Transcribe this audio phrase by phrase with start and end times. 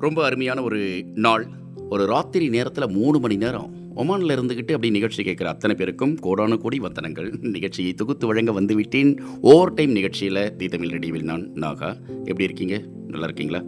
[0.00, 1.46] ரொம்ப அருமையான ஒரு நாள்.
[1.90, 3.78] ஒரு ராத்திரி நேரத்தில் மூணு மணி நேரம்.
[3.94, 7.38] ஒமானில் இருந்துக்கிட்டு அப்படி நிகழ்ச்சி கேட்குற அத்தனை பேருக்கும் கோடான கோடி வந்தனங்கள்.
[7.40, 9.18] நிகழ்ச்சியை தொகுத்து வழங்க வந்துவிட்டேன்.
[9.40, 11.96] ஓவர் டைம் நிகழ்ச்சியில் தி தமிழ் ரெடிவில் நான் நாகா.
[12.08, 12.82] எப்படி இருக்கீங்க?
[13.14, 13.60] நல்லா இருக்கீங்களா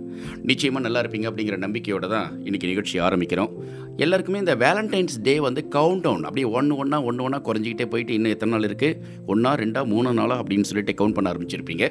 [0.50, 3.52] நிச்சயமாக நல்லா இருப்பீங்க அப்படிங்கிற நம்பிக்கையோடு தான் இன்றைக்கி நிகழ்ச்சி ஆரம்பிக்கிறோம்.
[4.02, 8.32] எல்லாருக்குமே இந்த வேலண்டைன்ஸ் டே வந்து கவுண்ட் டவுன் அப்படியே ஒன்று ஒன்றா ஒன்று ஒன்றா குறைஞ்சிக்கிட்டே போயிட்டு இன்னும்
[8.34, 8.98] எத்தனை நாள் இருக்குது
[9.32, 11.86] ஒன்றா ரெண்டா மூணு நாளா அப்படின்னு சொல்லிட்டு கவுண்ட் பண்ண ஆரம்பிச்சிருப்பீங்க.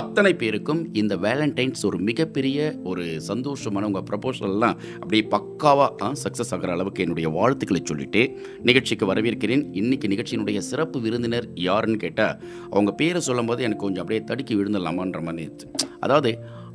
[0.00, 2.58] அத்தனை பேருக்கும் இந்த வேலண்டைன்ஸ் ஒரு மிகப்பெரிய
[2.92, 8.22] ஒரு சந்தோஷமான உங்கள் ப்ரப்போசல்லாம் அப்படியே பக்காவாக சக்ஸஸ் ஆகிற அளவுக்கு என்னுடைய வாழ்த்துக்களை சொல்லிட்டு
[8.70, 9.64] நிகழ்ச்சிக்கு வரவேற்கிறேன்.
[9.82, 12.34] இன்னைக்கு நிகழ்ச்சியினுடைய சிறப்பு விருந்தினர் யாருன்னு கேட்டால்
[12.74, 15.68] அவங்க பேரை சொல்லும்போது எனக்கு கொஞ்சம் அப்படியே தடுக்கி விழுந்துடலாமான்ற மாதிரி இருந்துச்சு.
[16.06, 16.30] அதாவது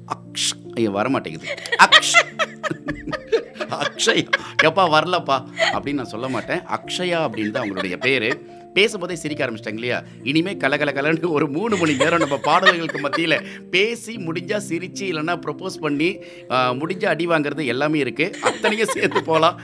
[0.07, 0.73] அக்ஷ்.
[0.75, 1.45] ஐயோ வரமாட்டேங்குது.
[1.77, 2.45] அக்ஷ்.
[3.69, 4.27] அக்ஷயா.
[4.63, 5.45] எப்பா வரலப்பா.
[5.73, 6.59] அப்படின்னு நான் சொல்ல மாட்டேன்.
[6.59, 8.47] அக்ஷயா அப்படின்னு தான் அவங்களுடைய பேர்.
[8.77, 9.99] பேசும்போதே சிரிக்க ஆரம்பிச்சிட்டாங்க இல்லையா?
[10.25, 13.37] இனிமே கலகல கலன்னு ஒரு மூணு மணி நேரம் நம்ம பாடல்களுக்கு மத்தியில்
[13.71, 16.09] பேசி முடிஞ்சா சிரிச்சு இல்லைன்னா ப்ரொப்போஸ் பண்ணி
[16.51, 18.25] ஆ, முடிஞ்சா அடி வாங்குறது எல்லாமே இருக்கு.
[18.49, 19.55] அத்தனையும் சேர்த்து போகலாம்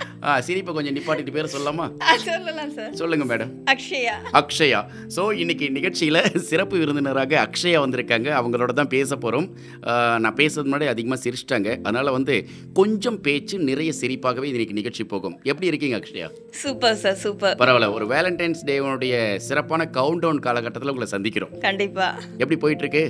[0.45, 1.85] சிரிப்பை கொஞ்சம் நிப்பாட்டிட்டு பேர் சொல்லலாமா?
[2.25, 2.91] சொல்லலாம் சார்.
[2.95, 3.51] சொல்லுங்க மேடம்.
[3.73, 4.15] அக்ஷயா.
[4.39, 4.79] அக்ஷயா.
[5.15, 8.29] ஸோ இன்னைக்கு நிகழ்ச்சியில் சிறப்பு விருந்தினராக அக்ஷயா வந்திருக்காங்க.
[8.39, 9.47] அவங்களோட தான் பேச போகிறோம்
[10.23, 11.51] நான் பேசுறது முன்னாடி அதிகமாக சிரிச்சிட்டாங்க.
[11.83, 12.35] அதனால் வந்து
[12.75, 15.37] கொஞ்சம் பேச்சு நிறைய சிரிப்பாகவே இன்னைக்கு நிகழ்ச்சி போகும்.
[15.45, 16.29] எப்படி இருக்கீங்க அக்ஷயா?
[16.61, 17.55] Super sir super.
[17.61, 17.89] பரவாயில்ல.
[17.93, 18.61] ஒரு வேலண்டைன்ஸ்
[19.03, 21.57] டேவனுடைய சிறப்பான கவுண்ட் டவுன் காலகட்டத்தில் உங்களை சந்திக்கிறோம்.
[21.57, 22.07] கண்டிப்பா.
[22.37, 23.03] எப்படி போயிட்டு இருக்கு?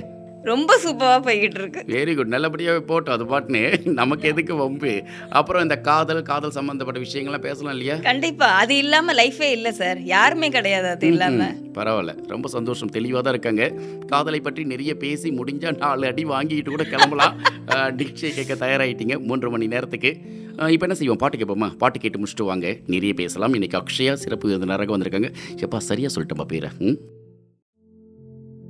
[0.44, 5.02] ரொம்ப சூப்பரா போய்கிட்டு இருக்கு வெரி குட் நல்லபடியாகவே போட்டோம் அது பாட்டுன்னு நமக்கு எதுக்கு வம்பு?
[5.30, 7.96] அப்புறம் இந்த காதல் காதல் சம்பந்தப்பட்ட விஷயங்கள்லாம் பேசலாம் இல்லையா?
[7.96, 8.46] கண்டிப்பா.
[8.46, 11.42] அது இல்லாம லைஃபே இல்ல சார் யாருமே கிடையாது அது இல்லாம.
[11.44, 12.26] ம், பரவாயில்ல.
[12.26, 12.88] ரொம்ப சந்தோஷம்.
[12.88, 13.72] தெளிவாக தான் இருக்காங்க.
[14.06, 17.36] காதலை பற்றி நிறைய பேசி முடிஞ்சா நாலு அடி வாங்கிட்டு கூட கிளம்பலாம்.
[17.98, 20.12] டிக்ஷை கேட்க தயாராகிட்டீங்க மூன்று மணி நேரத்துக்கு.
[20.56, 21.16] இப்போ என்ன செய்வோம்?
[21.16, 21.76] பாட்டு கேட்போமா?
[21.76, 22.76] பாட்டு கேட்டு முடிச்சுட்டு வாங்க.
[22.86, 23.54] நிறைய பேசலாம்.
[23.54, 25.30] இன்னைக்கு அக்ஷயா சிறப்பு விருந்தினராக வந்திருக்காங்க.
[25.56, 26.70] எப்பா சரியாக சொல்லிட்டேன்பா பேரை.
[26.78, 26.98] ம்?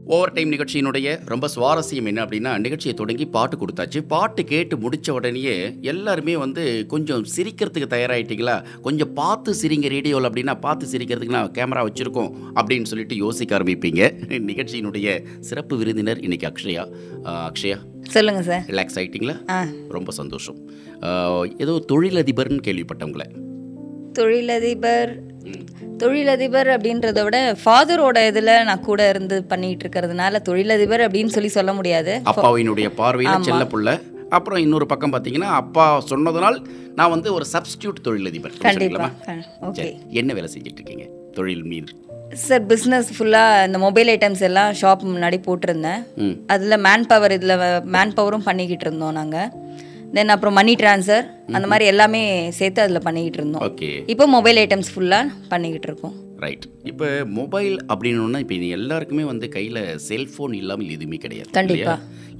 [0.07, 4.01] ஓவர் டைம் நிகழ்ச்சியினுடைய ரொம்ப சுவாரஸ்யம் என்ன அப்படின்னா நிகழ்ச்சியை தொடங்கி பாட்டு கொடுத்தாச்சு.
[4.09, 10.91] பாட்டு கேட்டு முடிச்ச உடனேயே எல்லாருமே வந்து கொஞ்சம் சிரிக்கிறதுக்கு தயாராகிட்டீங்களா கொஞ்சம் பார்த்து சிரிங்க ரேடியோவில் அப்படின்னா பார்த்து
[10.93, 14.03] சிரிக்கிறதுக்கு நான் கேமரா வச்சுருக்கோம் அப்படின்னு சொல்லிட்டு யோசிக்க ஆரம்பிப்பீங்க.
[14.51, 16.85] நிகழ்ச்சியினுடைய சிறப்பு விருந்தினர் இன்னைக்கு அக்ஷயா.
[17.49, 17.79] அக்ஷயா?
[18.17, 18.65] சொல்லுங்க சார்.
[18.73, 19.37] ரிலாக்ஸ் ஆகிட்டீங்களா
[19.89, 20.59] ரொம்ப சந்தோஷம்.
[21.65, 23.29] ஏதோ தொழிலதிபர்னு கேள்விப்பட்டவங்களே.
[24.13, 25.13] தொழிலதிபர்
[26.03, 32.15] தொழிலதிபர் அப்படின்றத விட ஃபாதரோட இதில் நான் கூட இருந்து பண்ணிட்டு இருக்கிறதுனால தொழிலதிபர் அப்படின்னு சொல்லி சொல்ல முடியாது.
[32.33, 33.99] அப்பாவினுடைய பார்வையில் செல்ல புள்ள.
[34.37, 36.57] அப்புறம் இன்னொரு பக்கம் பார்த்தீங்கன்னா அப்பா சொன்னதனால்
[36.99, 39.11] நான் வந்து ஒரு சப்ஸ்டியூட் தொழிலதிபர் கண்டிப்பா.
[39.11, 39.69] சொல்லிக்கலாமா?
[39.69, 41.07] ஓகே சரி என்ன வேலை செஞ்சுட்டு இருக்கீங்க
[41.37, 41.93] தொழில் மீது?
[42.47, 46.03] சார் பிஸ்னஸ் ஃபுல்லாக இந்த மொபைல் ஐட்டம்ஸ் எல்லாம் ஷாப் முன்னாடி போட்டிருந்தேன்.
[46.47, 47.57] அதில் மேன் பவர் இதில்
[47.97, 49.51] மேன் பவரும் பண்ணிக்கிட்டு இருந்தோம் நாங்கள்
[50.17, 51.25] தென் அப்புறம் மணி ட்ரான்ஸ்ஃபர்
[51.57, 52.23] அந்த மாதிரி எல்லாமே
[52.59, 53.65] சேர்த்து அதில் பண்ணிக்கிட்டு இருந்தோம்.
[53.69, 56.15] ஓகே இப்போ மொபைல் ஐட்டம்ஸ் ஃபுல்லாக பண்ணிக்கிட்டு இருக்கோம்.
[56.45, 61.95] ரைட் இப்போ மொபைல் அப்படின்னா இப்போ இது எல்லாருக்குமே வந்து கையில் செல்ஃபோன் இல்லாமல் எதுவுமே கிடையாது கண்டிப்பா.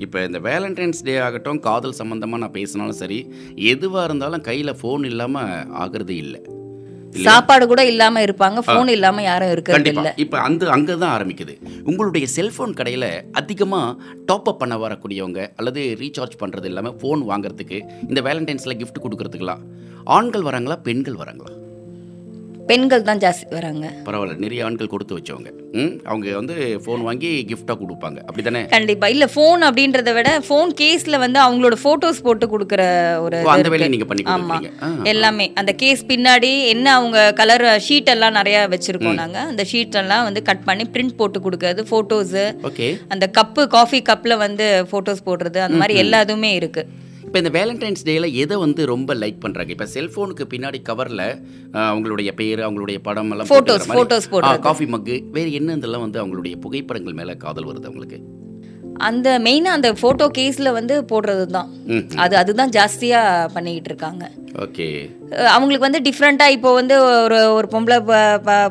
[0.05, 3.21] இப்போ இந்த வேலண்டைன்ஸ் டே ஆகட்டும் காதல் சம்மந்தமாக நான் பேசினாலும் சரி
[3.73, 6.41] எதுவாக இருந்தாலும் கையில் ஃபோன் இல்லாமல் ஆகிறது இல்லை.
[7.23, 10.09] சாப்பாடு கூட இல்லாம இருப்பாங்க ஃபோன் இல்லாம யாரும் இருக்கிறது இல்ல.
[10.17, 11.55] இப்போ அந்த அங்கே தான் ஆரம்பிக்குது.
[11.85, 18.21] உங்களுடைய செல்ஃபோன் கடையில் அதிகமாக டாப் அப் பண்ண வரக்கூடியவங்க அல்லது ரீசார்ஜ் பண்ணுறது இல்லாமல் ஃபோன் வாங்குறதுக்கு இந்த
[18.21, 19.63] வேலண்டைன்ஸில் gift கொடுக்கறதுக்கெல்லாம்
[20.07, 21.53] ஆண்கள் வராங்களா பெண்கள் வராங்களா?
[22.69, 23.87] பெண்கள் தான் ஜாஸ்தி வராங்க.
[24.07, 25.51] பரவாயில்ல நிறைய ஆண்கள் கொடுத்து வச்சவங்க.
[26.11, 26.55] அவங்க வந்து
[26.85, 28.19] ஃபோன் வாங்கி கிஃப்டாக கொடுப்பாங்க.
[28.29, 29.07] அப்படி தானே கண்டிப்பா.
[29.15, 32.83] இல்ல ஃபோன் அப்படின்றத விட ஃபோன் கேஸ்ல வந்து அவங்களோட போட்டோஸ் போட்டு கொடுக்குற
[33.25, 33.73] ஒரு அந்த.
[33.75, 34.57] வேலையை நீங்கள் பண்ணி ஆமா.
[34.57, 34.71] கொடுக்குறீங்க.
[34.85, 35.47] ஆ எல்லாமே.
[35.63, 39.39] அந்த கேஸ் பின்னாடி என்ன அவங்க கலர் ஷீட் எல்லாம் நிறைய வச்சிருக்கோம் நாங்க.
[39.53, 42.37] அந்த ஷீட் எல்லாம் வந்து கட் பண்ணி பிரிண்ட் போட்டு கொடுக்கறது போட்டோஸ்
[42.71, 46.85] ஓகே அந்த கப்பு காஃபி கப்ல வந்து போட்டோஸ் போடுறது அந்த மாதிரி எல்லா இதுவுமே இருக்கு.
[47.25, 51.25] இப்போ இந்த வேலண்டைன்ஸ் டேயில் எதை வந்து ரொம்ப லைக் பண்ணுறாங்க இப்போ செல்ஃபோனுக்கு பின்னாடி கவரில்
[51.85, 53.95] அவங்களுடைய பேர் அவங்களுடைய படம் எல்லாம் போடுறது.
[54.49, 58.21] ஆ, காஃபி மக்கு வேறு என்ன இதெல்லாம் வந்து அவங்களுடைய புகைப்படங்கள் மேலே காதல் வருது அவங்களுக்கு?
[59.03, 61.71] அந்த மெயினா அந்த போட்டோ கேஸ்ல வந்து போடுறது தான்
[62.19, 63.21] அது அதுதான் ஜாஸ்தியா
[63.55, 64.25] பண்ணிக்கிட்டு இருக்காங்க.
[64.63, 64.87] ஓகே.
[65.53, 67.97] அவங்களுக்கு வந்து டிஃப்ரெண்ட்டாக இப்போ வந்து ஒரு ஒரு பொம்பளை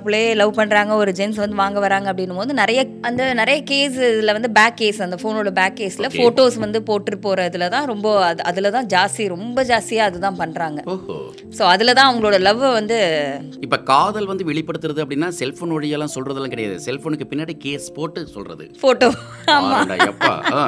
[0.04, 4.34] பிள்ளையை லவ் பண்ணுறாங்க ஒரு ஜென்ஸ் வந்து வாங்க வராங்க அப்படின்னும் போது நிறைய அந்த நிறைய கேஸ் இதில்
[4.38, 8.44] வந்து பேக் கேஸ் அந்த ஃபோனோட பேக் கேஸில் ஃபோட்டோஸ் வந்து போட்டு போகிற இதில் தான் ரொம்ப அது
[8.44, 10.80] அதில் தான் ஜாஸ்தி ரொம்ப ஜாஸ்தியாக அதுதான் பண்ணுறாங்க
[11.58, 13.00] ஸோ அதில் தான் அவங்களோட லவ்வை வந்து
[13.62, 16.78] இப்போ காதல் வந்து வெளிப்படுத்துறது அப்படின்னா செல்ஃபோன் வழியெல்லாம் சொல்கிறதெல்லாம் கிடையாது.
[16.88, 19.10] செல்ஃபோனுக்கு பின்னாடி கேஸ் போட்டு சொல்கிறது ஃபோட்டோ
[19.56, 20.34] ஆமாடா எப்பா.
[20.54, 20.66] ஆ.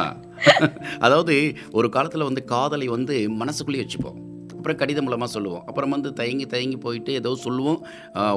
[0.99, 1.35] அதாவது
[1.73, 4.17] ஒரு காலத்தில் வந்து காதலை வந்து மனசுக்குள்ளேயே வச்சுப்போம்.
[4.65, 5.63] அப்புறம் கடிதம் மூலமாக சொல்லுவோம்.
[5.69, 7.77] அப்புறம் வந்து தயங்கி தயங்கி போயிட்டு ஏதோ சொல்லுவோம்.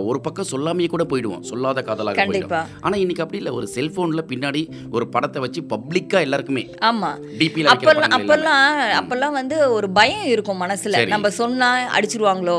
[0.09, 1.45] ஒரு பக்கம் சொல்லாமையே கூட போயிடுவோம்.
[1.51, 2.61] சொல்லாத காதலாக கண்டிப்பா.
[2.85, 3.53] ஆனால் இன்னைக்கு அப்படி இல்லை.
[3.59, 4.63] ஒரு செல்ஃபோனில் பின்னாடி
[4.97, 11.05] ஒரு படத்தை வச்சு பப்ளிக்காக எல்லாருக்குமே ஆமாம் டிபியில் அப்பெல்லாம் அப்பெல்லாம் அப்பெல்லாம் வந்து ஒரு பயம் இருக்கும் மனசுல.
[11.15, 12.59] நம்ம சொன்னா அடிச்சிருவாங்களோ.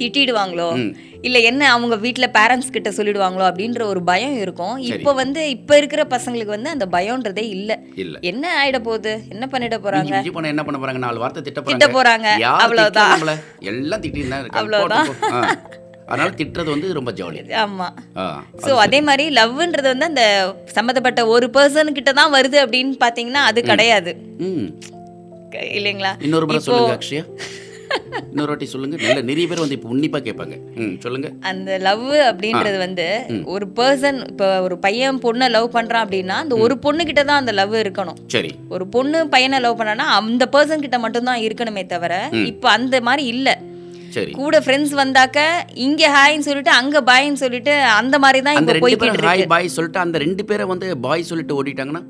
[0.00, 0.70] திட்டிடுவாங்களோ?
[1.22, 4.76] இல்ல என்ன அவங்க வீட்ல பேரண்ட்ஸ் கிட்ட சொல்லிடுவாங்களோ அப்படின்ற ஒரு பயம் இருக்கும்.
[4.92, 7.72] இப்போ வந்து இப்ப இருக்கிற பசங்களுக்கு வந்து அந்த பயம்ன்றதே இல்ல.
[7.94, 8.16] இல்ல.
[8.22, 9.12] என்ன ஆயிட போகுது?
[9.34, 10.14] என்ன பண்ணிட போறாங்க?
[10.52, 11.02] என்ன பண்ண போறாங்க?
[11.06, 12.26] நாலு வார்த்தை திட்ட திட்ட போறாங்க.
[12.64, 13.14] அவ்வளவுதான்?
[13.72, 14.58] எல்லாம் இருக்காங்க.
[14.60, 15.08] அவ்வளவுதான்.
[16.08, 17.86] அதனால திட்டுறது வந்து ரொம்ப ஜாலி ஆமா.
[18.64, 20.24] ஸோ அதே மாதிரி லவ்ன்றது வந்து அந்த
[20.76, 24.12] சம்மந்தப்பட்ட ஒரு பர்சன் கிட்ட தான் வருது அப்படின்னு பாத்தீங்கன்னா அது கிடையாது.
[25.78, 26.12] இல்லைங்களா?
[26.26, 27.24] இன்னொரு முறை சொல்லுங்க அக்ஷயா.
[28.32, 28.96] இன்னொரு வாட்டி சொல்லுங்க.
[29.04, 30.54] நல்ல நிறைய பேர் வந்து இப்போ உன்னிப்பா கேட்பாங்க.
[30.82, 31.28] ம் சொல்லுங்க.
[31.50, 33.06] அந்த லவ் அப்படின்றது வந்து
[33.54, 37.54] ஒரு பர்சன் இப்போ ஒரு பையன் பொண்ணை லவ் பண்றான் அப்படின்னா அந்த ஒரு பொண்ணு கிட்ட தான் அந்த
[37.60, 38.18] லவ் இருக்கணும்.
[38.36, 38.52] சரி.
[38.76, 42.14] ஒரு பொண்ணு பையனை லவ் பண்ணானா அந்த பர்சன் கிட்ட மட்டும்தான் இருக்கணுமே தவிர
[42.52, 43.50] இப்போ அந்த மாதிரி இல்ல.
[44.16, 44.32] சரி.
[44.40, 45.38] கூட ஃப்ரெண்ட்ஸ் வந்தாக்க
[45.86, 49.30] இங்க ஹாய்ன்னு சொல்லிட்டு அங்க பாய்ன்னு சொல்லிட்டு அந்த மாதிரி தான் இப்போ பேரும் இருக்கு.
[49.30, 52.02] ஹாய் பாய் சொல்லிட்டு அந்த ரெண்டு பேரை வந்து பாய் சொல்லிட்டு ஓடிட்டாங்கன்னா?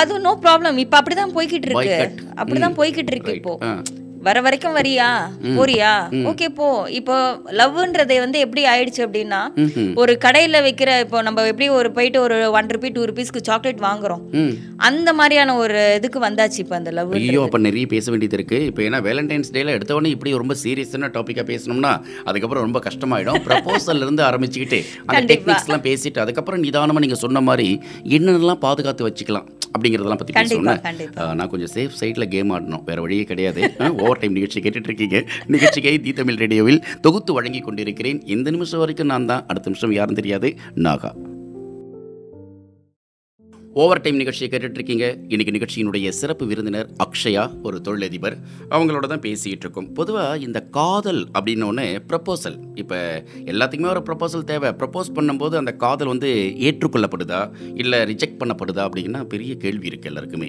[0.00, 1.96] அது நோ ப்ராப்ளம் இப்போ அப்படிதான் போய்கிட்டு இருக்கு.
[2.40, 3.54] அப்படிதான் போய்கிட்டு இருக்கு இப்போ.
[4.26, 5.08] வர வரைக்கும் வரியா?
[5.56, 5.90] போறியா?
[6.30, 6.68] ஓகே போ.
[6.98, 7.16] இப்போ
[7.60, 9.40] லவ்ன்றதை வந்து எப்படி ஆயிடுச்சு அப்படின்னா.
[10.02, 14.22] ஒரு கடையில வைக்கிற இப்போ நம்ம எப்படி ஒரு போயிட்டு ஒரு ஒன் ருபி டூ ருபீஸ்க்கு சாக்லேட் வாங்குறோம்.
[14.88, 18.60] அந்த மாதிரியான ஒரு இதுக்கு வந்தாச்சு இப்போ அந்த லவ் ஐயோ அப்போ நிறைய பேச வேண்டியது இருக்கு.
[18.70, 21.92] இப்போ ஏன்னா வேலண்டைன்ஸ் டேல எடுத்தவொடனே இப்படி ரொம்ப சீரியஸான டாப்பிக்காக பேசணும்னா
[22.28, 23.40] அதுக்கப்புறம் ரொம்ப கஷ்டமாயிடும்.
[23.46, 25.24] ப்ரப்போசல்ல இருந்து ஆரம்பிச்சுக்கிட்டு அந்த.
[25.32, 27.68] டெக்னிக்ஸ்லாம் பேசிட்டு அதுக்கப்புறம் நிதானமாக நீங்கள் சொன்ன மாதிரி
[28.18, 32.84] என்னென்னலாம் பாதுகாத்து வச்சுக்கலாம் அப்படிங்கிறதெல்லாம் பற்றி கண்டிப்பா பேசணும் நான் கொஞ்சம் சேஃப் சைடில் கேம் ஆடணும்.
[32.88, 33.60] வேற வழியே கிடையாது.
[34.08, 35.26] ஓவர் டைம் நிகழ்ச்சி கேட்டுட்ருக்கீங்க.
[35.46, 38.22] நிகழ்ச்சியை தி தமிழ் ரேடியோவில் தொகுத்து வழங்கி கொண்டிருக்கிறேன்.
[38.24, 39.44] இந்த நிமிஷம் வரைக்கும் நான் தான்.
[39.46, 40.54] அடுத்த நிமிஷம் யாரும் தெரியாது.
[40.76, 41.12] நாகா.
[43.82, 45.06] ஓவர் டைம் நிகழ்ச்சியை கேட்டுட்ருக்கீங்க.
[45.08, 48.36] இருக்கீங்க இன்னைக்கு நிகழ்ச்சியினுடைய சிறப்பு விருந்தினர் அக்ஷயா ஒரு தொழிலதிபர்.
[48.74, 52.98] அவங்களோட தான் பேசிக்கிட்டு இருக்கோம் பொதுவாக இந்த காதல் அப்படின்னோடனே ப்ரப்போசல் இப்போ
[53.52, 54.70] எல்லாத்துக்குமே ஒரு ப்ரப்போசல் தேவை.
[54.80, 56.30] ப்ரப்போஸ் பண்ணும்போது அந்த காதல் வந்து
[56.68, 57.40] ஏற்றுக்கொள்ளப்படுதா?
[57.82, 58.82] இல்லை ரிஜெக்ட் பண்ணப்படுதா?
[58.88, 60.48] அப்படின்னா பெரிய கேள்வி இருக்குது எல்லாருக்குமே.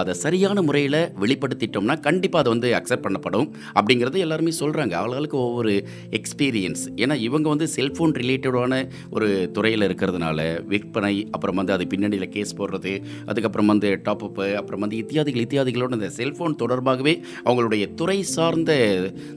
[0.00, 3.50] அதை சரியான முறையில் வெளிப்படுத்திட்டோம்னா கண்டிப்பாக அதை வந்து அக்செப்ட் பண்ணப்படும்.
[3.74, 5.74] அப்படிங்கிறது எல்லாருமே சொல்கிறாங்க ஆளுகளுக்கு ஒவ்வொரு
[6.20, 10.40] எக்ஸ்பீரியன்ஸ் ஏன்னா இவங்க வந்து செல்ஃபோன் ரிலேட்டடான ஒரு துறையில் இருக்கிறதுனால
[10.72, 12.94] விற்பனை அப்புறம் வந்து அது பின்னணியில் கேஸ் போடுறது
[13.26, 17.14] அதுக்கப்புறம் வந்து டாப் அப்பு அப்புறம் வந்து இத்தியாதிகள் இத்தியாதிகளோட இந்த செல்ஃபோன் தொடர்பாகவே
[17.44, 18.72] அவங்களுடைய துறை சார்ந்த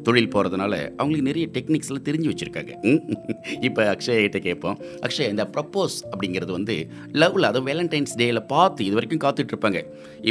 [0.03, 2.73] தொழில் போகிறதுனால அவங்களுக்கு நிறைய டெக்னிக்ஸ்லாம் தெரிஞ்சு வச்சுருக்காங்க.
[3.67, 4.77] இப்போ அக்ஷய்கிட்ட கேட்போம்.
[5.07, 6.75] அக்ஷய் இந்த ப்ரப்போஸ் அப்படிங்கிறது வந்து
[7.21, 9.81] லவ்வில் அதுவும் வேலண்டைன்ஸ் டேயில் பார்த்து இது வரைக்கும் காத்துட்ருப்பாங்க.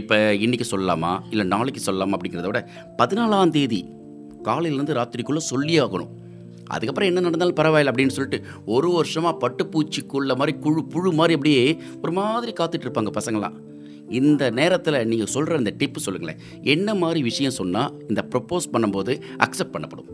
[0.01, 1.13] இப்போ இன்னைக்கு சொல்லலாமா?
[1.31, 2.63] இல்லை நாளைக்கு சொல்லலாமா அப்படிங்கிறத விட
[3.03, 3.83] பதினாலாம் தேதி
[4.49, 6.13] காலையிலேருந்து ராத்திரிக்குள்ளே சொல்லி ஆகணும்.
[6.71, 12.13] அதுக்கப்புறம் என்ன நடந்தாலும் பரவாயில்ல அப்படின்னு சொல்லிட்டு ஒரு வருஷமாக பட்டுப்பூச்சிக்குள்ள மாதிரி குழு புழு மாதிரி அப்படியே ஒரு
[12.13, 13.57] மாதிரி காத்துட்டு இருப்பாங்க பசங்களாம்
[14.11, 16.41] இந்த நேரத்தில் நீங்கள் சொல்கிற இந்த டிப்பு சொல்லுங்களேன்.
[16.63, 19.13] என்ன மாதிரி விஷயம் சொன்னால் இந்த ப்ரப்போஸ் பண்ணும்போது
[19.47, 20.11] அக்செப்ட் பண்ணப்படும்?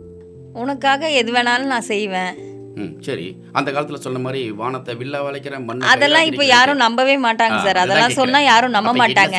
[0.52, 2.32] உனக்காக எது வேணாலும் நான் செய்வேன்.
[2.81, 3.37] ம் சரி.
[3.52, 7.76] அந்த காலத்தில் சொன்ன மாதிரி வானத்தை வில்லா வளைக்கிற மண்ணை அதெல்லாம் இப்போ யாரும் நம்பவே மாட்டாங்க சார்.
[7.76, 8.50] அதெல்லாம் சொன்னா கேக்குறேன்.
[8.52, 9.38] யாரும் நம்ப மாட்டாங்க?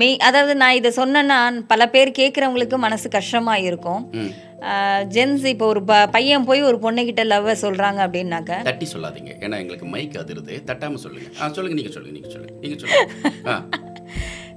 [0.00, 4.02] மெய் அதாவது நான் இதை சொன்னேன்னா பல பேர் கேட்குறவங்களுக்கு மனசு கஷ்டமா இருக்கும்.
[5.14, 8.52] ஜென்ஸ் இப்போ ஒரு ப- பையன் போய் ஒரு பொண்ணுகிட்ட லவ் சொல்றாங்க அப்படின்னாக்க?
[8.68, 9.32] தட்டி சொல்லாதீங்க.
[9.44, 10.54] ஏன்னா எங்களுக்கு மைக் அதிருது.
[10.70, 13.62] தட்டாமல் சொல்லுங்கள் ஆ சொல்லுங்கள் நீங்கள் சொல்லுங்கள் நீங்கள் சொல்லுங்கள் நீங்கள் சொல்லுங்கள்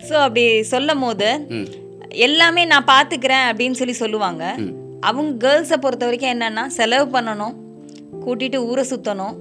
[0.08, 1.28] ஸோ அப்படி சொல்லும் போது
[2.26, 4.44] எல்லாமே நான் பார்த்துக்கிறேன் அப்படின்னு சொல்லி சொல்லுவாங்க.
[5.10, 7.56] அவங்க கேர்ள்ஸை பொறுத்த வரைக்கும் என்னன்னா செலவு பண்ணணும்
[8.26, 9.36] கூட்டிட்டு ஊரை சுற்றணும்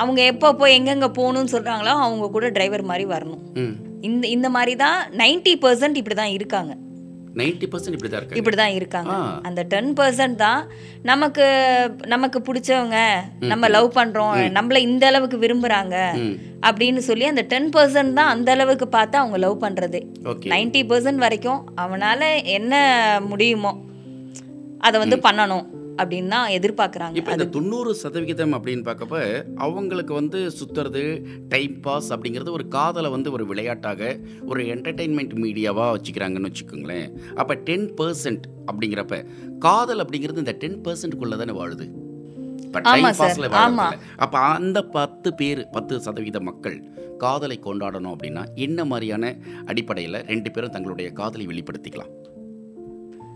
[0.00, 3.42] அவங்க எப்போ போய் எங்கெங்கே போகணும்னு சொல்கிறாங்களோ அவங்க கூட டிரைவர் மாதிரி வரணும்.
[4.08, 6.72] இந்த இந்த மாதிரி தான் நைன்டி பர்சன்ட் இப்படி தான் இருக்காங்க.
[7.34, 9.12] நைன்டி பர்சன்ட் இப்படி தான் இப்படி தான் இருக்காங்க.
[9.42, 10.62] அந்த டென் பர்சன்ட் தான்
[11.02, 11.44] நமக்கு
[12.06, 12.98] நமக்கு பிடிச்சவங்க
[13.46, 16.34] நம்ம லவ் பண்றோம் நம்மள இந்த அளவுக்கு விரும்புறாங்க ம்.
[16.62, 20.00] அப்படின்னு சொல்லி அந்த டென் பர்சன்ட் தான் அந்த அளவுக்கு பார்த்து அவங்க லவ் பண்றது.
[20.24, 20.48] ஓகே.
[20.48, 22.20] நைன்டி பர்சன்ட் வரைக்கும் அவனால
[22.52, 22.74] என்ன
[23.28, 23.72] முடியுமோ
[24.80, 25.66] அதை வந்து பண்ணணும்.
[26.00, 29.18] அப்படின்னு தான் எதிர்பார்க்குறாங்க இப்போ இந்த தொண்ணூறு சதவிகிதம் அப்படின்னு பார்க்கப்ப
[29.66, 31.02] அவங்களுக்கு வந்து சுற்றுறது
[31.48, 34.00] டைம் பாஸ் அப்படிங்கிறது ஒரு காதலை வந்து ஒரு விளையாட்டாக
[34.50, 37.08] ஒரு என்டர்டெயின்மெண்ட் மீடியாவாக வச்சுக்கிறாங்கன்னு வச்சுக்கோங்களேன்.
[37.34, 39.18] அப்போ டென் பர்சன்ட் அப்படிங்கிறப்ப
[39.58, 41.86] காதல் அப்படிங்கிறது இந்த டென் பர்சன்ட்குள்ளே தானே வாழுது.
[44.24, 46.78] அப்போ அந்த பத்து பேர் பத்து சதவீத மக்கள்
[47.24, 49.24] காதலை கொண்டாடணும் அப்படின்னா என்ன மாதிரியான
[49.66, 52.12] அடிப்படையில் ரெண்டு பேரும் தங்களுடைய காதலை வெளிப்படுத்திக்கலாம்?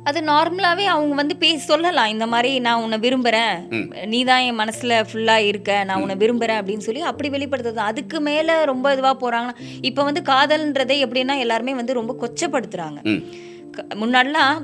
[0.06, 2.06] அது நார்மலாவே அவங்க வந்து பேசி சொல்லலாம்.
[2.06, 3.68] இந்த மாதிரி நான் உன்னை விரும்புறேன்.
[3.68, 4.06] ம்.
[4.06, 5.84] நீ தான் என் மனசுல ஃபுல்லா இருக்க.
[5.84, 7.76] நான் உன்னை விரும்புறேன் அப்படின்னு சொல்லி அப்படி வெளிப்படுத்துறது.
[7.76, 13.02] அதுக்கு மேல ரொம்ப இதுவா போறாங்கன்னா இப்போ வந்து காதல்ன்றதை எப்படின்னா எல்லாருமே வந்து ரொம்ப கொச்சப்படுத்துறாங்க.
[13.02, 13.24] ம்.
[13.70, 14.62] க- முன்னாடிலாம்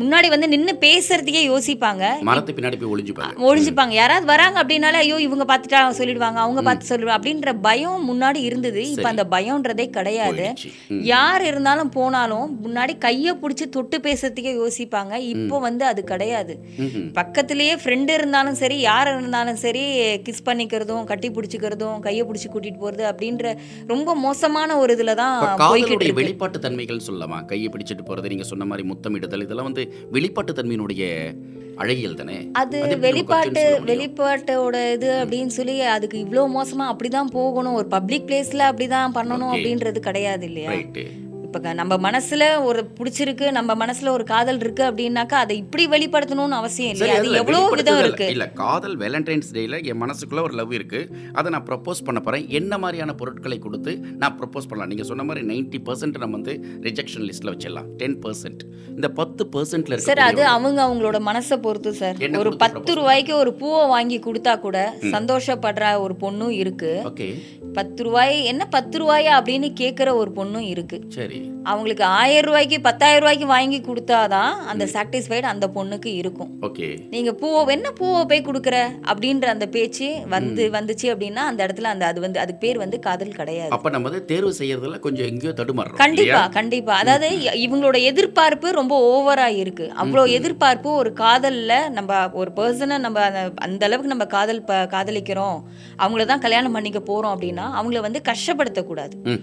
[0.00, 2.04] முன்னாடி வந்து நின்னு பேசுறதுக்கே யோசிப்பாங்க.
[2.28, 3.92] மரத்து பின்னாடி போய் ஒளிஞ்சுப்பாங்க.
[3.92, 8.82] யாராவது வராங்க அப்படின்னாலே ஐயோ இவங்க பார்த்துட்டா சொல்லிடுவாங்க அவங்க பார்த்து சொல்லிடுவாங்க அப்படின்ற பயம் முன்னாடி இருந்தது.
[8.94, 9.08] இப்போ.
[9.12, 10.46] அந்த பயம்ன்றதே கிடையாது.
[11.12, 15.12] யார் இருந்தாலும் போனாலும் முன்னாடி கையை பிடிச்சி தொட்டு பேசுறதுக்கே யோசிப்பாங்க.
[15.32, 16.56] இப்போ வந்து அது கிடையாது.
[17.18, 19.84] பக்கத்திலேயே ஃப்ரெண்டு இருந்தாலும் சரி யார் இருந்தாலும் சரி
[20.28, 23.46] கிஸ் பண்ணிக்கிறதும் கட்டி பிடிச்சிக்கிறதும் கையை பிடிச்சி கூட்டிட்டு போறது அப்படின்ற
[23.86, 25.34] ரொம்ப மோசமான ஒரு இதுல தான்
[26.20, 27.38] வெளிப்பாட்டு தன்மைகள் சொல்லலாமா?
[27.44, 31.34] கையை பிடிச்சிட்டு போறது நீங்க சொன்ன மாதிரி முத்தமிடுதல் இதெல்லாம் வந்து வெளிப்பாட்டு தன்மையினுடைய
[31.76, 33.82] அழகியல் தானே அது வெளிப்பாட்டு?
[33.84, 39.52] வெளிப்பாட்டோட இது அப்படின்னு சொல்லி அதுக்கு இவ்வளோ மோசமா அப்படிதான் போகணும் ஒரு பப்ளிக் பிளேஸ்ல அப்படிதான் பண்ணணும்.
[39.52, 40.70] அப்படின்றது கிடையாது இல்லையா
[41.54, 46.94] இப்போ நம்ம மனசுல ஒரு பிடிச்சிருக்கு நம்ம மனசுல ஒரு காதல் இருக்கு அப்படின்னாக்கா அதை இப்படி வெளிப்படுத்தணும்னு அவசியம்
[46.94, 48.26] சரி இல்லையா அது எவ்வளோ விதம் வெளிப்படுத்துதல் இருக்கு?
[48.26, 51.16] இல்ல காதல் வேலண்டைன்ஸ் டேல என் மனசுக்குள்ள ஒரு லவ் இருக்கு.
[51.32, 52.48] அதை நான் ப்ரப்போஸ் பண்ண போறேன்.
[52.48, 54.88] என்ன மாதிரியான பொருட்களை கொடுத்து நான் ப்ரப்போஸ் பண்ணலாம்?
[54.88, 57.88] நீங்க சொன்ன மாதிரி நைன்டி பர்சன்ட் நம்ம வந்து ரிஜெக்ஷன் லிஸ்ட்ல வச்சிடலாம்.
[57.96, 63.36] டென் பர்சன்ட் இந்த பத்து பர்சன்ட்ல சார் அது அவங்க அவங்களோட மனசை பொறுத்து சார் ஒரு பத்து ரூபாய்க்கு
[63.36, 67.02] ஒரு பூவை வாங்கி கொடுத்தா கூட சந்தோஷப்படுற ஒரு பொண்ணும் இருக்கு.
[67.04, 67.34] ஓகே.
[67.72, 71.00] பத்து ரூபாய் என்ன பத்து ரூபாயா அப்படின்னு கேட்குற ஒரு பொண்ணும் இருக்கு.
[71.08, 71.43] சரி.
[71.62, 76.50] அவங்களுக்கு ஆயிரம் ரூபாய்க்கு பத்தாயிரம் ரூபாய்க்கு வாங்கி கொடுத்தாதான் அந்த சாட்டிஸ்ஃபைடு அந்த பொண்ணுக்கு இருக்கும்.
[76.62, 77.08] ஓகே.
[77.10, 78.76] நீங்க பூவை என்ன பூவை போய் கொடுக்குற?
[79.06, 83.28] அப்படின்ற அந்த பேச்சு வந்து வந்துச்சு அப்படின்னா அந்த இடத்துல அந்த அது வந்து அதுக்கு பேர் வந்து காதல்
[83.28, 83.70] கிடையாது.
[83.70, 86.48] அப்ப நம்ம வந்து தேர்வு செய்யறதுல கொஞ்சம் எங்கேயோ தடுமாறுறோம் கண்டிப்பா?
[86.48, 86.94] கண்டிப்பா.
[86.94, 89.92] அதாவது இவங்களோட எதிர்பார்ப்பு ரொம்ப ஓவரா இருக்கு.
[90.02, 93.20] அவ்வளோ எதிர்பார்ப்பு ஒரு காதல்ல நம்ம ஒரு பர்சனை நம்ம
[93.56, 95.62] அந்த- அளவுக்கு நம்ம காதல் காதலிக்கிறோம்.
[95.98, 99.38] அவங்கள தான் கல்யாணம் பண்ணிக்க போறோம் அப்படின்னா அவங்கள வந்து கஷ்டப்படுத்தக்கூடாது.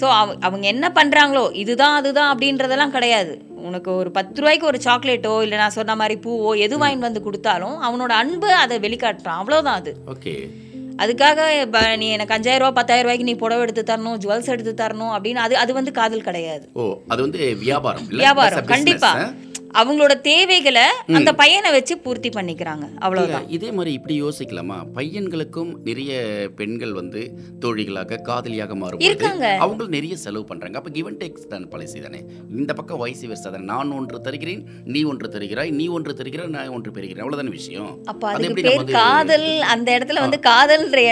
[0.00, 0.04] ஸோ
[0.40, 3.42] அவங்க என்ன பண்றாங்களோ இதுதான் அதுதான் அப்படின்றதெல்லாம் கிடையாது.
[3.54, 7.82] உனக்கு ஒரு பத்து ரூபாய்க்கு ஒரு சாக்லேட்டோ இல்லை நான் சொன்ன மாதிரி பூவோ எது வாங்கிட்டு வந்து கொடுத்தாலும்
[7.82, 9.38] அவனோட அன்பு அதை வெளிக்காட்டுறான்.
[9.42, 9.96] அவ்வளோதான் அது.
[10.06, 10.48] ஓகே.
[11.02, 15.12] அதுக்காக இப்ப நீ எனக்கு அஞ்சாயிரம் ரூபாய் பத்தாயிரம் ரூபாய்க்கு நீ புடவை எடுத்து தரணும் ஜுவல்ஸ் எடுத்து தரணும்
[15.14, 16.68] அப்படின்னு அது அது வந்து காதல் கிடையாது.
[16.72, 18.06] ஓ அது வந்து வியாபாரம்?
[18.06, 19.45] வியாபாரம் That's
[19.80, 20.84] அவங்களோட தேவைகளை
[21.18, 22.84] அந்த பையனை வச்சு பூர்த்தி பண்ணிக்கிறாங்க.
[23.04, 23.46] அவ்வளவுதான்.
[23.56, 24.78] இதே மாதிரி இப்படி யோசிக்கலாமா?
[24.98, 26.12] பையன்களுக்கும் நிறைய
[26.60, 27.22] பெண்கள் வந்து
[27.64, 29.46] தோழிகளாக காதலியாக மாறும்போது இருக்காங்க.
[29.66, 30.76] அவங்க நிறைய செலவு பண்றாங்க.
[30.80, 32.20] அப்ப கிவன் டேக்ஸ் தான் பாலிசி தானே?
[32.60, 33.66] இந்த பக்கம் வயசு வருஷம் தானே?
[33.72, 34.62] நான் ஒன்று தருகிறேன்
[34.94, 37.24] நீ ஒன்று தருகிறாய் நீ ஒன்று தருகிறாய் நான் ஒன்று பெறுகிறேன்.
[37.24, 37.90] அவ்வளவுதானே விஷயம்?
[38.12, 41.04] அப்ப அது அதுக்கு பேர் காதல் அந்த இடத்துல வந்து காதல்ன்ற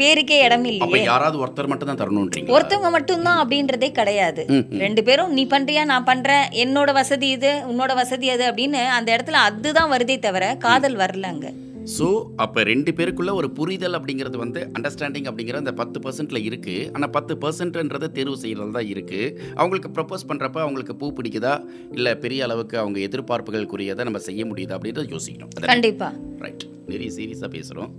[0.00, 1.04] பேருக்கே இடம் அப்ப இல்லையே.
[1.10, 4.42] யாராவது ஒருத்தர் மட்டும் தான் தரணும்ன்றீங்க ஒருத்தவங்க மட்டும்தான் அப்படின்றதே கிடையாது.
[4.84, 6.44] ரெண்டு பேரும் நீ பண்றியா நான் பண்றேன்.
[6.64, 11.50] என்னோட வசதி இது உன்னோட வசதி அது அப்படின்னு அந்த இடத்துல அதுதான் வருதே தவிர காதல் வரல அங்கே.
[11.96, 12.06] ஸோ
[12.44, 16.76] அப்போ ரெண்டு பேருக்குள்ள ஒரு புரிதல் அப்படிங்கிறது வந்து அண்டர்ஸ்டாண்டிங் அப்படிங்கிற அந்த பத்து பர்சன்ட்ல இருக்கு.
[16.94, 19.20] ஆனால் பத்து பர்சன்ட்ன்றதை தேர்வு செய்கிறது தான் இருக்கு.
[19.60, 21.54] அவங்களுக்கு ப்ரப்போஸ் பண்ணுறப்ப அவங்களுக்கு பூ பிடிக்குதா?
[21.98, 25.52] இல்லை பெரிய அளவுக்கு அவங்க எதிர்பார்ப்புகளுக்குரியதை நம்ம செய்ய முடியுதா அப்படின்றத யோசிக்கணும்.
[25.56, 25.72] அதானே?
[25.74, 26.10] கண்டிப்பா.
[26.44, 27.90] ரைட் நிறைய சீரியஸாக பேசுகிறோம்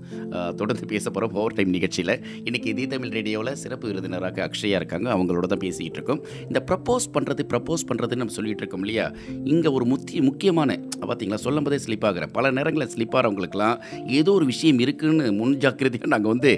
[0.60, 2.14] தொடர்ந்து பேச போகிறோம் ஓவர் டைம் நிகழ்ச்சியில்.
[2.48, 5.08] இன்றைக்கி தி தமிழ் ரேடியோவில் சிறப்பு விருந்தினராக அக்ஷயா இருக்காங்க.
[5.16, 6.22] அவங்களோட தான் பேசிக்கிட்டு இருக்கோம்.
[6.50, 9.06] இந்த ப்ரப்போஸ் பண்ணுறது ப்ரப்போஸ் பண்ணுறதுன்னு நம்ம சொல்லிட்டு இருக்கோம் இல்லையா?
[9.54, 13.71] இங்கே ஒரு முக்கிய முக்கியமான பார்த்தீங்களா சொல்லும் போதே ஸ்லிப் ஆகிறேன் பல நேரங்களில் ஸ்லிப் ஆகிறவங்களுக்குலாம்
[14.20, 16.52] ஏதோ ஒரு விஷயம் இருக்குன்னு முன் ஜாக்கிரதையாக நாங்கள் வந்து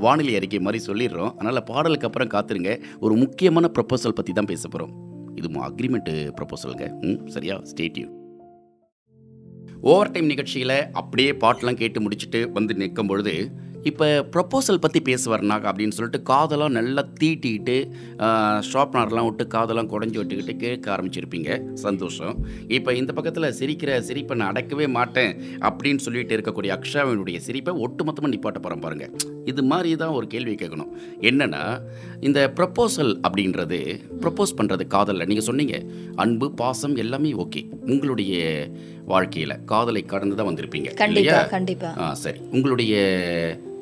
[0.00, 1.32] வானிலை அறிக்கை மாதிரி சொல்லிடுறோம்.
[1.34, 2.72] அதனால் பாடலுக்கு அப்புறம் காத்துருங்க.
[3.00, 4.94] ஒரு முக்கியமான ப்ரப்போசல் பற்றி தான் பேச போகிறோம்
[5.34, 7.54] இது அக்ரிமெண்ட்டு ப்ரப்போசலுங்க ம் சரியா?
[7.70, 8.08] ஸ்டேட்யூ
[9.80, 13.34] ஓவர் டைம் நிகழ்ச்சியில் அப்படியே பாட்டெலாம் கேட்டு முடிச்சுட்டு வந்து நிற்கும் பொழுது
[13.90, 17.76] இப்போ ப்ரப்போசல் பற்றி பேசுவார்னாக்கா அப்படின்னு சொல்லிட்டு காதெல்லாம் நல்லா தீட்டிட்டு
[18.70, 21.50] ஷாப்னர்லாம் விட்டு காதெல்லாம் குடஞ்சி விட்டுக்கிட்டு கேட்க ஆரம்பிச்சிருப்பீங்க.
[21.84, 22.34] சந்தோஷம்.
[22.78, 25.32] இப்போ இந்த பக்கத்தில் சிரிக்கிற சிரிப்பை நான் அடக்கவே மாட்டேன்
[25.68, 29.12] அப்படின்னு சொல்லிட்டு இருக்கக்கூடிய அக்ஷாவினுடைய சிரிப்பை ஒட்டுமொத்தமாக நிப்பாட்ட போகிறோம் பாருங்கள்
[29.50, 30.90] இது மாதிரி தான் ஒரு கேள்வி கேட்கணும்.
[31.30, 31.62] என்னன்னா
[32.26, 33.78] இந்த ப்ரப்போசல் அப்படின்றது
[34.22, 35.26] ப்ரப்போஸ் பண்ணுறது காதலில்.
[35.30, 35.76] நீங்கள் சொன்னீங்க
[36.24, 37.62] அன்பு பாசம் எல்லாமே ஓகே.
[37.92, 38.34] உங்களுடைய
[39.12, 41.40] வாழ்க்கையில் காதலை கடந்து தான் வந்திருப்பீங்க இல்லையா?
[41.56, 42.40] கண்டிப்பா ஆ சரி.
[42.56, 42.94] உங்களுடைய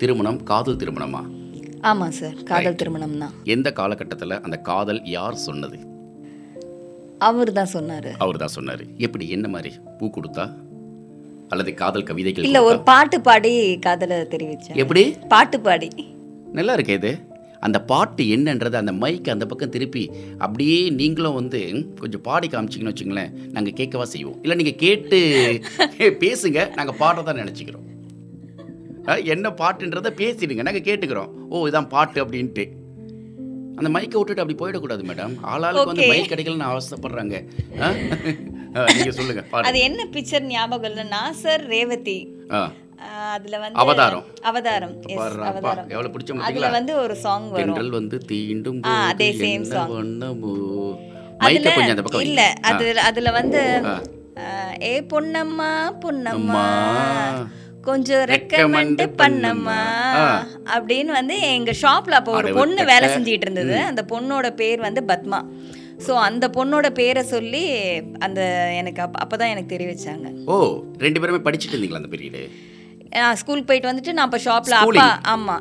[0.02, 1.22] திருமணம் காதல் திருமணமா?
[1.90, 2.34] ஆமா சார்.
[2.50, 3.34] காதல் திருமணம் தான்.
[3.54, 5.78] எந்த காலகட்டத்தில் அந்த காதல் யார் சொன்னது?
[7.28, 8.10] அவர் தான் சொன்னாரு.
[8.24, 8.82] அவர் தான் சொன்னார்.
[9.06, 9.72] எப்படி என்ன மாதிரி?
[9.98, 10.44] பூ கொடுத்தா?
[11.50, 12.78] அல்லது காதல் கவிதைகள் இல்ல ஒரு?
[12.80, 14.78] பாட்டு பாடி காதலை தெரிவிச்சேன்.
[14.82, 15.02] எப்படி?
[15.28, 15.88] பாட்டு பாடி.
[16.52, 17.12] நல்லா இருக்கே இது.
[17.60, 21.60] அந்த பாட்டு என்னன்றது அந்த மைக் அந்த பக்கம் திருப்பி அப்படியே நீங்களும் வந்து
[22.00, 24.38] கொஞ்சம் பாடி காமிச்சிங்கன்னு வச்சுங்களேன் நாங்கள் கேட்கவா செய்வோம்.
[24.42, 25.18] இல்லை நீங்கள் கேட்டு
[26.24, 27.86] பேசுங்க நாங்கள் பாடுறதா நினச்சிக்கிறோம்.
[29.24, 31.30] என்ன பாட்டுன்றதை பேசிடுங்க நாங்கள் கேட்டுக்கிறோம்.
[31.48, 32.64] ஓ இதான் பாட்டு அப்படின்ட்டு.
[33.78, 36.08] அந்த மைக்கை விட்டுட்டு அப்படி போயிடக்கூடாது மேடம் ஆளாளுக்கு வந்து.
[36.08, 37.36] மைக் கிடைக்கலன்னு அவசரப்படுறாங்க
[38.72, 41.04] நீங்கள் சொல்லுங்கள் அது என்ன பிக்சர் ஞாபகம் இல்லை?
[41.04, 42.18] நாசர் ரேவதி.
[43.32, 44.24] அதுல வந்து அவதாரம்.
[44.42, 45.02] அவதாரம்.
[45.02, 45.88] Yes, பாடுறாப்பா அவதாரம்.
[45.88, 47.88] எவ்வளோ பிடிச்ச அதுல வந்து ஒரு சாங் வரும்.
[47.90, 49.30] வந்து தீண்டும் அதே.
[49.32, 50.52] வண்ணமோ?
[51.38, 52.52] மைக்க அதுல இல்ல.
[52.62, 53.60] அதுல அதுல வந்து
[54.82, 56.64] ஏ பொன்னம்மா பொன்னம்மா.
[57.82, 59.80] கொஞ்சம் ரெக்கமெண்ட் பண்ணம்மா.
[60.74, 62.84] அப்படின்னு வந்து எங்க ஷாப்ல அப்போ ஒரு பொண்ணு.
[62.84, 63.76] வேலை செஞ்சுட்டு இருந்தது.
[63.80, 65.40] அந்த பொண்ணோட பேர் வந்து பத்மா.
[66.06, 67.64] ஸோ அந்த பொண்ணோட பேரை சொல்லி
[68.26, 68.40] அந்த
[68.80, 70.26] எனக்கு அப்ப அப்பதான் எனக்கு தெரிய வச்சாங்க.
[70.52, 70.56] ஓ
[71.06, 72.42] ரெண்டு பேருமே படிச்சுட்டு இருந்தீங்களா அந்த பீரியடு
[73.40, 75.00] ஸ்கூல் போயிட்டு வந்துட்டு நான் அப்ப ஷாப்ல Schooling.
[75.04, 75.54] அப்பா ஆமா.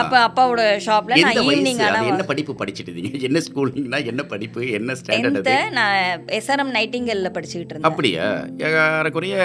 [0.00, 3.20] அப்ப அப்பாவோட ஷாப்ல எந்த நான் ஈவினிங் அது ஆனா என்ன படிப்பு படிச்சுட்டு இருந்தீங்க?
[3.28, 4.60] என்ன ஸ்கூலிங்னா என்ன படிப்பு?
[4.78, 5.48] என்ன ஸ்டாண்டர்ட்
[5.78, 5.96] நான்
[6.38, 7.90] எஸ்ஆர்எம் நைட்டிங்கல்ல படிச்சுக்கிட்டு இருந்தேன்.
[7.90, 8.26] அப்படியா?
[8.66, 9.38] ஏறக்குறைய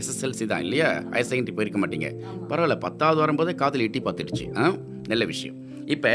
[0.00, 0.88] எஸ்எஸ்எல்சி தான் இல்லையா?
[1.12, 2.10] ஹையர் செகண்டரி போயிருக்க மாட்டீங்க.
[2.50, 4.46] பரவாயில்ல பத்தாவது வரும்போதே காதல் எட்டி பார்த்துடுச்சு.
[5.12, 5.56] நல்ல விஷயம்.
[5.86, 6.10] இப்போ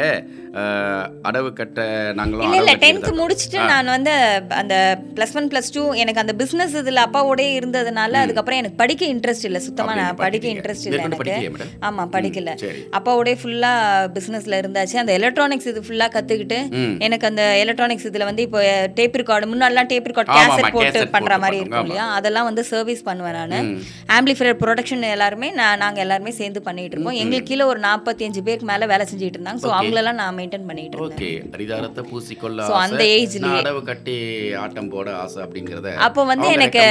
[1.23, 1.79] அடவு கட்ட
[2.13, 4.13] நாங்களும் இல்ல இல்ல அடவு கட்டிட்டு டென்த் தான் முடிச்சுட்டு நான் வந்து
[4.55, 4.75] அந்த
[5.15, 9.59] ப்ளஸ் ஒன் ப்ளஸ் டூ எனக்கு அந்த பிசினஸ் இதுல அப்பாவோடே இருந்ததுனால அதுக்கப்புறம் எனக்கு படிக்க இன்ட்ரெஸ்ட் இல்ல.
[9.59, 10.47] சுத்தமா அப்படி நான் படிக்க.
[10.47, 11.21] இன்ட்ரெஸ்ட் இல்ல எனக்கு.
[11.21, 11.71] படிக்கலையா மேடம்?
[11.81, 12.53] ஆமா படிக்கல.
[12.55, 12.81] சரி.
[12.97, 13.71] அப்பாவோடே ஃபுல்லா
[14.15, 14.97] பிசினஸ்ல இருந்தாச்சு.
[14.97, 16.95] அந்த எலக்ட்ரானிக்ஸ் இது ஃபுல்லா கத்துக்கிட்டு ம்.
[16.99, 18.61] எனக்கு அந்த எலக்ட்ரானிக்ஸ் இதுல வந்து இப்போ
[18.95, 22.07] டேப் ரெக்கார்டு முன்னாடிலாம் டேப் ரெக்கார்ட் கேசட் போட்டு போட்டு மாதிரி இருக்கும் இல்லையா?
[22.17, 23.69] அதெல்லாம் வந்து சர்வீஸ் பண்ணுவேன் நான்.
[24.15, 28.07] ஆம்பிளிஃபையர் ப்ரொடக்ஷன் எல்லாருமே நான் நாங்க எல்லாருமே சேர்ந்து பண்ணிட்டு இருப்போம் எங்களுக்கு கீழே ஒரு நாற்பத்தி
[28.41, 29.58] பேருக்கு மேல வேலை செஞ்சுட்டு இருந்தாங்க.
[29.61, 32.77] ஸோ அவங்களெல்லாம் நான் மெயின்டைன் பண்ணிட்டு ஓகே அரிதாரத்தை பூசிக்கொள்ள ஆசை.
[32.85, 33.03] அந்த.
[33.45, 34.15] நான் அடவு கட்டி
[34.63, 36.85] ஆட்டம் போட ஆசை அப்படிங்கறத அப்போ வந்து எனக்கு.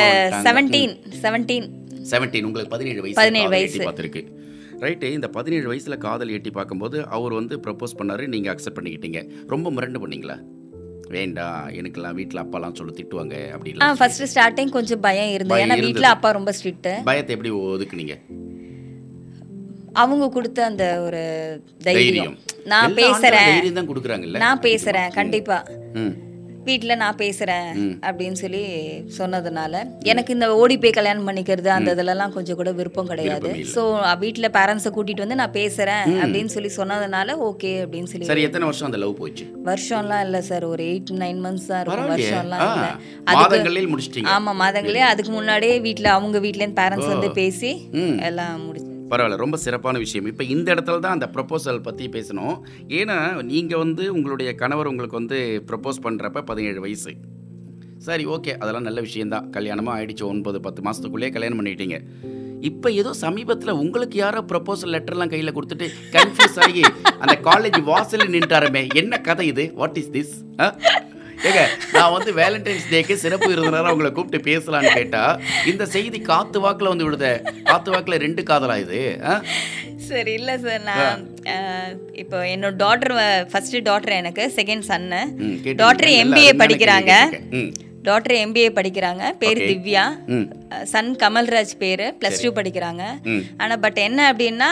[0.46, 1.68] செவன்டீன் செவன்டீன்
[2.10, 3.80] 17 உங்களுக்கு பதினேழு வயசு 17 காதல் வயசு.
[3.80, 4.22] பார்த்துருக்கு.
[4.82, 9.20] ரைட்டு இந்த பதினேழு வயசுல காதல் எட்டி பார்க்கும்போது அவர் வந்து ப்ரப்போஸ் பண்ணாரு நீங்க அக்செப்ட் பண்ணிக்கிட்டீங்க.
[9.52, 10.36] ரொம்ப மிரண்டு பண்ணீங்களா
[11.10, 15.62] வேண்டாம் எனக்கெல்லாம் வீட்டில் அப்பாலாம் சொல்லி திட்டுவாங்க ஆ அப்படிலாம் ஃபர்ஸ்ட் ஸ்டார்டிங் கொஞ்சம் பயம் இருந்தது.
[15.64, 15.76] ஏன்னா.
[15.84, 18.16] வீட்ல அப்பா ரொம்ப ஸ்ட்ரிக்ட் பயத்தை எப்படி ஒதுக்குனீங்க?
[19.94, 21.22] அவங்க கொடுத்த அந்த ஒரு
[21.84, 22.36] தைரியம்.
[22.66, 23.52] நான் பேசுறேன்.
[24.38, 25.58] நான் பேசுறேன் கண்டிப்பா.
[25.94, 26.14] ம்.
[26.64, 27.68] வீட்ல நான் பேசுறேன்
[28.02, 28.60] அப்படின்னு சொல்லி
[29.18, 33.50] சொன்னதுனால எனக்கு இந்த ஓடி போய் கல்யாணம் பண்ணிக்கிறது அந்த இதுலலாம் கொஞ்சம் கூட விருப்பம் கிடையாது.
[33.74, 33.82] ஸோ
[34.18, 38.86] வீட்டில் பேரண்ட்ஸை கூட்டிட்டு வந்து நான் பேசுறேன் அப்படின்னு சொல்லி சொன்னதுனால ஓகே அப்படின்னு சொல்லி சரி எத்தனை வருஷம்
[38.86, 39.46] அந்த லவ் போச்சு?
[39.64, 42.12] வருஷம்லாம் இல்லை சார் ஒரு எயிட் நைன் மந்த்ஸ் தான் இருக்கும்.
[42.14, 42.90] வருஷம்லாம் இல்லை.
[43.26, 44.28] அதுக்கு மாதங்களில் முடிச்சிட்டீங்க.
[44.28, 47.72] ஆமா மாதங்களே அதுக்கு முன்னாடியே வீட்ல அவங்க வீட்லேருந்து பேரண்ட்ஸ் வந்து பேசி.
[48.22, 50.26] எல்லாம் முடிச்சு பரவாயில்ல ரொம்ப சிறப்பான விஷயம்.
[50.32, 52.56] இப்போ இந்த இடத்துல தான் அந்த ப்ரப்போசல் பற்றி பேசணும்.
[53.00, 53.18] ஏன்னா
[53.52, 55.38] நீங்கள் வந்து உங்களுடைய கணவர் உங்களுக்கு வந்து
[55.70, 57.12] ப்ரப்போஸ் பண்ணுறப்ப பதினேழு வயசு.
[58.06, 58.52] சரி ஓகே.
[58.62, 61.98] அதெல்லாம் நல்ல விஷயந்தான் கல்யாணமாக ஆயிடுச்சு ஒன்பது பத்து மாதத்துக்குள்ளேயே கல்யாணம் பண்ணிட்டீங்க.
[62.68, 65.86] இப்போ ஏதோ சமீபத்தில் உங்களுக்கு யாரோ ப்ரப்போசல் லெட்டர்லாம் கையில் கொடுத்துட்டு
[66.16, 66.82] கன்ஃபியூஸ் ஆகி
[67.22, 69.66] அந்த காலேஜ் வாசலில் நின்றாருமே என்ன கதை இது?
[69.80, 70.34] வாட் இஸ் திஸ்
[71.46, 71.62] ஏங்க
[71.94, 75.24] நான் வந்து வேலண்டைன்ஸ் டேக்கு சிறப்பு விருந்தினராக உங்களை கூப்பிட்டு பேசலான்னு கேட்டா
[75.72, 77.32] இந்த செய்தி காத்து வாக்குல வந்து விடுதே
[77.70, 79.00] காத்து வாக்குல ரெண்டு காதலா இது?
[80.08, 81.26] சரி இல்ல சார் நான்
[82.22, 83.14] இப்போ என்னோட டாட்டர்
[83.50, 85.20] ஃபர்ஸ்ட் டாட்டர் எனக்கு செகண்ட் சன்னு
[85.74, 87.12] நல்லா எம்பிஏ படிக்கிறாங்க.
[88.08, 89.22] டாக்டர் எம்பிஏ படிக்கிறாங்க.
[89.40, 89.60] பேர்.
[89.70, 90.04] திவ்யா.
[90.92, 93.02] சன் கமல்ராஜ் பேர் ப்ளஸ் டூ படிக்கிறாங்க.
[93.62, 94.70] ஆனால் பட் என்ன அப்படின்னா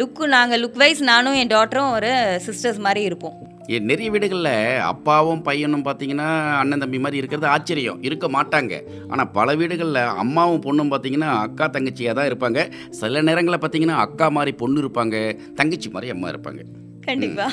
[0.00, 2.10] லுக்கு நாங்கள் லுக் வைஸ் நானும் என் டாட்டரும் ஒரு
[2.46, 3.38] சிஸ்டர்ஸ் மாதிரி இருப்போம்.
[3.68, 8.02] நிறைய வீடுகளில் அப்பாவும் பையனும் பார்த்தீங்கன்னா அண்ணன் தம்பி மாதிரி இருக்கிறது ஆச்சரியம்.
[8.02, 8.74] இருக்க மாட்டாங்க.
[9.08, 12.70] ஆனால் பல வீடுகளில் அம்மாவும் பொண்ணும் பார்த்தீங்கன்னா அக்கா தங்கச்சியாக தான் இருப்பாங்க.
[12.90, 15.16] சில நேரங்களில் பார்த்தீங்கன்னா அக்கா மாதிரி பொண்ணு இருப்பாங்க
[15.54, 16.62] தங்கச்சி மாதிரி அம்மா இருப்பாங்க.
[17.04, 17.46] கண்டிப்பா.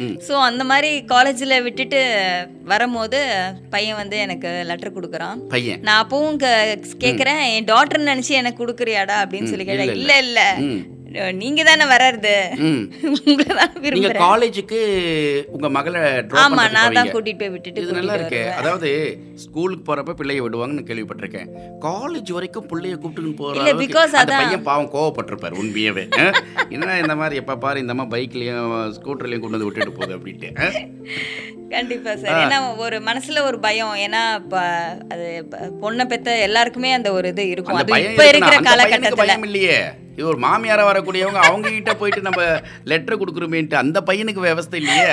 [0.00, 0.16] ம்.
[0.28, 2.00] ஸோ அந்த மாதிரி காலேஜில் விட்டுட்டு
[2.64, 3.18] வரும்போது
[3.70, 5.38] பையன் வந்து எனக்கு லெட்டர் கொடுக்குறான்.
[5.48, 5.80] பையன்?
[5.80, 6.40] நான் அப்பவும்
[7.04, 9.16] கேட்குறேன் என் டாக்டர் நினச்சி எனக்கு கொடுக்குறியாடா?
[9.22, 9.94] அப்படின்னு சொல்லி கேட்டேன்.
[9.94, 10.46] இல்ல, இல்லை
[11.40, 12.32] நீங்க தானே வர்றது.
[13.94, 14.78] நீங்க காலேஜுக்கு
[15.54, 16.00] உங்க மகளை
[16.42, 17.10] ஆமா நான் தான்.
[17.14, 18.40] கூட்டிட்டு போய் விட்டுட்டு இது நல்லா இருக்கு.
[18.60, 18.88] அதாவது
[19.44, 21.48] ஸ்கூலுக்கு போறப்ப பிள்ளைய விடுவாங்கன்னு கேள்விப்பட்டிருக்கேன்.
[21.86, 24.42] காலேஜ் வரைக்கும் பிள்ளைய கூப்பிட்டுன்னு போற இல்ல, அளவுக்கு because அந்த அதான்.
[24.44, 26.04] பையன் பாவம் கோவப்பட்டிருப்பார் உண்மையாவே?
[26.76, 28.66] என்ன இந்த மாதிரி எப்ப பாரு இந்த மாதிரி பைக்லயும்
[28.98, 30.50] ஸ்கூட்டர்லயும் கொண்டு வந்து விட்டுட்டு போகுது அப்படின்ட்டு?
[31.74, 33.94] கண்டிப்பா சார் ஏன்னா ஒரு மனசுல ஒரு பயம்.
[34.06, 34.22] ஏன்னா
[35.14, 35.26] அது
[35.84, 37.80] பொண்ணை பெத்த எல்லாருக்குமே அந்த ஒரு இது இருக்கும்.
[37.82, 39.34] அது இப்ப இருக்கிற காலகட்டத்துல.
[40.18, 42.42] இது ஒரு மாமியாரா வரக்கூடியவங்க அவங்க கிட்ட போயிட்டு நம்ம
[42.84, 45.10] லெட்டர் கொடுக்குறோமேன்ட்டு அந்த பையனுக்கு விவஸ்தை இல்லையே?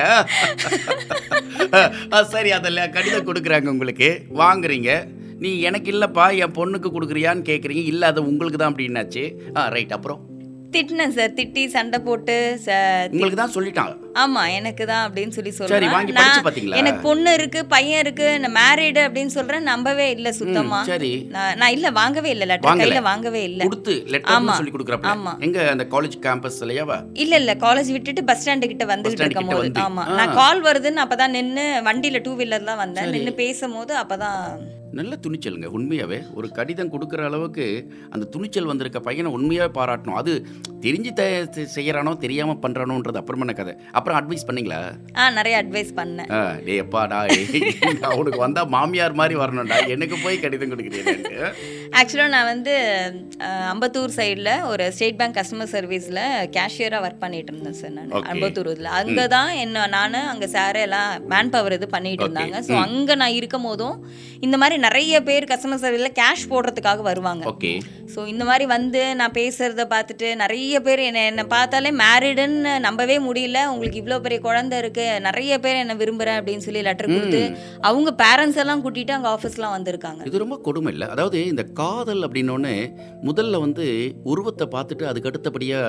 [2.31, 4.09] சரி அதில் கடிதம் கொடுக்குறாங்க உங்களுக்கு.
[4.37, 4.89] வாங்குறீங்க.
[5.39, 9.23] நீ எனக்கு இல்லைப்பா என் பொண்ணுக்கு கொடுக்குறியான்னு கேட்குறீங்க இல்லை அது உங்களுக்கு தான் அப்படின்னாச்சு
[9.57, 10.21] ஆ ரைட் அப்புறம்?
[10.73, 12.35] திட்டினேன் சார் திட்டி சண்டை போட்டு
[13.11, 15.85] உங்களுக்கு தான் சொல்லிட்டாங்க ஆமா எனக்கு தான் அப்படின்னு சொல்லி சொல்றேன்?
[16.79, 21.89] எனக்கு பொண்ணு இருக்கு பையன் இருக்கு நான் மேரிடு அப்படின்னு சொல்றேன் நம்பவே இல்ல சுத்தமா சரி நான் இல்ல
[21.97, 22.79] வாங்கவே இல்ல லெட்டர்.
[22.81, 24.47] கையில வாங்கவே இல்ல கொடுத்து லெட்டர்.
[24.59, 25.33] சொல்லி கொடுக்குறப்ப ஆமா.
[25.47, 29.59] எங்க அந்த காலேஜ் கேம்பஸ்லயாவா இல்ல இல்ல காலேஜ் விட்டுட்டு பஸ் ஸ்டாண்டு கிட்ட வந்துகிட்டு stand இருக்கும் கிட்ட
[29.59, 29.83] போது வந்து.
[29.85, 30.05] ஆமா.
[30.17, 34.41] நான் கால் வருதுன்னு அப்பதான் நின்னு வண்டியில டூ வீலர் தான் வந்தேன் நின்னு பேசும்போது அப்பதான்
[34.97, 37.65] நல்ல துணிச்சலுங்க உண்மையாவே ஒரு கடிதம் கொடுக்குற அளவுக்கு
[38.13, 40.33] அந்த துணிச்சல் வந்திருக்க பையனை உண்மையாவே பாராட்டணும் அது
[40.83, 41.23] தெரிஞ்சு த
[41.73, 43.73] செய்யறானோ தெரியாம பண்றானோன்றது அப்புறமான கதை
[44.05, 44.79] அப்புறம் அட்வைஸ் பண்ணீங்களா?
[45.19, 46.31] ஆ நிறைய அட்வைஸ் பண்ணேன்.
[46.65, 47.19] டேய் அப்பாடா
[48.09, 49.77] அவனுக்கு வந்தா மாமியார் மாதிரி வரணும்டா.
[49.93, 51.49] எனக்கு போய் கடிதம் கொடுக்குறீங்க
[51.99, 52.73] ஆக்சுவலாக நான் வந்து
[53.71, 56.21] அம்பத்தூர் சைடில் ஒரு ஸ்டேட் பேங்க் கஸ்டமர் சர்வீஸில்
[56.55, 58.11] கேஷியராக ஒர்க் பண்ணிட்டு இருந்தேன் சார் நான்.
[58.31, 62.25] அம்பத்தூர் இதில் அங்கே தான் என்ன நான் அங்கே சார் எல்லாம் மேன் பவர் இது பண்ணிட்டு.
[62.25, 62.59] இருந்தாங்க.
[62.67, 63.97] ஸோ அங்கே நான் இருக்கும் போதும்
[64.47, 67.45] இந்த மாதிரி நிறைய பேர் கஸ்டமர் சர்வீஸில் கேஷ் போடுறதுக்காக வருவாங்க.
[68.13, 73.61] ஸோ இந்த மாதிரி வந்து நான் பேசுகிறத பார்த்துட்டு நிறைய பேர் என்னை என்னை பார்த்தாலே மேரிடுன்னு நம்பவே முடியல.
[73.71, 77.41] உங்களுக்கு இவ்வளோ பெரிய குழந்தை இருக்குது நிறைய பேர் என்னை விரும்புகிறேன் அப்படின்னு சொல்லி லெட்டர் கொடுத்து
[77.89, 80.21] அவங்க பேரண்ட்ஸ் எல்லாம் கூட்டிகிட்டு அங்கே ஆஃபீஸ்லாம் வந்திருக்காங்க.
[80.29, 81.09] இது ரொம்ப கொடுமை இல்லை?
[81.15, 82.75] அதாவது இந்த காதல் அப்படின்னோடனே
[83.27, 83.85] முதல்ல வந்து
[84.31, 85.79] உருவத்தை பார்த்துட்டு அதுக்கு அடுத்தபடியா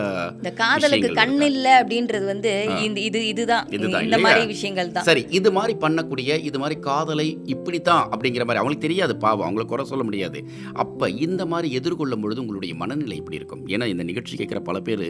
[0.41, 2.53] இந்த காதலுக்கு கண் இல்ல அப்படின்றது வந்து
[2.87, 3.67] இந்த இது இதுதான்.
[3.77, 4.19] இந்த?
[4.25, 5.07] மாதிரி விஷயங்கள் தான்.
[5.09, 9.85] சரி இது மாதிரி பண்ணக்கூடிய இது மாதிரி காதலை இப்படித்தான் அப்படிங்கிற மாதிரி அவங்களுக்கு தெரியாது பாவம் அவங்கள குறை
[9.91, 10.39] சொல்ல முடியாது.
[10.85, 13.63] அப்போ இந்த மாதிரி எதிர்கொள்ளும் பொழுது உங்களுடைய மனநிலை எப்படி இருக்கும்?
[13.75, 15.05] ஏன்னா இந்த நிகழ்ச்சி கேட்குற பல பேர்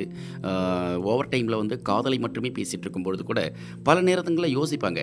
[1.13, 3.41] ஓவர் டைமில் வந்து காதலை மட்டுமே பேசிகிட்டு இருக்கும் பொழுது கூட
[3.89, 5.01] பல நேரத்துங்களில் யோசிப்பாங்க.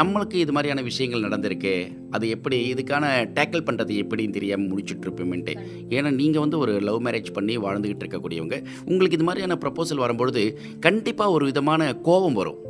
[0.00, 1.76] நம்மளுக்கு இது மாதிரியான விஷயங்கள் நடந்திருக்கே
[2.16, 3.04] அது எப்படி இதுக்கான
[3.38, 5.56] டேக்கிள் பண்ணுறது எப்படின்னு தெரியாமல் முடிச்சுட்டு இருப்போமென்ட்டு
[5.88, 11.30] ஏன்னா நீங்கள் வந்து ஒரு லவ் மேரேஜ் பண்ணி வாழ்ந்துக்கிட்டு இருக்கக்கூடியவங்க உங்களுக்கு இது மாதிரியான ப்ரப்போசல் வரும்பொழுது கண்டிப்பாக
[11.30, 12.64] ஒரு விதமான கோபம் வரும்.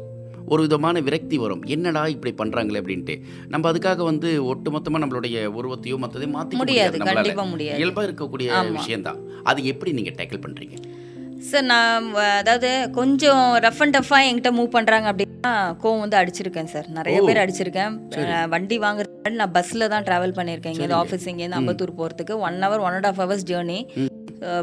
[0.48, 1.62] ஒரு விதமான விரக்தி வரும்.
[1.62, 3.20] என்னடா இப்படி பண்ணுறாங்களே அப்படின்ட்டு.
[3.48, 7.74] நம்ம அதுக்காக வந்து ஒட்டுமொத்தமாக நம்மளுடைய உருவத்தையோ மற்றதையும் மாற்றிக்க முடியாது நம்மளால.
[7.76, 8.70] இயல்பாக இருக்கக்கூடிய.
[8.72, 9.16] விஷயம்தான்.
[9.42, 10.95] அது எப்படி நீங்கள் டேக்கிள் பண்ணுறீங்க
[11.50, 12.06] சார் நான்
[12.40, 16.86] அதாவது கொஞ்சம் ரஃப் அண்ட் டஃப்பாக என்கிட்ட மூவ் பண்ணுறாங்க அப்படின்னா கோவம் வந்து அடிச்சிருக்கேன் சார்.
[16.98, 17.18] நிறைய.
[17.28, 17.94] பேர் அடிச்சிருக்கேன்.
[18.48, 20.74] வண்டி முன்னாடி நான் பஸ்ஸில் தான் ட்ராவல் பண்ணியிருக்கேன்.
[20.74, 23.80] இங்கேருந்து ஆஃபீஸ் இங்கேருந்து அம்பத்தூர் போகிறதுக்கு one hour one and half hours journey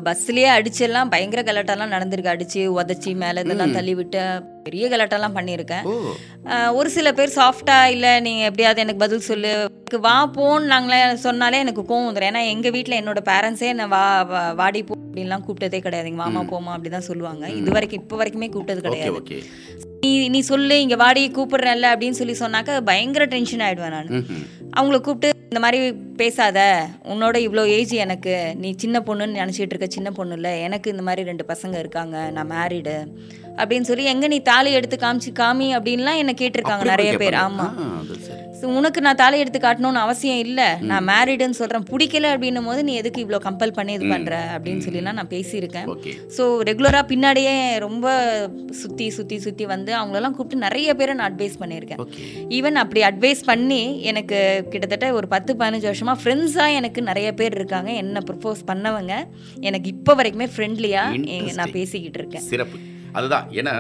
[0.08, 2.34] பஸ்லேயே அடிச்செல்லாம் பயங்கர கலாட்டெல்லாம் நடந்திருக்கு.
[2.34, 4.22] அடிச்சு உதச்சி மேலே இதெல்லாம் தள்ளி விட்டு
[4.66, 5.86] பெரிய கலாட்டெல்லாம் பண்ணியிருக்கேன்.
[6.80, 9.54] ஒரு சில பேர் சாஃப்டா இல்லை நீங்கள் எப்படியாவது எனக்கு பதில் சொல்லு.
[9.60, 14.04] எனக்கு வா போன்னு நாங்களே சொன்னாலே எனக்கு கோவம் வந்துடும் ஏன்னா எங்கள் வீட்டில் என்னோட பேரண்ட்ஸே என்னை வா
[14.62, 17.44] வாடி போ அப்படின்லாம் கூப்பிட்டதே கிடையாதுங்க மாமா போமா அப்படி தான் சொல்லுவாங்க.
[17.60, 19.42] இது வரைக்கும் இப்போ வரைக்குமே கூப்பிட்டது கிடையாது.
[20.04, 24.10] நீ நீ சொல்லு இங்கே வாடி கூப்பிடுறேன்ல அப்படின்னு சொல்லி சொன்னாக்க பயங்கர டென்ஷன் ஆயிடுவேன் நான்.
[24.78, 25.80] அவங்கள கூப்பிட்டு இந்த மாதிரி
[26.18, 26.60] பேசாத.
[27.14, 28.36] உன்னோட இவ்வளோ ஏஜ் எனக்கு.
[28.62, 32.52] நீ சின்ன பொண்ணுன்னு நினச்சிட்டு இருக்க சின்ன பொண்ணு இல்லை எனக்கு இந்த மாதிரி ரெண்டு பசங்க இருக்காங்க நான்
[32.54, 32.96] மேரிடு
[33.60, 37.38] அப்படின்னு சொல்லி எங்கே நீ தாலி எடுத்து காமிச்சு காமி அப்படின்லாம் என்ன கேட்டிருக்காங்க நிறைய பேர்.
[37.46, 37.76] ஆமாம்
[38.78, 40.68] உனக்கு நான் தாலி எடுத்து காட்டணும்னு அவசியம் இல்லை.
[40.90, 45.18] நான் மேரிடுன்னு சொல்கிறேன் பிடிக்கல அப்படின்னும் போது நீ எதுக்கு இவ்வளோ கம்பல் பண்ணி இது பண்ணுற அப்படின்னு சொல்லிலாம்
[45.20, 45.88] நான் பேசியிருக்கேன்.
[46.38, 48.16] ஸோ ரெகுலராக பின்னாடியே ரொம்ப
[48.82, 52.02] சுற்றி சுற்றி சுற்றி வந்து அவங்களெல்லாம் கூப்பிட்டு நிறைய பேரை நான் அட்வைஸ் பண்ணியிருக்கேன்.
[52.60, 54.40] ஈவன் அப்படி அட்வைஸ் பண்ணி எனக்கு
[54.72, 57.92] கிட்டத்தட்ட ஒரு பத்து பதினஞ்சு வருஷமாக ஃப்ரெண்ட்ஸாக எனக்கு நிறைய பேர் இருக்காங்க.
[58.04, 59.14] என்ன ப்ரப்போஸ் பண்ணவங்க.
[59.70, 61.22] எனக்கு இப்போ வரைக்குமே ஃப்ரெண்ட்லியாக
[61.60, 61.72] நான்.
[61.78, 62.46] பேசிக்கிட்டு இருக்கேன்.
[62.52, 62.78] சிறப்பு.
[63.18, 63.46] அதுதான்.
[63.60, 63.74] ஏன்னா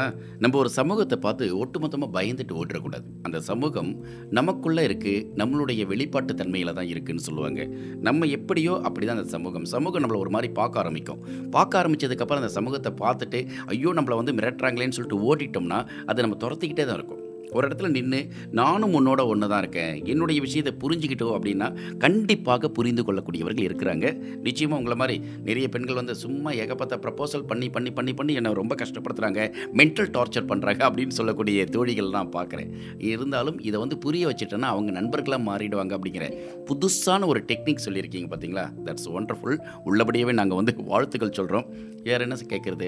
[0.43, 3.91] நம்ம ஒரு சமூகத்தை பார்த்து ஒட்டுமொத்தமாக பயந்துட்டு ஓட்டுறக்கூடாது அந்த சமூகம்
[4.38, 7.62] நமக்குள்ளே இருக்குது நம்மளுடைய வெளிப்பாட்டு தன்மையில் தான் இருக்குன்னு சொல்லுவாங்க.
[8.08, 9.67] நம்ம எப்படியோ அப்படி தான் அந்த சமூகம்.
[9.76, 11.22] சமூகம் நம்மளை ஒரு மாதிரி பார்க்க ஆரம்பிக்கும்.
[11.58, 13.41] பார்க்க ஆரம்பிச்சதுக்கப்புறம் அந்த சமூகத்தை பார்த்துட்டு
[13.74, 17.23] ஐயோ நம்மளை வந்து மிரட்டுறாங்களேன்னு சொல்லிட்டு ஓடிட்டோம்னா அதை நம்ம துரத்திக்கிட்டே தான் இருக்கும்.
[17.54, 18.20] ஒரு இடத்துல நின்று
[18.60, 19.94] நானும் உன்னோட ஒன்று தான் இருக்கேன்.
[20.13, 21.68] என்னுடைய விஷயத்தை புரிஞ்சுக்கிட்டோம் அப்படின்னா
[22.06, 24.06] கண்டிப்பாக புரிந்து கொள்ளக்கூடியவர்கள் இருக்கிறாங்க.
[24.48, 28.76] நிச்சயமாக உங்களை மாதிரி நிறைய பெண்கள் வந்து சும்மா ஏகப்பட்ட ப்ரப்போசல் பண்ணி பண்ணி பண்ணி பண்ணி என்னை ரொம்ப
[28.84, 29.42] கஷ்டப்படுத்துகிறாங்க
[29.82, 32.72] மென்டல் டார்ச்சர் பண்ணுறாங்க அப்படின்னு சொல்லக்கூடிய தோழிகள் நான் பார்க்குறேன்.
[33.12, 36.28] இருந்தாலும் இதை வந்து புரிய வச்சுட்டேன்னா அவங்க நண்பர்களாக மாறிடுவாங்க அப்படிங்கிற
[36.70, 41.68] புதுசான ஒரு டெக்னிக் சொல்லியிருக்கீங்க பார்த்தீங்களா தட்ஸ் ஒண்டர்ஃபுல் உள்ளபடியாகவே நாங்கள் வந்து வாழ்த்துக்கள் சொல்கிறோம்
[42.08, 42.88] வேறு என்ன கேட்குறது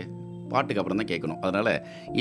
[0.53, 1.39] பாட்டுக்கு அப்புறம் தான் கேட்கணும்.
[1.41, 1.71] அதனால்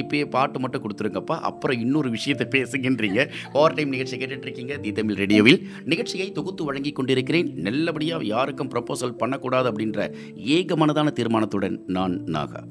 [0.01, 1.37] இப்போயே பாட்டு மட்டும் கொடுத்துருங்கப்பா.
[1.51, 3.21] அப்புறம் இன்னொரு விஷயத்தை பேசுகின்றீங்க.
[3.53, 7.51] ஓவர் டைம் நிகழ்ச்சி கேட்டுட்ருக்கீங்க தி தமிழ் ரேடியோவில் நிகழ்ச்சியை தொகுத்து வழங்கி கொண்டிருக்கிறேன்.
[7.69, 10.09] நல்லபடியாக யாருக்கும் ப்ரப்போசல் பண்ணக்கூடாது அப்படின்ற
[10.59, 12.63] ஏக மனதான தீர்மானத்துடன் நான் நாகா.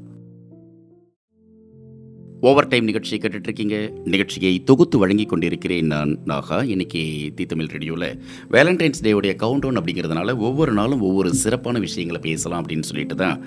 [2.47, 3.75] ஓவர் டைம் நிகழ்ச்சியை கேட்டுட்ருக்கீங்க.
[4.13, 6.57] நிகழ்ச்சியை தொகுத்து வழங்கி கொண்டிருக்கிறேன் நான் நாகா.
[6.73, 7.01] இன்னைக்கு
[7.35, 8.07] தி தமிழ் ரேடியோவில்
[8.55, 13.37] வேலண்டைன்ஸ் டேவுடைய கவுண்டவுன் அப்படிங்கிறதுனால ஒவ்வொரு நாளும் ஒவ்வொரு சிறப்பான விஷயங்களை பேசலாம் அப்படின்னு சொல்லிட்டு தான்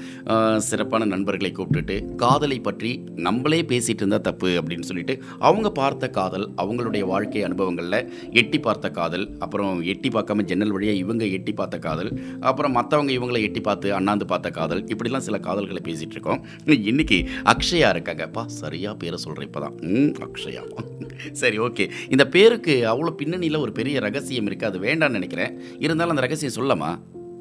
[0.69, 7.03] சிறப்பான நண்பர்களை கூப்பிட்டுட்டு காதலை பற்றி நம்மளே பேசிகிட்டு இருந்தால் தப்பு அப்படின்னு சொல்லிட்டு அவங்க பார்த்த காதல் அவங்களுடைய
[7.05, 7.99] வாழ்க்கை அனுபவங்களில்
[8.43, 13.43] எட்டி பார்த்த காதல் அப்புறம் எட்டி பார்க்காம ஜன்னல் வழியாக இவங்க எட்டி பார்த்த காதல் அப்புறம் மற்றவங்க இவங்களை
[13.43, 16.43] எட்டி பார்த்து அண்ணாந்து பார்த்த காதல் இப்படிலாம் சில காதல்களை பேசிகிட்டு இருக்கோம்
[16.93, 19.77] இன்றைக்கி அக்ஷயா இருக்காங்கப்பா சரியாக பேரை சொல்கிறேன் இப்போ தான்
[20.29, 20.63] அக்ஷயா.
[21.33, 21.91] சரி ஓகே.
[22.09, 25.61] இந்த பேருக்கு அவ்வளோ பின்னணியில் ஒரு பெரிய ரகசியம் இருக்குது அது வேண்டாம்னு நினைக்கிறேன்.
[25.79, 26.91] இருந்தாலும் அந்த ரகசியம் சொல்லமா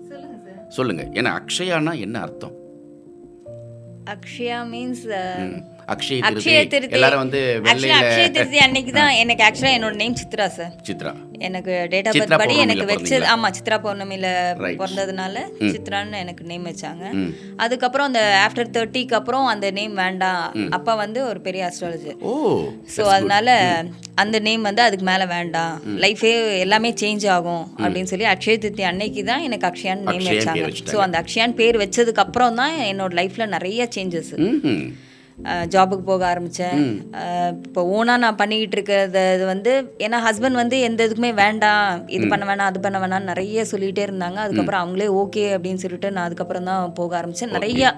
[0.09, 0.67] சொல்லுங்க சார்.
[0.69, 2.55] சொல்லுங்கள் ஏன்னா அக்ஷயானா என்ன அர்த்தம்?
[4.05, 5.05] அக்ஷயா மீன்ஸ்
[5.37, 5.61] ம்,
[5.93, 6.93] அக்ஷய அக்ஷய திருதி.
[6.97, 11.11] எல்லாரும் வந்து ஆக்சுவலா அக்ஷய வெள்ளையில் திருதி அன்னைக்கு தான் எனக்கு ஆக்சுவலா என்னோட நேம் சித்ரா சார் சித்ரா.
[11.47, 13.25] எனக்கு டேட் ஆஃப் பர்த் படி பௌர்ணமில எனக்கு வச்சது?
[13.33, 13.77] ஆமா சித்ரா
[14.63, 14.77] Right.
[14.81, 15.35] பிறந்ததுனால
[15.73, 17.03] சித்ரான்னு எனக்கு நேம் வச்சாங்க.
[17.63, 20.43] அதுக்கப்புறம் அந்த ஆஃப்டர் தேர்ட்டிக்கு அப்புறம் அந்த நேம் வேண்டாம்.
[20.77, 22.33] அப்பா வந்து ஒரு பெரிய அஸ்ட்ராலஜர் ஓ
[22.95, 23.49] ஸோ அதனால
[24.23, 25.73] அந்த நேம் வந்து அதுக்கு மேலே வேண்டாம்.
[26.05, 26.33] லைஃபே
[26.65, 30.91] எல்லாமே சேஞ்ச் ஆகும் அப்படின்னு சொல்லி அக்ஷய திருத்தி அன்னைக்கு தான் எனக்கு அக்ஷயான் நேம் அக்ஷயான்னு பேர் வச்சாங்க.
[30.93, 34.33] ஸோ அந்த அக்ஷயான் பேர் வச்சதுக்கு அப்புறம் தான் என்னோட லைஃப்ல நிறைய சேஞ்சஸ்
[35.73, 36.81] ஜாபுக்கு போக ஆரம்பித்தேன்
[37.67, 39.71] இப்போ ஓனாக நான் பண்ணிக்கிட்டு இருக்கிறது இது வந்து
[40.05, 44.37] ஏன்னா ஹஸ்பண்ட் வந்து எந்த இதுக்குமே வேண்டாம் இது பண்ண வேணாம் அது பண்ண வேணாம்னு நிறைய சொல்லிகிட்டே இருந்தாங்க.
[44.45, 47.89] அதுக்கப்புறம் அவங்களே ஓகே அப்படின்னு சொல்லிட்டு நான் அதுக்கப்புறம் தான் போக ஆரம்பித்தேன் நிறையா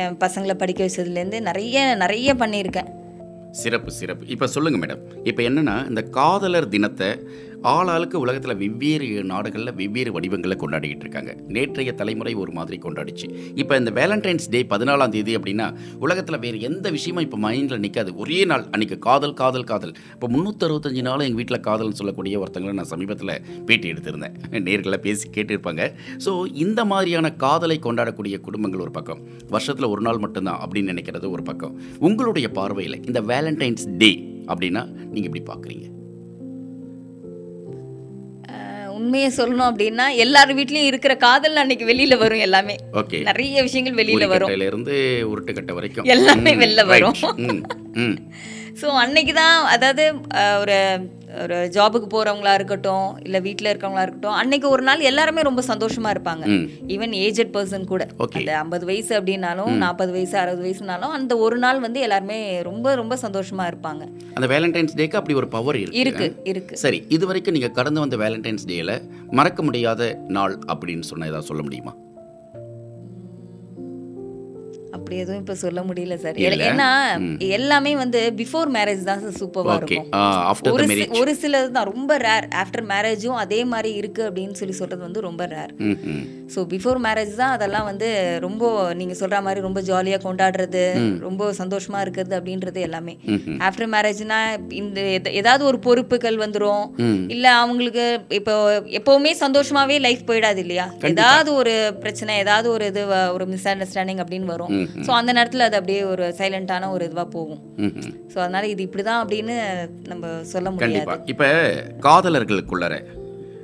[0.00, 2.90] என் பசங்களை படிக்க வச்சதுலேருந்து நிறைய நிறைய பண்ணியிருக்கேன்.
[3.62, 4.24] சிறப்பு சிறப்பு.
[4.34, 7.10] இப்போ சொல்லுங்கள் மேடம் இப்போ என்னென்னா இந்த காதலர் தினத்தை
[7.72, 11.32] ஆளாளுக்கு உலகத்தில் வெவ்வேறு நாடுகளில் வெவ்வேறு வடிவங்களை கொண்டாடிக்கிட்டு இருக்காங்க.
[11.54, 13.26] நேற்றைய தலைமுறை ஒரு மாதிரி கொண்டாடிச்சு.
[13.60, 15.66] இப்போ இந்த வேலண்டைன்ஸ் டே பதினாலாம் தேதி அப்படின்னா
[16.06, 19.94] உலகத்தில் வேறு எந்த விஷயமும் இப்போ மைண்டில் நிற்காது ஒரே நாள் அன்றைக்கி காதல் காதல் காதல்.
[20.16, 23.34] இப்போ முந்நூற்றறுபத்தஞ்சு நாள் எங்கள் வீட்டில் காதல்னு சொல்லக்கூடிய ஒருத்தங்களை நான் சமீபத்தில்
[23.70, 24.36] பேட்டி எடுத்திருந்தேன்.
[24.68, 25.82] நேர்களை பேசி கேட்டிருப்பாங்க.
[26.26, 26.34] ஸோ
[26.66, 29.22] இந்த மாதிரியான காதலை கொண்டாடக்கூடிய குடும்பங்கள் ஒரு பக்கம்.
[29.56, 31.74] வருஷத்தில் ஒரு நாள் மட்டும்தான் அப்படின்னு நினைக்கிறது ஒரு பக்கம்.
[32.10, 34.12] உங்களுடைய பார்வையில் இந்த வேலண்டைன்ஸ் டே
[34.52, 35.86] அப்படின்னா நீங்கள் இப்படி பார்க்குறீங்க?
[39.04, 42.76] உண்மையை சொல்லணும் அப்படின்னா எல்லார் வீட்லயும் இருக்கிற காதல் அன்னைக்கு வெளியில வரும் எல்லாமே.
[43.00, 44.52] ஓகே நிறைய விஷயங்கள் வெளியில வரும்.
[44.68, 44.96] இருந்து
[45.30, 46.08] உருட்டுக்கட்டை வரைக்கும்.
[46.14, 46.84] எல்லாமே வெளில.
[46.92, 47.18] வரும்.
[48.80, 50.04] ஸோ அன்னைக்கு தான் அதாவது
[50.62, 50.76] ஒரு
[51.42, 56.44] ஒரு ஜாபுக்கு போறவங்களா இருக்கட்டும் இல்ல வீட்ல இருக்கவங்களா இருக்கட்டும் அன்னைக்கு ஒரு நாள் எல்லாருமே ரொம்ப சந்தோஷமா இருப்பாங்க.
[56.86, 58.06] ஈவன் ஏஜட் பர்சன் கூட.
[58.32, 63.18] அந்த ஐம்பது வயசு அப்படின்னாலும் நாற்பது வயசு அறுபது வயசுனாலும் அந்த ஒரு நாள் வந்து எல்லாருமே ரொம்ப ரொம்ப
[63.22, 64.02] சந்தோஷமா இருப்பாங்க.
[64.34, 66.00] அந்த வேலண்டைன்ஸ் டேக்கு அப்படி ஒரு பவர் இருக்கு.
[66.00, 66.76] இருக்கு இருக்கு.
[66.76, 71.62] சரி இது வரைக்கும் நீங்க கடந்து வந்த வேலண்டைன்ஸ் டேல மறக்க முடியாத நாள் அப்படின்னு சொன்ன ஏதாவது சொல்ல
[71.62, 71.94] முடியுமா?
[75.04, 76.36] அப்படி எதுவும் இப்ப சொல்ல முடியல சார்.
[76.66, 76.86] ஏன்னா
[77.56, 80.06] எல்லாமே வந்து பிஃபோர் மேரேஜ் தான் சார் சூப்பரா ஓகே இருக்கும்.
[80.74, 80.84] ஒரு
[81.20, 85.42] ஒரு சிலது தான் ரொம்ப ரேர் ஆஃப்டர் மேரேஜும் அதே மாதிரி இருக்கு அப்படின்னு சொல்லி சொல்றது வந்து ரொம்ப
[85.52, 85.72] ரேர்
[86.54, 88.08] ஸோ பிஃபோர் மேரேஜ் தான் அதெல்லாம் வந்து
[88.46, 88.62] ரொம்ப
[89.00, 90.84] நீங்கள் சொல்கிற மாதிரி ரொம்ப ஜாலியாக கொண்டாடுறது
[91.26, 93.14] ரொம்ப சந்தோஷமா இருக்கிறது அப்படின்றது எல்லாமே.
[93.68, 94.40] ஆஃப்டர் மேரேஜ்னா
[94.80, 94.98] இந்த
[95.40, 96.84] ஏதாவது ஒரு பொறுப்புகள் வந்துரும்.
[97.04, 97.20] ம்.
[97.34, 98.06] இல்லை அவங்களுக்கு
[98.38, 98.54] இப்போ
[98.98, 100.88] எப்போவுமே சந்தோஷமாவே லைஃப் போயிடாது இல்லையா?
[101.12, 103.04] ஏதாவது ஒரு பிரச்சனை ஏதாவது ஒரு இது
[103.36, 104.74] ஒரு மிஸ் அண்டர்ஸ்டாண்டிங் அப்படின்னு வரும்.
[105.04, 107.60] ஸோ அந்த நேரத்தில் அது அப்படியே ஒரு சைலண்டான ஒரு இதுவாக போகும்.
[108.32, 109.56] ஸோ அதனால இது இப்படி தான் அப்படின்னு
[110.06, 110.86] நம்ம சொல்ல முடியாது.
[110.86, 111.16] கண்டிப்பா.
[111.32, 111.48] இப்போ
[112.08, 112.94] காதலர்களுக்குள்ளர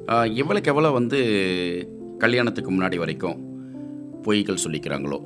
[0.09, 1.19] ஆ, எவ்வளவுக்கு எவ்வளோ வந்து
[2.19, 3.37] கல்யாணத்துக்கு முன்னாடி வரைக்கும்
[4.25, 5.19] பொய்கள் சொல்லிக்கிறாங்களோ?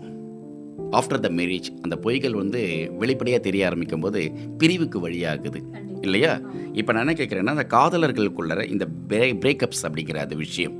[0.92, 2.61] ஆஃப்டர் த மேரேஜ் அந்த பொய்கள் வந்து
[2.98, 4.20] வெளிப்படையாக தெரிய ஆரம்பிக்கும் போது
[4.59, 5.61] பிரிவுக்கு வழியாகுது.
[6.03, 6.33] இல்லையா?
[6.74, 10.74] இப்போ நான் என்ன கேட்குறேன்னா அந்த காதலர்களுக்குள்ளர இந்த பிரே பிரேக்கப்ஸ் அப்படிங்கிற அந்த விஷயம்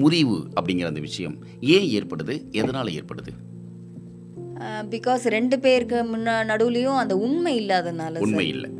[0.00, 1.36] முறிவு அப்படிங்கிற அந்த விஷயம்
[1.76, 2.34] ஏன் ஏற்படுது?
[2.52, 3.32] எதனால் ஏற்படுது?
[4.94, 8.20] பிகாஸ் ரெண்டு பேருக்கு முன்ன நடுவுலையும் அந்த உண்மை இல்லாதனால.
[8.26, 8.70] உண்மை இல்லை.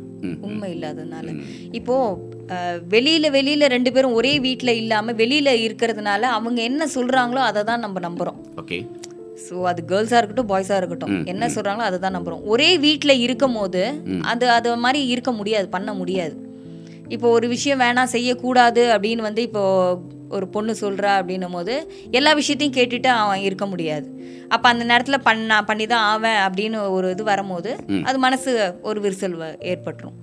[0.47, 1.27] உண்மை இல்லாதனால.
[1.79, 1.95] இப்போ
[2.93, 7.99] வெளியில வெளியில ரெண்டு பேரும் ஒரே வீட்ல இல்லாம வெளியில இருக்கிறதுனால அவங்க என்ன சொல்றாங்களோ அதை தான் நம்ம
[8.07, 8.39] நம்புறோம்.
[8.61, 8.79] ஓகே.
[9.45, 11.13] ஸோ அது கேர்ள்ஸாக இருக்கட்டும் பாய்ஸாக இருக்கட்டும்.
[11.33, 12.43] என்ன சொல்றாங்களோ அதை தான் நம்புறோம்.
[12.53, 13.83] ஒரே வீட்டில் இருக்கும் போது
[14.31, 16.35] அது அது மாதிரி இருக்க முடியாது பண்ண முடியாது.
[17.15, 19.63] இப்போ ஒரு விஷயம் வேணாம் செய்யக்கூடாது அப்படின்னு வந்து இப்போ
[20.35, 21.75] ஒரு பொண்ணு சொல்றா அப்படின்னும் போது
[22.19, 24.07] எல்லா விஷயத்தையும் கேட்டுட்டு அவன் இருக்க முடியாது.
[24.53, 27.73] அப்போ அந்த நேரத்தில் பண்ணா பண்ணி தான் ஆவேன் அப்படின்னு ஒரு இது வரும்போது
[28.09, 28.51] அது மனசு
[28.89, 29.37] ஒரு விரிசல்
[29.73, 30.17] ஏற்பட்டுரும்.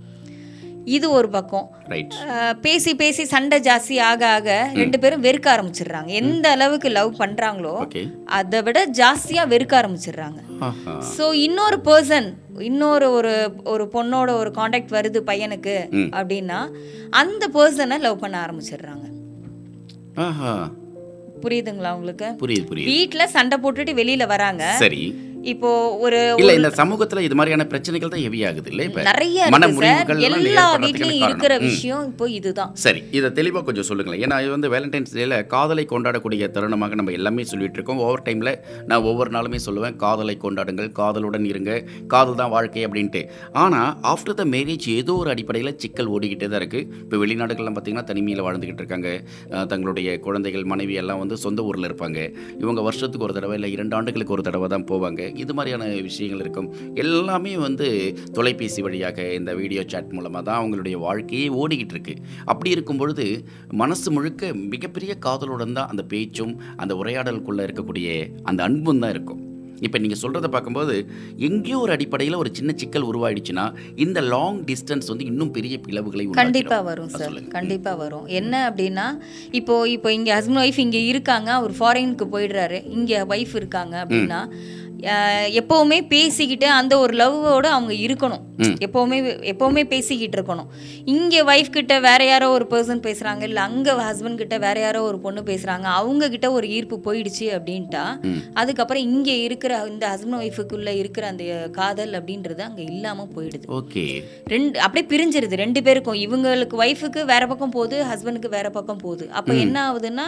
[0.97, 1.65] இது ஒரு பக்கம்.
[2.65, 4.49] பேசி பேசி சண்டை ஜாஸ்தி ஆக ஆக
[4.81, 6.11] ரெண்டு பேரும் வெறுக்க ஆரம்பிச்சிடுறாங்க.
[6.21, 7.75] எந்த அளவுக்கு லவ் பண்றாங்களோ
[8.39, 10.41] அதை விட ஜாஸ்தியா வெறுக்க ஆரம்பிச்சிடுறாங்க.
[11.15, 12.29] ஸோ இன்னொரு பர்சன்
[12.69, 13.35] இன்னொரு ஒரு
[13.73, 15.77] ஒரு பொண்ணோட ஒரு காண்டாக்ட் வருது பையனுக்கு
[16.19, 16.61] அப்படின்னா
[17.23, 19.07] அந்த பர்சனை லவ் பண்ண ஆரம்பிச்சிடுறாங்க.
[21.43, 22.25] புரியுதுங்களா உங்களுக்கு?
[22.25, 22.85] புரியுது புரியுது.
[22.85, 24.73] வீட்ல சண்டை போட்டுட்டு வெளியில வராங்க.
[24.73, 25.26] சரி.
[25.53, 25.71] இப்போ
[26.05, 29.03] ஒரு இல்ல இந்த சமூகத்துல இது மாதிரியான பிரச்சனைகள் தான் ஹெவி ஆகுது இல்ல இப்ப?
[29.09, 29.39] நிறைய
[30.29, 31.25] எல்லா வீட்லயும்.
[31.29, 31.53] இருக்கிற.
[31.67, 32.71] விஷயம் இப்போ இதுதான்.
[32.85, 34.21] சரி இதை தெளிவாக கொஞ்சம் சொல்லுங்களேன்.
[34.27, 38.01] ஏன்னா இது வந்து வேலண்டைன்ஸ் டேல காதலை கொண்டாடக்கூடிய தருணமாக நம்ம எல்லாமே சொல்லிட்டு இருக்கோம்.
[38.07, 38.53] ஓவர் டைமில்
[38.91, 41.71] நான் ஒவ்வொரு நாளுமே சொல்லுவேன் காதலை கொண்டாடுங்கள் காதலுடன் இருங்க
[42.15, 43.23] காதல் தான் வாழ்க்கை அப்படின்ட்டு.
[43.65, 48.45] ஆனால் ஆஃப்டர் த மேரேஜ் ஏதோ ஒரு அடிப்படையில் சிக்கல் ஓடிக்கிட்டே தான் இருக்குது இப்போ வெளிநாடுகள்லாம் பார்த்தீங்கன்னா தனிமையில்
[48.49, 49.09] வாழ்ந்துக்கிட்டு இருக்காங்க.
[49.75, 52.19] தங்களுடைய குழந்தைகள் மனைவி எல்லாம் வந்து சொந்த ஊரில் இருப்பாங்க.
[52.63, 55.23] இவங்க வருஷத்துக்கு ஒரு தடவை இல்லை இரண்டு ஆண்டுகளுக்கு ஒரு தடவை தான் போவாங்க.
[55.45, 56.69] இது மாதிரியான விஷயங்கள் இருக்கும்.
[57.05, 57.89] எல்லாமே வந்து
[58.39, 62.17] தொலைபேசி வழியாக இந்த வீடியோ சாட் மூலமாக தான் அவங்களுடைய வாழ்க்கையே ஓடிக்கிட்டு இருக்கு.
[62.53, 63.27] அப்படி இருக்கும் பொழுது
[63.83, 68.09] மனசு முழுக்க மிகப்பெரிய காதலுடன் தான் அந்த பேச்சும் அந்த உரையாடலுக்குள்ளே இருக்கக்கூடிய
[68.51, 69.43] அந்த அன்பும் தான் இருக்கும்.
[69.87, 70.95] இப்போ நீங்கள் சொல்கிறத பார்க்கும்போது
[71.47, 73.65] எங்கேயோ ஒரு அடிப்படையில் ஒரு சின்ன சிக்கல் உருவாயிடுச்சுன்னா
[74.05, 76.87] இந்த லாங் டிஸ்டன்ஸ் வந்து இன்னும் பெரிய பிளவுகளை கண்டிப்பா உண்டாக்கிடும்.
[76.89, 77.51] வரும் சார் சொல்லுங்க.
[77.57, 78.25] கண்டிப்பா வரும்.
[78.41, 79.07] என்ன அப்படின்னா
[79.61, 82.81] இப்போ இப்போ இங்க ஹஸ்பண்ட் ஒய்ஃப் இங்க இருக்காங்க அவர் ஃபாரினுக்கு போயிடுறாரு.
[82.97, 84.41] இங்க ஒய்ஃப் இருக்காங்க அப்படின்னா
[85.01, 88.45] எப்பவுமே பேசிக்கிட்டு அந்த ஒரு லவ்வோட அவங்க இருக்கணும்.
[88.59, 89.17] எப்பவுமே
[89.53, 90.67] எப்பவுமே பேசிக்கிட்டு இருக்கணும்.
[91.05, 95.19] இங்க ஒய்ஃப் கிட்ட வேற யாரோ ஒரு பர்சன் பேசுறாங்க இல்ல அங்க ஹஸ்பண்ட் கிட்ட வேற யாரோ ஒரு
[95.19, 98.05] பொண்ணு பேசுறாங்க அவங்க கிட்ட ஒரு ஈர்ப்பு போயிடுச்சு அப்படின்ட்டா
[98.55, 103.67] அதுக்கப்புறம் இங்க இருக்கிற இந்த ஹஸ்பண்ட் ஒய்ஃபுக்குள்ள இருக்கிற அந்த காதல் அப்படின்றது அங்க இல்லாம போயிடுது.
[103.81, 104.23] ஓகே.
[104.45, 106.19] ரெண்டு அப்படியே பிரிஞ்சிருது ரெண்டு பேருக்கும்.
[106.27, 109.31] இவங்களுக்கு ஒய்ஃபுக்கு வேற பக்கம் போகுது ஹஸ்பண்டுக்கு வேற பக்கம் போகுது.
[109.31, 110.27] அப்போ என்ன ஆகுதுன்னா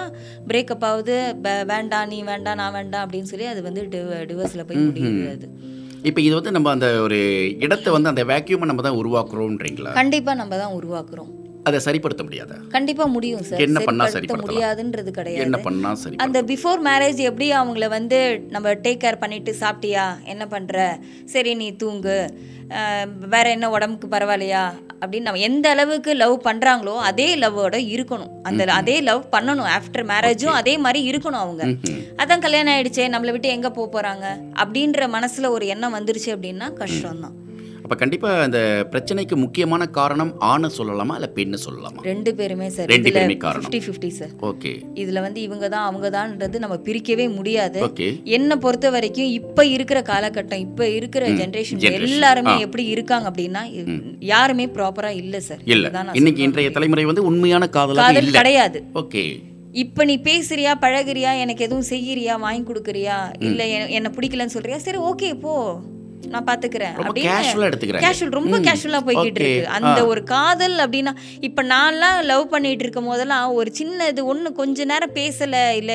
[0.48, 1.34] பிரேக்கப் ஆகுது
[1.66, 5.46] வேண்டாம் நீ வேண்டாம் நான் வேண்டாம் அப்படின்னு சொல்லி அது வந்து டிவோர்ஸில் போய் முடியுது அது
[6.02, 7.18] இப்போ இது வந்து நம்ம அந்த ஒரு
[7.58, 11.30] இடத்தை வந்து அந்த வேக்யூமை நம்ம தான் உருவாக்குறோன்றீங்களா கண்டிப்பா நம்ம தான் உருவாக்குறோம்.
[11.66, 12.56] அதை சரிப்படுத்த முடியாதா?
[12.68, 13.60] கண்டிப்பா முடியும் சார்.
[13.60, 14.50] என்ன பண்ணா சரிப்படுத்த?
[14.50, 15.44] முடியாதுன்றது கிடையாது.
[15.44, 18.18] என்ன பண்ணா சரி அந்த பிஃபோர் மேரேஜ் எப்படி அவங்கள வந்து
[18.50, 20.04] நம்ம டேக் கேர் பண்ணிட்டு சாப்பிட்டியா?
[20.24, 20.98] என்ன பண்ற?
[21.24, 22.18] சரி நீ தூங்கு.
[23.34, 24.64] வேற என்ன உடம்புக்கு பரவாயில்லையா?
[25.00, 28.32] அப்படின்னு நம்ம எந்த அளவுக்கு லவ் பண்றாங்களோ அதே லவ்வோட இருக்கணும்.
[28.42, 29.68] அந்த அதே லவ் பண்ணணும்.
[29.76, 31.64] ஆஃப்டர் மேரேஜும் அதே மாதிரி இருக்கணும் அவங்க.
[32.22, 34.26] அதான் கல்யாணம் ஆயிடுச்சே நம்மளை விட்டு எங்க போக போறாங்க?
[34.62, 37.36] அப்படின்ற மனசுல ஒரு எண்ணம் வந்துருச்சு அப்படின்னா கஷ்டம் தான்
[37.88, 38.60] அப்ப கண்டிப்பா அந்த
[38.92, 42.00] பிரச்சனைக்கு முக்கியமான காரணம் ஆணை சொல்லலாமா இல்ல பெண்ணை சொல்லலாமா?
[42.02, 43.70] ரெண்டு பேருமே சார் ரெண்டு பேருமே காரணம்.
[43.70, 44.72] Fifty fifty sir okay.
[45.02, 47.80] இதுல வந்து இவங்க தான் அவங்க தான்ன்றது நம்ம பிரிக்கவே முடியாது.
[47.86, 48.08] ஓகே.
[48.36, 51.82] என்னை பொறுத்த வரைக்கும் இப்ப இருக்கிற காலகட்டம் இப்ப இருக்கிற ஜெனரேஷன்.
[52.00, 52.56] எல்லாருமே.
[52.60, 53.64] எப்படி இருக்காங்க அப்படின்னா
[54.34, 56.04] யாருமே ப்ராப்பரா இல்ல சார் இல்ல.
[56.12, 58.80] இன்னைக்கு இன்றைய தலைமுறை வந்து உண்மையான காதல் கிடையாது.
[58.94, 59.26] ஓகே.
[59.84, 63.66] இப்ப நீ பேசுறியா பழகுறியா எனக்கு எதுவும் செய்யறியா வாங்கி கொடுக்குறியா இல்ல
[63.98, 64.78] என்ன பிடிக்கலன்னு சொல்றியா?
[64.88, 65.54] சரி ஓகே போ.
[66.26, 67.28] நான் பாத்துக்கிறேன் அப்படின்னு
[68.04, 68.56] கேஷுவலா ரொம்ப.
[68.64, 69.42] கேஷுவலா போய்கிட்டு.
[69.44, 70.00] இருக்கு அந்த.
[70.10, 71.12] ஒரு காதல் அப்படின்னா
[71.46, 75.92] இப்ப நான்லாம் லவ் பண்ணிட்டு இருக்கும் போதெல்லாம் ஒரு சின்ன இது ஒண்ணு கொஞ்ச நேரம் பேசல இல்ல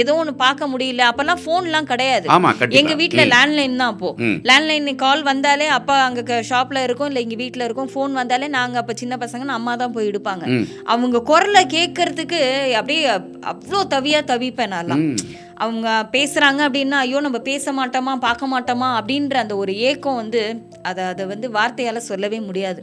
[0.00, 4.10] ஏதோ ஒண்ணு பார்க்க முடியல அப்பெல்லாம் போன்லாம் கிடையாது ஆமா கண்டிப்பா எங்க வீட்ல லேண்ட்லைன் தான் அப்போ.
[4.48, 8.96] லேண்ட்லைன் கால் வந்தாலே அப்பா அங்க ஷாப்ல இருக்கும் இல்ல இங்க வீட்ல இருக்கும் ஃபோன் வந்தாலே நாங்க அப்ப
[8.96, 10.44] சின்ன பசங்கன்னு அம்மா தான் போய் எடுப்பாங்க.
[10.88, 12.42] அவங்க குரலை கேட்கறதுக்கு
[12.78, 13.02] அப்படியே
[13.50, 15.16] அவ்வளோ தவியா தவிப்பேன் ம்.
[15.56, 18.88] அவங்க பேசுறாங்க அப்படின்னா ஐயோ நம்ம பேச மாட்டோமா பார்க்க மாட்டோமா?
[18.98, 20.40] அப்படின்ற அந்த ஒரு ஏக்கம் வந்து
[20.82, 22.80] அதை அதை வந்து வார்த்தையால சொல்லவே முடியாது.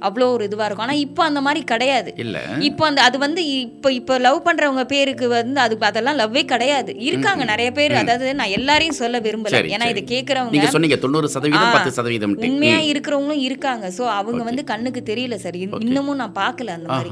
[0.00, 0.86] அவ்வளோ ஒரு இதுவா இருக்கும்.
[0.86, 2.12] ஆனா இப்போ அந்த மாதிரி கிடையாது.
[2.16, 2.38] இல்ல.
[2.60, 6.94] இப்போ அந்த அது வந்து இப்போ இப்போ லவ் பண்றவங்க பேருக்கு வந்து அது அதெல்லாம் லவ்வே கிடையாது.
[7.00, 7.94] இருக்காங்க நிறைய பேர்.
[7.94, 9.62] அதாவது நான் எல்லாரையும் சொல்ல விரும்பல.
[9.76, 9.88] ஏன்னா.
[9.94, 11.74] இதை கேட்கறவங்க சொன்னீங்க தொண்ணூறு சதவீதம்.
[11.76, 13.86] பத்து சதவீதம் உண்மையா இருக்கிறவங்களும் இருக்காங்க.
[13.98, 15.58] சோ அவங்க வந்து கண்ணுக்கு தெரியல சார்.
[15.86, 17.10] இன்னமும் நான் பார்க்கல அந்த மாதிரி.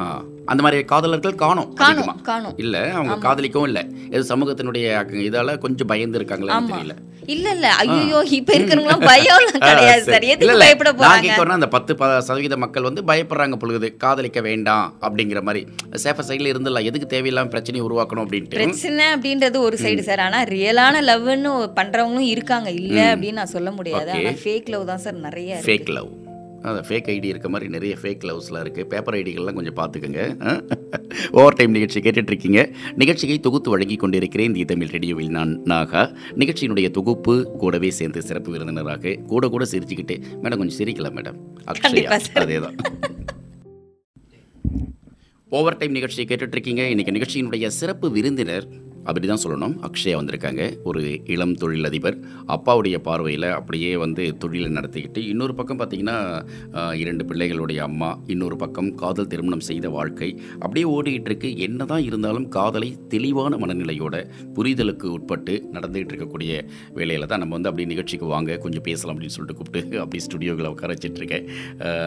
[0.53, 2.09] அந்த மாதிரி காதலர்கள் காணும் காணும்.
[2.23, 2.55] காணும்.
[2.57, 3.81] இல்ல அவங்க காதலிக்கவும் இல்ல.
[4.15, 4.87] இது சமூகத்தினுடைய
[5.27, 6.97] இதால கொஞ்சம் பயந்து இருக்காங்களான்னு தெரியல.
[7.35, 10.05] இல்ல இல்ல ஐயோ இப்ப இருக்கிறவங்க பயம் கிடையாது.
[10.05, 10.25] சார்.
[10.33, 10.57] எதுக்கு.
[10.59, 11.51] பயப்பட போறாங்க?
[11.57, 11.93] அந்த பத்து
[12.29, 15.63] சதவீத மக்கள் வந்து பயப்படுறாங்க பொழுது காதலிக்க வேண்டாம் அப்படிங்கிற மாதிரி.
[16.05, 16.89] சேஃப சைடில் இருந்துடலாம்.
[16.91, 18.59] எதுக்கு தேவையில்லாம பிரச்சனையை உருவாக்கணும் அப்படின்ட்டு.
[18.61, 20.21] பிரச்சனை அப்படின்றது ஒரு சைடு சார்.
[20.21, 22.71] ஆனா ரியலான லவ்னு பண்றவங்களும் இருக்காங்க.
[22.71, 24.11] இல்ல அப்படின்னு நான் சொல்ல முடியாது.
[24.11, 25.61] ஆனா ஃபேக் லவ் தான் சார் நிறைய.
[25.67, 26.11] ஃபேக் லவ்
[26.63, 30.23] அதான் ஃபேக் ஐடி இருக்க மாதிரி நிறைய ஃபேக் லவ்ஸ்லாம் இருக்குது பேப்பர் ஐடிகள்லாம் கொஞ்சம் பார்த்துக்கோங்க
[31.33, 36.17] ஓவர் டைம் நிகழ்ச்சி கேட்டுட்டு இருக்கீங்க நிகழ்ச்சியை தொகுத்து வழங்கி கொண்டிருக்கிறேன் தி தமிழ் ரேடியோவில் நான் நாகா.
[36.37, 41.39] நிகழ்ச்சியினுடைய தொகுப்பு கூடவே சேர்ந்து சிறப்பு விருந்தினராக கூட கூட சிரிச்சுக்கிட்டு மேடம் கொஞ்சம் சிரிக்கலாம் மேடம்.
[41.67, 42.21] அக்ஷயா.
[42.35, 42.75] அதே தான்.
[45.49, 49.75] ஓவர் டைம் நிகழ்ச்சியை கேட்டுட்டு இருக்கீங்க இன்னைக்கு நிகழ்ச்சியினுடைய சிறப்பு விருந்தினர் அப்படி தான் சொல்லணும்.
[49.89, 50.83] அக்ஷயா வந்திருக்காங்க.
[50.83, 52.17] ஒரு இளம் தொழிலதிபர்.
[52.47, 56.17] அப்பாவுடைய பார்வையில் அப்படியே வந்து தொழிலை நடத்திக்கிட்டு இன்னொரு பக்கம் பார்த்தீங்கன்னா
[56.95, 60.41] இரண்டு பிள்ளைகளுடைய அம்மா இன்னொரு பக்கம் காதல் திருமணம் செய்த வாழ்க்கை.
[60.53, 66.63] அப்படியே ஓடிக்கிட்டு இருக்கு என்னதான் இருந்தாலும் காதலை தெளிவான மனநிலையோட புரிதலுக்கு உட்பட்டு நடந்துகிட்டு இருக்கக்கூடிய
[66.95, 70.95] வேலையில் தான் நம்ம வந்து அப்படியே நிகழ்ச்சிக்கு வாங்க கொஞ்சம் பேசலாம் அப்படின்னு சொல்லிட்டு கூப்பிட்டு அப்படியே ஸ்டுடியோவில் உட்கார
[70.95, 71.49] வச்சிட்ருக்கேன்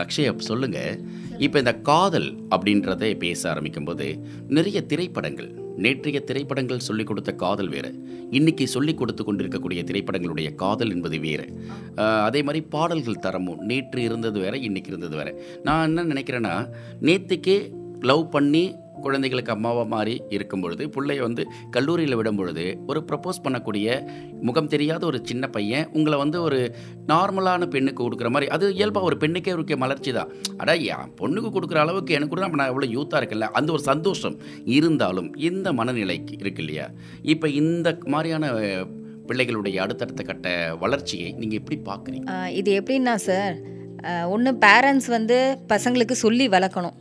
[0.06, 1.02] அக்ஷயா சொல்லுங்கள்
[1.38, 8.08] இப்போ இந்த காதல் அப்படின்றத பேச ஆரம்பிக்கும்போது நிறைய திரைப்படங்கள் நேற்றைய திரைப்படங்கள் சொல்லிக் கொடுத்த காதல் வேறு.
[8.32, 11.64] இன்னைக்கு சொல்லிக் கொடுத்து கொண்டிருக்கக்கூடிய திரைப்படங்களுடைய காதல் என்பது வேறு.
[11.96, 15.60] அதே மாதிரி பாடல்கள் தரமும் நேற்று இருந்தது வேறு இன்னைக்கு இருந்தது வேறு.
[15.64, 16.70] நான் என்ன நினைக்கிறேன்னா
[17.02, 18.76] நேற்றுக்கே லவ் பண்ணி
[19.06, 21.44] குழந்தைகளுக்கு அம்மாவாக மாறி இருக்கும் பொழுது பிள்ளைய வந்து
[21.76, 23.88] கல்லூரியில் விடும் பொழுது ஒரு ப்ரப்போஸ் பண்ணக்கூடிய
[24.48, 26.60] முகம் தெரியாத ஒரு சின்ன பையன் உங்களை வந்து ஒரு
[27.12, 30.32] நார்மலான பெண்ணுக்கு கொடுக்குற மாதிரி அது இயல்பாக ஒரு பெண்ணுக்கே இருக்க மலர்ச்சி தான்.
[30.62, 34.38] அடா என் பொண்ணுக்கு கொடுக்குற அளவுக்கு எனக்கு கூட நான் எவ்வளோ யூத்தாக இருக்கல அந்த ஒரு சந்தோஷம்
[34.78, 36.88] இருந்தாலும் இந்த மனநிலைக்கு இருக்கு இல்லையா?
[37.34, 38.52] இப்போ இந்த மாதிரியான
[39.28, 40.48] பிள்ளைகளுடைய அடுத்தடுத்த கட்ட
[40.82, 42.28] வளர்ச்சியை நீங்கள் எப்படி பார்க்குறீங்க?
[42.60, 43.56] இது எப்படின்னா சார்
[44.36, 45.38] ஒன்று பேரண்ட்ஸ் வந்து
[45.72, 46.98] பசங்களுக்கு சொல்லி வளர்க்கணும்.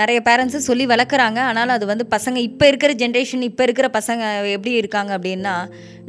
[0.00, 1.38] நிறைய பேரண்ட்ஸு சொல்லி வளர்க்குறாங்க.
[1.48, 4.22] ஆனாலும் அது வந்து பசங்க இப்போ இருக்கிற ஜென்ரேஷன் இப்போ இருக்கிற பசங்க
[4.54, 5.54] எப்படி இருக்காங்க அப்படின்னா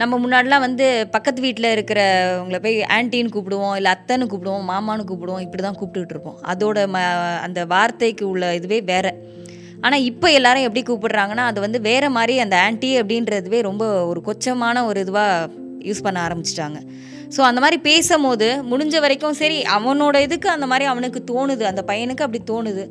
[0.01, 5.63] நம்ம முன்னாடிலாம் வந்து பக்கத்து வீட்டில் இருக்கிறவங்கள போய் ஆன்ட்டின்னு கூப்பிடுவோம் இல்லை அத்தைன்னு கூப்பிடுவோம் மாமான்னு கூப்பிடுவோம் இப்படி
[5.67, 6.39] தான் கூப்பிட்டுட்டு இருப்போம்.
[6.53, 7.03] அதோட ம
[7.47, 9.07] அந்த வார்த்தைக்கு உள்ள இதுவே வேற.
[9.85, 14.85] ஆனால் இப்போ எல்லாரும் எப்படி கூப்பிடுறாங்கன்னா அது வந்து வேறு மாதிரி அந்த ஆன்ட்டி அப்படின்றதுவே ரொம்ப ஒரு கொச்சமான
[14.89, 15.51] ஒரு இதுவாக
[15.89, 16.79] யூஸ் பண்ண ஆரம்பிச்சிட்டாங்க.
[17.35, 21.63] ஸோ அந்த மாதிரி பேசும்போது முடிஞ்ச வரைக்கும் சரி அவனோட இதுக்கு அந்த மாதிரி அவனுக்கு தோணுது.
[21.71, 22.83] அந்த பையனுக்கு அப்படி தோணுது.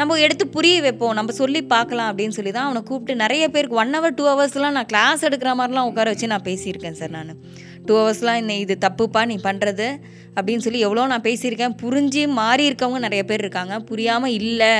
[0.00, 1.14] நம்ம எடுத்து புரிய வைப்போம்.
[1.18, 4.90] நம்ம சொல்லி பார்க்கலாம் அப்படின்னு சொல்லி தான் அவனை கூப்பிட்டு நிறைய பேருக்கு ஒன் ஹவர் டூ ஹவர்ஸ்லாம் நான்
[4.92, 7.32] கிளாஸ் எடுக்கிற மாதிரிலாம் உட்கார வச்சு நான் பேசியிருக்கேன் சார் நான்.
[7.86, 9.88] டூ ஹவர்ஸ்லாம் இந்த இது தப்புப்பா நீ பண்ணுறது
[10.36, 11.74] அப்படின்னு சொல்லி எவ்வளோ நான் பேசியிருக்கேன்.
[11.82, 13.78] புரிஞ்சு மாறி இருக்கவங்க நிறைய பேர் இருக்காங்க.
[13.78, 14.74] புரியாமல் இல்லை.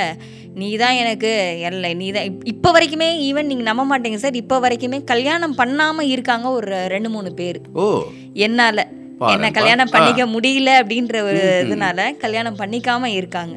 [0.53, 1.31] நீ தான் எனக்கு
[1.69, 4.33] இல்லை நீ தான் இப்போ வரைக்குமே ஈவன் நீங்கள் நம்ப மாட்டீங்க சார்.
[4.33, 7.59] இப்போ வரைக்குமே கல்யாணம் பண்ணாமல் இருக்காங்க ஒரு ரெண்டு மூணு பேர்.
[7.73, 7.85] ஓ.
[8.33, 8.87] என்னால.
[9.27, 13.55] என்ன கல்யாணம் பண்ணிக்க முடியல அப்படின்ற ஒரு இதனால கல்யாணம் பண்ணிக்காம இருக்காங்க.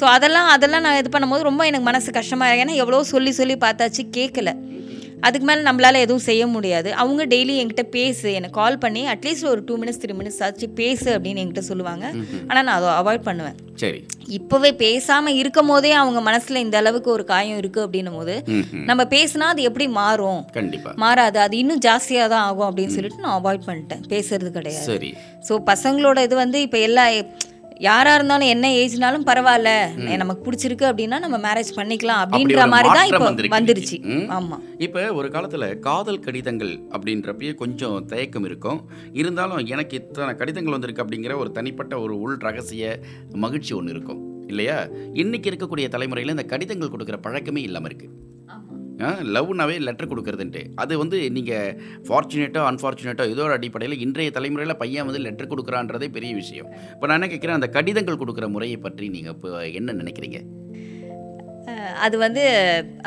[0.00, 2.64] ஸோ அதெல்லாம் அதெல்லாம் நான் இது பண்ணும்போது ரொம்ப எனக்கு மனசு கஷ்டமா இருக்கு.
[2.64, 4.50] ஏன்னா எவ்வளோ சொல்லி சொல்லி பார்த்தாச்சு கேட்கல
[5.26, 6.88] அதுக்கு மேலே நம்மளால எதுவும் செய்ய முடியாது.
[7.02, 8.28] அவங்க டெய்லி என்கிட்ட பேசு.
[8.38, 12.04] எனக்கு கால் பண்ணி அட்லீஸ்ட் ஒரு டூ மினிட்ஸ் த்ரீ மினிட்ஸ் ஆச்சு பேசு அப்படின்னு என்கிட்ட சொல்லுவாங்க.
[12.48, 13.56] ஆனால் நான் அதை அவாய்ட் பண்ணுவேன்.
[13.82, 14.00] சரி.
[14.36, 18.34] இப்போவே பேசாம இருக்கும் போதே அவங்க மனசுல இந்த அளவுக்கு ஒரு காயம் இருக்கு அப்படின்னும் போது.
[18.90, 20.40] நம்ம பேசினா அது எப்படி மாறும்?
[20.58, 20.92] கண்டிப்பா.
[21.04, 21.38] மாறாது.
[21.46, 24.02] அது இன்னும் ஜாஸ்தியாக தான் ஆகும் அப்படின்னு சொல்லிட்டு நான் அவாய்ட் பண்ணிட்டேன்.
[24.14, 24.88] பேசுறது கிடையாது.
[24.92, 25.10] சரி.
[25.48, 27.06] ஸோ பசங்களோட இது வந்து இப்போ எல்லா
[27.78, 29.70] யாரா இருந்தாலும் என்ன ஏஜ்னாலும் பரவாயில்ல.
[30.16, 33.24] நமக்கு பிடிச்சிருக்கு அப்படின்னா நம்ம மேரேஜ் பண்ணிக்கலாம் அப்படின்ற மாதிரி தான் இப்போ
[33.56, 34.24] வந்துருச்சு இன்னைக்கு.
[34.24, 34.30] ம்.
[34.30, 34.56] ஆமா.
[34.78, 38.88] இப்போ ஒரு காலத்தில் காதல் கடிதங்கள் அப்படின்றப்பயே கொஞ்சம் தயக்கம் இருக்கும்.
[39.12, 42.98] இருந்தாலும் எனக்கு இத்தனை கடிதங்கள் வந்திருக்கு அப்படிங்கிற ஒரு தனிப்பட்ட ஒரு உள் ரகசிய
[43.32, 44.46] மகிழ்ச்சி ஒன்று இருக்கும்.
[44.46, 44.88] இல்லையா?
[45.14, 48.08] இன்னைக்கு இருக்கக்கூடிய தலைமுறையில் இந்த கடிதங்கள் கொடுக்குற பழக்கமே இல்லாமல் இருக்கு.
[49.34, 50.62] லவ்னாவே லெட்டர் கொடுக்குறதுன்ட்டு.
[50.74, 51.74] அது வந்து நீங்கள்
[52.08, 56.70] ஃபார்ச்சுனேட்டோ அன்ஃபார்ச்சுனேட்டோ ஏதோ ஒரு அடிப்படையில் இன்றைய தலைமுறையில் பையன் வந்து லெட்டர் கொடுக்குறான்றதே பெரிய விஷயம்.
[56.94, 60.40] இப்போ நான் என்ன கேட்குறேன் அந்த கடிதங்கள் கொடுக்குற முறையை பற்றி நீங்கள் இப்போ என்ன நினைக்கிறீங்க?
[62.04, 62.42] அது வந்து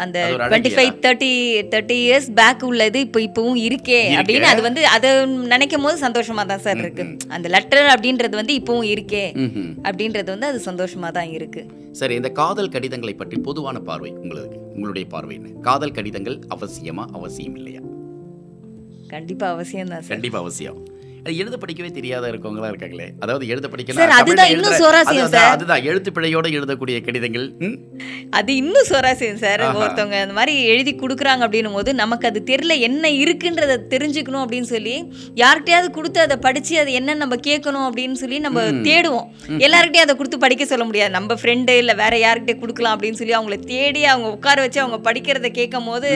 [0.04, 1.30] அந்த twenty five thirty
[1.74, 4.02] thirty years back உள்ளது இப்போ இப்பவும் இருக்கே.
[4.20, 5.10] அப்படின்னு அது வந்து அதை
[5.54, 7.06] நினைக்கும் போது சந்தோஷமா தான் சார் இருக்கு.
[7.38, 9.26] அந்த லெட்டர் அப்படின்றது வந்து இப்பவும் இருக்கே.
[9.88, 11.64] அப்படின்றது வந்து அது சந்தோஷமா தான் இருக்கு.
[12.02, 15.50] சரி இந்த காதல் கடிதங்களை பற்றி பொதுவான பார்வை உங்களுக்கு உங்களுடைய பார்வை என்ன?
[15.70, 17.82] காதல் கடிதங்கள் அவசியமா அவசியம் இல்லையா?
[19.16, 20.78] கண்டிப்பா அவசியம் தான் கண்டிப்பா அவசியம்.
[21.26, 23.08] அது எழுத படிக்கவே தெரியாத இருக்கவங்களா இருக்காங்களே.
[23.24, 25.52] அதாவது எழுத படிக்க அதுதான் இன்னும் சுவாரஸ்யம் சார்.
[25.56, 27.46] அதுதான் எழுத்து பிழையோட எழுதக்கூடிய கடிதங்கள்?
[28.40, 29.64] அது இன்னும் சுவாரஸ்யம் சார்.
[29.82, 34.96] ஒருத்தவங்க அந்த மாதிரி எழுதி கொடுக்குறாங்க அப்படின்னும் போது நமக்கு அது தெரியல என்ன இருக்குன்றத தெரிஞ்சுக்கணும் அப்படின்னு சொல்லி
[35.44, 39.28] யார்கிட்டயாவது கொடுத்து அதை படிச்சு அது என்ன நம்ம கேட்கணும் அப்படின்னு சொல்லி நம்ம தேடுவோம்.
[39.68, 41.16] எல்லார்கிட்டயும் அதை கொடுத்து படிக்க சொல்ல முடியாது.
[41.18, 45.52] நம்ம ஃப்ரெண்டு இல்லை வேற யார்கிட்ட கொடுக்கலாம் அப்படின்னு சொல்லி அவங்கள தேடி அவங்க உட்கார வச்சு அவங்க படிக்கிறத
[45.60, 46.12] கேட்கும் போது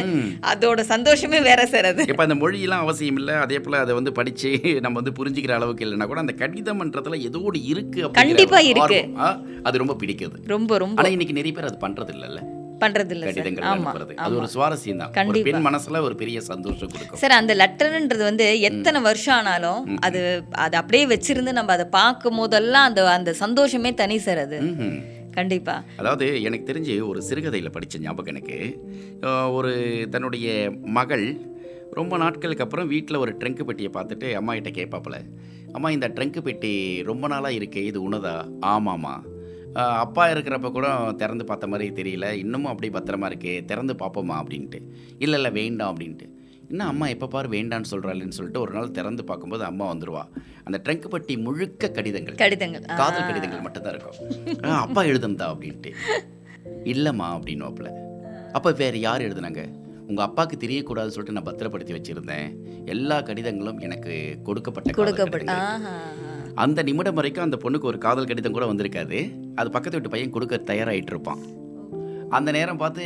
[0.53, 2.03] அதோட சந்தோஷமே வேற சார் அது.
[2.13, 3.37] இப்ப அந்த மொழியெல்லாம் அவசியம் இல்லை.
[3.45, 4.51] அதே போல அதை வந்து படிச்சு
[4.81, 8.99] நம்ம வந்து புரிஞ்சுக்கிற அளவுக்கு இல்லைன்னா கூட அந்த கடிதம்ன்றதுல ஏதோ ஒரு இருக்கு கண்டிப்பா இருக்கு.
[9.67, 10.37] அது ரொம்ப பிடிக்குது.
[10.53, 10.99] ரொம்ப ரொம்ப.
[11.01, 12.41] ஆனா இன்னைக்கு நிறைய பேர் அது பண்றது இல்லைல்ல
[12.81, 15.41] பண்றது இல்ல கடிதங்கள் அது ஒரு சுவாரஸ்யம் தான் ஒரு.
[15.47, 17.19] பெண் மனசுல ஒரு பெரிய சந்தோஷம் கொடுக்கும்.
[17.21, 20.21] சார் அந்த லெட்டர்ன்றது வந்து எத்தனை வருஷம் ஆனாலும் அது
[20.65, 24.59] அது அப்படியே வச்சிருந்து நம்ம அதை பார்க்கும் போதெல்லாம் அந்த அந்த சந்தோஷமே தனி சார் அது.
[25.37, 25.73] கண்டிப்பா.
[25.99, 28.57] அதாவது எனக்கு தெரிஞ்சு ஒரு சிறுகதையில் படித்த ஞாபகம் எனக்கு.
[29.57, 29.71] ஒரு
[30.13, 30.47] தன்னுடைய
[30.97, 31.25] மகள்
[31.91, 35.25] ரொம்ப நாட்களுக்கு அப்புறம் வீட்டில் ஒரு ட்ரங்க் பெட்டியை பார்த்துட்டு அம்மா கிட்ட கேட்பாப்புல
[35.73, 39.33] அம்மா இந்த ட்ரங்க் பெட்டி ரொம்ப நாளாக இருக்கே இது உனதா ஆமாம்மா.
[39.75, 44.81] அப்பா இருக்கிறப்ப கூட திறந்து பார்த்த மாதிரி தெரியல இன்னமும் அப்படி பத்திரமா இருக்கே திறந்து பார்ப்போமா அப்படின்ட்டு.
[45.19, 46.33] இல்லை இல்லை வேண்டாம் அப்படின்ட்டு.
[46.69, 50.23] என்ன அம்மா எப்போ பாரு வேண்டான்னு சொல்கிறாள்னு சொல்லிட்டு ஒரு நாள் திறந்து பார்க்கும்போது அம்மா வந்துருவா.
[50.63, 52.35] அந்த ட்ரங்க் பெட்டி முழுக்க கடிதங்கள்.
[52.35, 52.81] கடிதங்கள்.
[52.81, 54.57] காதல் கடிதங்கள் மட்டும்தான் இருக்கும்.
[54.61, 55.47] அப்பா எழுதுனதா?
[55.55, 55.93] அப்படின்ட்டு.
[56.83, 57.91] இல்லைம்மா அப்படின்னுவாப்புல.
[58.51, 59.83] அப்போ வேறு யார் எழுதுனாங்க?
[60.09, 62.47] உங்கள் அப்பாவுக்கு தெரியக்கூடாதுன்னு சொல்லிட்டு நான் பத்திரப்படுத்தி வச்சுருந்தேன்.
[62.95, 64.13] எல்லா கடிதங்களும் எனக்கு
[64.47, 65.57] கொடுக்கப்பட்ட கொடுக்கப்பட்ட.
[66.63, 69.19] அந்த நிமிடம் வரைக்கும் அந்த பொண்ணுக்கு ஒரு காதல் கடிதம் கூட வந்திருக்காது.
[69.61, 71.43] அது பக்கத்து வீட்டு பையன் கொடுக்க தயாராகிட்டு இருப்பான்.
[72.35, 73.03] அந்த நேரம் பார்த்து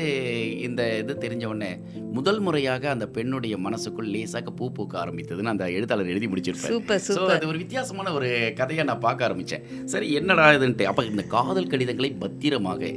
[0.68, 1.72] இந்த இது தெரிஞ்ச உடனே
[2.18, 6.74] முதல் முறையாக அந்த பெண்ணுடைய மனசுக்குள் லேசாக பூ பூக்க ஆரம்பித்ததுன்னு அந்த எழுத்தாளர் எழுதி முடிச்சிருப்பார்.
[6.74, 8.30] சூப்பர் ஸோ அது ஒரு வித்தியாசமான ஒரு
[8.60, 10.88] கதையை நான் பார்க்க ஆரம்பித்தேன் சரி என்னடா இதுன்ட்டு.
[10.92, 12.92] அப்போ இந்த காதல் கடிதங்களை பத்திரமாக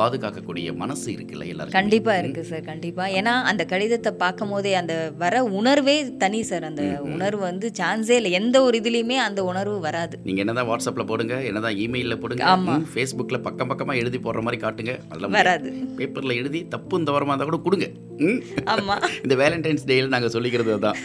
[0.00, 1.78] பாதுகாக்கக்கூடிய மனசு இருக்குல்ல எல்லாருக்கும்?
[1.80, 3.04] கண்டிப்பா இருக்கு சார் கண்டிப்பா.
[3.18, 6.66] ஏன்னா அந்த கடிதத்தை பார்க்கும் போதே அந்த வர உணர்வே தனி சார்.
[6.70, 6.84] அந்த
[7.14, 8.32] உணர்வு வந்து சான்ஸே இல்லை.
[8.40, 10.16] எந்த ஒரு இதுலயுமே அந்த உணர்வு வராது.
[10.28, 12.76] நீங்கள் என்னதான் வாட்ஸ்அப்பில் போடுங்க என்னதான் இமெயிலில் போடுங்க ஆமா.
[12.94, 14.94] ஃபேஸ்புக்கில் பக்கம் பக்கமாக எழுதி போடுற மாதிரி காட்டுங்க.
[15.08, 15.70] அதெல்லாம் வராது.
[16.00, 17.88] பேப்பரில் எழுதி தப்பு இந்த வரமாக இருந்தால் கூட கொடுங்க.
[18.20, 18.38] ம்?
[18.72, 18.94] ஆமா.
[19.24, 20.98] இந்த வேலண்டைன்ஸ் டேயில் நாங்கள் சொல்லிக்கிறது தான்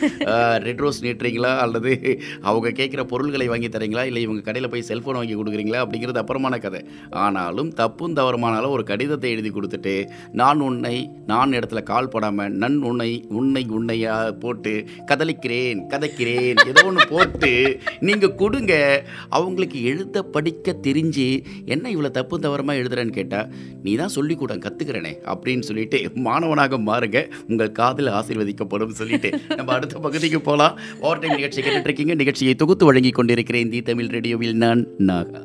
[0.65, 1.91] ரெட் ரோஸ் நீட்டுறீங்களா அல்லது
[2.41, 4.03] அவங்க கேட்குற பொருள்களை வாங்கி தரீங்களா?
[4.03, 5.81] இல்லை இவங்க கடையில் போய் செல்ஃபோன் வாங்கி கொடுக்குறீங்களா?
[5.83, 6.81] அப்படிங்கிறது அப்புறமான கதை.
[7.23, 9.95] ஆனாலும் தப்பும் தவறுமானாலும் ஒரு கடிதத்தை எழுதி கொடுத்துட்டு
[10.33, 10.95] நான் உன்னை
[11.25, 14.73] நான் இடத்துல கால் போடாமல் நன் உன்னை உன்னை உன்னையா போட்டு
[15.11, 17.51] கதலிக்கிறேன் கதைக்கிறேன் ஏதோ ஒன்று போட்டு
[18.01, 18.73] நீங்கள் கொடுங்க.
[19.29, 21.27] அவங்களுக்கு எழுத படிக்க தெரிஞ்சு
[21.65, 23.49] என்ன இவ்வளோ தப்பு தவறமாக எழுதுறேன்னு கேட்டால்
[23.83, 25.97] நீ தான் சொல்லி கூட கற்றுக்கிறனே அப்படின்னு சொல்லிட்டு
[26.27, 29.29] மாணவனாக மாறுங்க உங்கள் காதில் ஆசீர்வதிக்கப்படும் சொல்லிட்டு.
[29.55, 32.15] நம்ம அடுத்த பகுதிக்கு போகலாம் ஓவர் டைம் நிகழ்ச்சி கேட்டுட்ருக்கீங்க.
[32.15, 35.41] நிகழ்ச்சியை தொகுத்து வழங்கி கொண்டிருக்கிறேன் தி தமிழ் ரேடியோவில் நான் நாகா.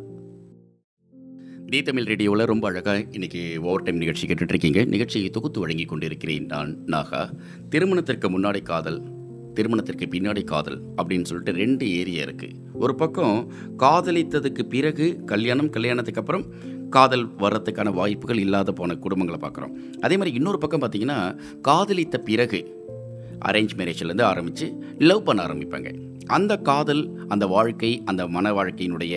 [1.70, 4.86] தி தமிழ் ரேடியோவில் ரொம்ப அழகாக இன்றைக்கி ஓவர் டைம் நிகழ்ச்சி கேட்டுட்ருக்கீங்க.
[4.86, 7.22] நிகழ்ச்சியை தொகுத்து வழங்கி கொண்டிருக்கிறேன் நான் நாகா.
[7.68, 9.00] திருமணத்திற்கு முன்னாடி காதல்
[9.54, 16.44] திருமணத்திற்கு பின்னாடி காதல் அப்படின்னு சொல்லிட்டு ரெண்டு ஏரியா இருக்குது ஒரு பக்கம் காதலித்ததுக்கு பிறகு கல்யாணம் கல்யாணத்துக்கு அப்புறம்
[16.90, 19.72] காதல் வர்றதுக்கான வாய்ப்புகள் இல்லாத போன குடும்பங்களை பார்க்குறோம்.
[20.00, 22.84] அதே மாதிரி இன்னொரு பக்கம் பார்த்தீங்கன்னா காதலித்த பிறகு
[23.44, 25.94] அரேஞ்ச் மேரேஜ்லேருந்து ஆரம்பித்து லவ் பண்ண ஆரம்பிப்பாங்க.
[26.34, 27.02] அந்த காதல்
[27.32, 29.14] அந்த வாழ்க்கை அந்த மன வாழ்க்கையினுடைய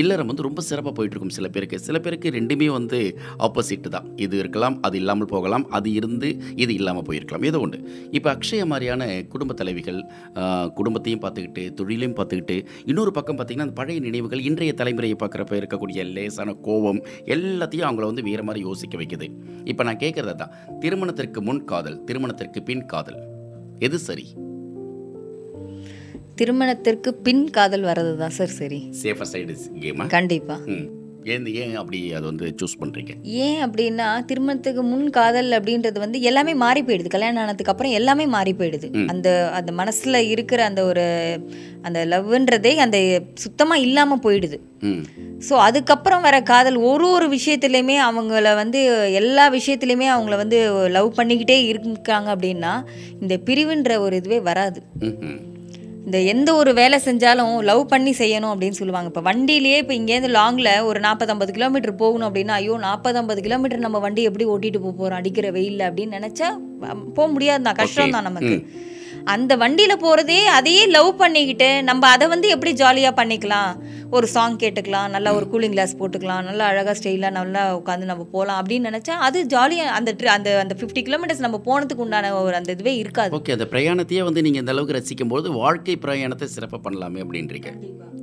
[0.00, 1.78] இல்லறம் வந்து ரொம்ப சிறப்பாக போயிட்டுருக்கும் சில பேருக்கு.
[1.86, 2.98] சில பேருக்கு ரெண்டுமே வந்து
[3.46, 4.06] ஆப்போசிட் தான்.
[4.24, 7.46] இது இருக்கலாம் அது இல்லாமல் போகலாம் அது இருந்து இது இல்லாமல் போயிருக்கலாம்.
[7.50, 10.00] ஏதோ ஒன்று இப்போ அக்ஷய மாதிரியான குடும்ப தலைவிகள்
[10.78, 16.54] குடும்பத்தையும் பார்த்துக்கிட்டு தொழிலையும் பார்த்துக்கிட்டு இன்னொரு பக்கம் பார்த்திங்கன்னா அந்த பழைய நினைவுகள் இன்றைய தலைமுறையை பார்க்குறப்ப இருக்கக்கூடிய லேசான
[16.68, 17.02] கோபம்
[17.36, 19.28] எல்லாத்தையும் அவங்கள வந்து வேறு மாதிரி யோசிக்க வைக்குது.
[19.64, 23.20] இப்போ நான் கேட்குறது தான் திருமணத்திற்கு முன் காதல் திருமணத்திற்கு பின் காதல்.
[23.78, 24.26] எது சரி?
[26.40, 28.56] திருமணத்திற்கு பின் காதல் வர்றது தான் சார்.
[28.60, 29.54] சரி சேஃபர் சைடு
[29.84, 30.56] கேமா கண்டிப்பா.
[31.32, 33.12] ஏன் ஏன் அப்படி அதை வந்து சூஸ் பண்ணுறீங்க
[33.44, 37.12] ஏன் அப்படின்னா திருமணத்துக்கு முன் காதல் அப்படின்றது வந்து எல்லாமே மாறி போயிடுது.
[37.14, 38.88] கல்யாணம் ஆனதுக்கு அப்புறம் எல்லாமே மாறி போயிடுது.
[39.12, 39.28] அந்த
[39.58, 41.04] அந்த மனசுல இருக்கிற அந்த ஒரு
[41.86, 42.98] அந்த லவ்ன்றதே அந்த
[43.44, 44.58] சுத்தமா இல்லாம போயிடுது.
[45.48, 48.82] ஸோ அதுக்கப்புறம் வர காதல் ஒரு ஒரு விஷயத்துலையுமே அவங்கள வந்து
[49.20, 50.60] எல்லா விஷயத்துலையுமே அவங்கள வந்து
[50.96, 52.74] லவ் பண்ணிக்கிட்டே இருக்காங்க அப்படின்னா
[53.22, 54.80] இந்த பிரிவுன்ற ஒரு இதுவே வராது.
[56.06, 59.08] இந்த எந்த ஒரு வேலை செஞ்சாலும் லவ் பண்ணி செய்யணும் அப்படின்னு சொல்லுவாங்க.
[59.10, 63.84] இப்போ வண்டியிலேயே இப்போ இங்கேருந்து லாங்கில் ஒரு நாற்பது ஐம்பது கிலோமீட்டர் போகணும் அப்படின்னா ஐயோ நாற்பது ஐம்பது கிலோமீட்டர்
[63.86, 66.48] நம்ம வண்டி எப்படி ஓட்டிட்டு போக போகிறோம் அடிக்கிற வெயில்ல அப்படின்னு நினச்சா
[67.14, 68.56] போக முடியாது தான் கஷ்டம் தான் நமக்கு
[69.24, 73.82] அந்த வண்டியில் போகிறதே அதையே லவ் பண்ணிக்கிட்டு நம்ம அதை வந்து எப்படி ஜாலியாக பண்ணிக்கலாம்?
[74.10, 78.66] ஒரு சாங் கேட்டுக்கலாம் நல்லா ஒரு கூலிங் கிளாஸ் போட்டுக்கலாம் நல்லா அழகாக ஸ்டைலாக நல்லா உட்காந்து நம்ம போகலாம்
[78.66, 82.72] அப்படின்னு நினச்சா அது ஜாலியாக அந்த tri- அந்த அந்த ஃபிஃப்டி கிலோமீட்டர்ஸ் நம்ம போனதுக்கு உண்டான ஒரு அந்த
[82.72, 83.36] இதுவே இருக்காது.
[83.36, 87.66] ஓகே அந்த பிரயாணத்தையே வந்து நீங்கள் இந்த அளவுக்கு ரசிக்கும் போது வாழ்க்கை பிரயாணத்தை சிறப்பாக பண்ணலாமே அப்படின்றீங்க.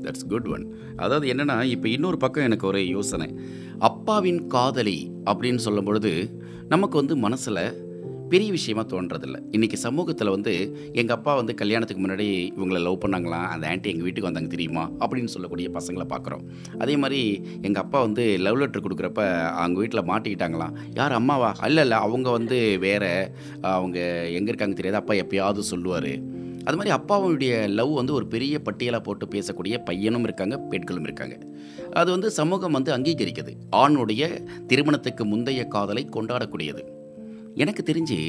[0.02, 3.36] தட்ஸ் குட் ஒன் அதாவது என்னென்னா இப்போ இன்னொரு பக்கம் எனக்கு ஒரு யோசனை.
[3.80, 6.30] அப்பாவின் காதலி அப்படின்னு சொல்லும் பொழுது
[6.70, 7.88] நமக்கு வந்து மனசில்
[8.30, 9.38] பெரிய விஷயமா தோன்றதில்ல.
[9.52, 12.28] இன்றைக்கி சமூகத்தில் வந்து எங்கள் அப்பா வந்து கல்யாணத்துக்கு முன்னாடி
[12.60, 14.90] இவங்களை லவ் பண்ணாங்களாம் அந்த ஆண்டி எங்கள் வீட்டுக்கு வந்தாங்க தெரியுமா?
[15.00, 16.44] அப்படின்னு சொல்லக்கூடிய பசங்களை பார்க்குறோம்.
[16.80, 20.74] அதே மாதிரி எங்கள் அப்பா வந்து லவ் லெட்டர் கொடுக்குறப்ப அவங்க வீட்டில் மாட்டிக்கிட்டாங்களாம்.
[20.96, 21.56] யார் அம்மாவா?
[21.66, 24.00] இல்லை இல்லை அவங்க வந்து வேற அவங்க
[24.30, 24.98] எங்கே இருக்காங்க தெரியாது.
[24.98, 26.38] அப்பா எப்பயாவது சொல்லுவார்.
[26.64, 31.40] அது மாதிரி அப்பாவுடைய லவ் வந்து ஒரு பெரிய பட்டியலாக போட்டு பேசக்கூடிய பையனும் இருக்காங்க பெண்களும் இருக்காங்க.
[31.94, 33.54] அது வந்து சமூகம் வந்து அங்கீகரிக்குது.
[33.72, 36.84] ஆணுடைய திருமணத்துக்கு முந்தைய காதலை கொண்டாடக்கூடியது.
[37.56, 38.20] எனக்கு தெரிஞ்சு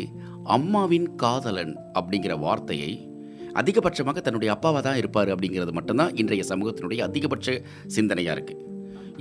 [0.44, 2.90] அம்மாவின் காதலன் அப்படிங்கிற வார்த்தையை
[3.54, 8.69] அதிகபட்சமாக தன்னுடைய அப்பாவாக தான் இருப்பார் அப்படிங்கிறது மட்டும்தான் இன்றைய சமூகத்தினுடைய அதிகபட்ச சிந்தனையாக இருக்குது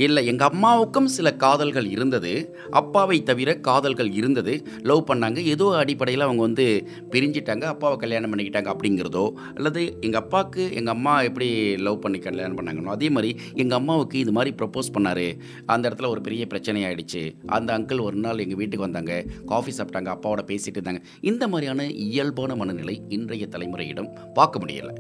[0.06, 2.56] இல்லை எங்கள் அம்மாவுக்கும் சில காதல்கள் இருந்தது.
[2.72, 4.54] அப்பாவை தவிர காதல்கள் இருந்தது.
[4.82, 5.38] லவ் பண்ணாங்க.
[5.38, 7.64] ஏதோ அடிப்படையில் அவங்க வந்து பிரிஞ்சிட்டாங்க.
[7.64, 13.10] அப்பாவை கல்யாணம் பண்ணிக்கிட்டாங்க அப்படிங்கிறதோ அல்லது எங்கள் அப்பாவுக்கு எங்கள் அம்மா எப்படி லவ் பண்ணி கல்யாணம் பண்ணாங்களோ அதே
[13.10, 15.38] மாதிரி எங்கள் அம்மாவுக்கு இது மாதிரி ப்ரப்போஸ் பண்ணார்.
[15.66, 19.26] அந்த இடத்துல ஒரு பெரிய பிரச்சனை ஆகிடுச்சு அந்த அங்கிள் ஒரு நாள் எங்கள் வீட்டுக்கு வந்தாங்க.
[19.45, 20.12] காஃபி சாப்பிட்டாங்க.
[20.16, 21.04] அப்பாவோட பேசிட்டு இருந்தாங்க.
[21.22, 24.95] இந்த மாதிரியான இயல்பான மனநிலை இன்றைய தலைமுறையிடம் பார்க்க முடியலை.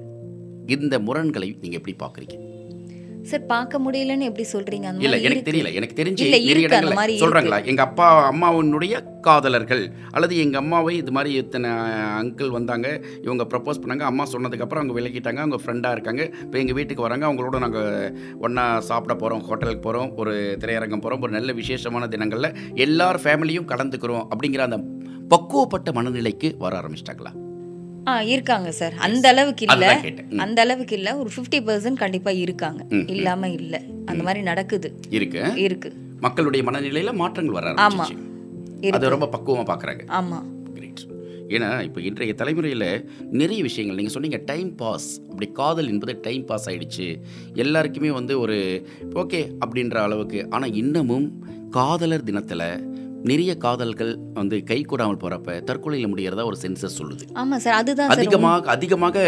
[0.65, 2.48] இந்த முரண்களை நீங்கள் எப்படி பார்க்குறீங்க?
[3.23, 4.99] சார் பார்க்க முடியலன்னு எப்படி சொல்றீங்க?
[4.99, 5.51] இல்ல எனக்கு.
[5.51, 5.73] தெரியல.
[5.73, 7.19] எனக்கு தெரிஞ்சு நிறைய இடங்கள்ல.
[7.19, 7.65] சொல்றாங்களா?
[7.65, 11.69] எங்க அப்பா அம்மாவுடைய காதலர்கள் அல்லது எங்க அம்மாவை இது மாதிரி இத்தனை
[12.21, 16.29] அங்கிள் வந்தாங்க இவங்க ப்ரப்போஸ் பண்ணாங்க அம்மா சொன்னதுக்கு அப்புறம் அவங்க விலகிட்டாங்க அவங்க ஃப்ரெண்டா இருக்காங்க.
[16.41, 21.31] இப்போ எங்க வீட்டுக்கு வராங்க அவங்களோட நாங்க ஒண்ணா சாப்பிட போறோம் ஹோட்டலுக்கு போறோம் ஒரு திரையரங்கம் போறோம் ஒரு
[21.31, 24.77] நல்ல விசேஷமான தினங்கள்ல எல்லார் ஃபேமிலியும் கலந்துக்கிறோம் அப்படிங்கிற அந்த
[25.29, 27.48] பக்குவப்பட்ட மனநிலைக்கு வர ஆரம்பிச்சிட்டாங்களா?
[28.07, 28.93] ஆ இருக்காங்க சார்.
[28.93, 30.01] அந்த அளவுக்கு இல்ல.
[30.37, 31.17] அந்த அளவுக்கு இல்ல.
[31.17, 32.85] ஒரு 50% பர்சன்ட் கண்டிப்பா இருக்காங்க.
[32.89, 33.07] ம், ம்.
[33.07, 33.81] இல்லாம இல்ல.
[34.05, 34.95] அந்த மாதிரி நடக்குது.
[35.09, 35.53] இருக்கு.
[35.55, 35.93] இருக்கு.
[36.19, 37.75] மக்களுடைய மனநிலையில மாற்றங்கள் வர ஆமா.
[37.75, 38.91] ஆரம்பிச்சிச்சு இருக்கு.
[38.91, 40.43] அது ரொம்ப பக்குவமா பார்க்கறாங்க ஆமா.
[40.73, 41.01] கிரேட்
[41.47, 46.69] ஏன்னா இப்போ இன்றைய தலைமுறையில் நிறைய விஷயங்கள் நீங்கள் சொன்னீங்க டைம் பாஸ் அப்படி காதல் என்பது டைம் பாஸ்
[46.69, 47.19] ஆயிடுச்சு.
[47.53, 50.47] எல்லாருக்குமே வந்து ஒரு ஓகே அப்படின்ற அளவுக்கு.
[50.49, 52.67] ஆனால் இன்னமும் காதலர் தினத்தில்
[53.27, 57.23] நிறைய காதல்கள் வந்து கை கூடாமல் போகிறப்ப தற்கொலையில் முடிகிறதா ஒரு சென்சஸ் சொல்லுது.
[57.41, 59.23] ஆமா சார் அதுதான் அதிகமாக அதிகமாக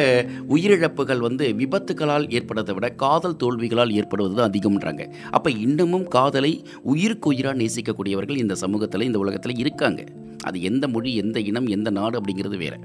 [0.55, 5.05] உயிரிழப்புகள் வந்து விபத்துகளால் ஏற்படுறதை விட காதல் தோல்விகளால் ஏற்படுவது தான் அதிகம்ன்றாங்க.
[5.37, 6.53] அப்போ இன்னமும் காதலை
[6.93, 10.03] உயிருக்கு உயிராக நேசிக்கக்கூடியவர்கள் இந்த சமூகத்தில் இந்த உலகத்தில் இருக்காங்க.
[10.49, 12.77] அது எந்த மொழி எந்த இனம் எந்த நாடு அப்படிங்கிறது வேற.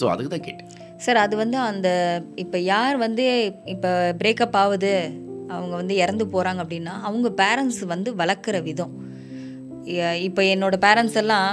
[0.00, 0.70] ஸோ அதுக்கு தான் கேட்டேன்.
[1.04, 1.88] சார் அது வந்து அந்த
[2.44, 3.24] இப்போ யார் வந்து
[3.74, 4.92] இப்போ பிரேக்கப் ஆகுது
[5.54, 8.94] அவங்க வந்து இறந்து போகிறாங்க அப்படின்னா அவங்க பேரண்ட்ஸ் வந்து வளர்க்குற விதம்.
[10.20, 11.48] இப்போ என்னோட பேரண்ட்ஸ் எல்லாம்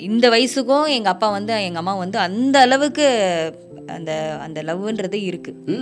[0.00, 3.06] இந்த வயசுக்கும் எங்கள் அப்பா வந்து எங்கள் அம்மா வந்து அந்த அளவுக்கு
[3.86, 5.76] அந்த அந்த லவ்ன்றது இருக்குது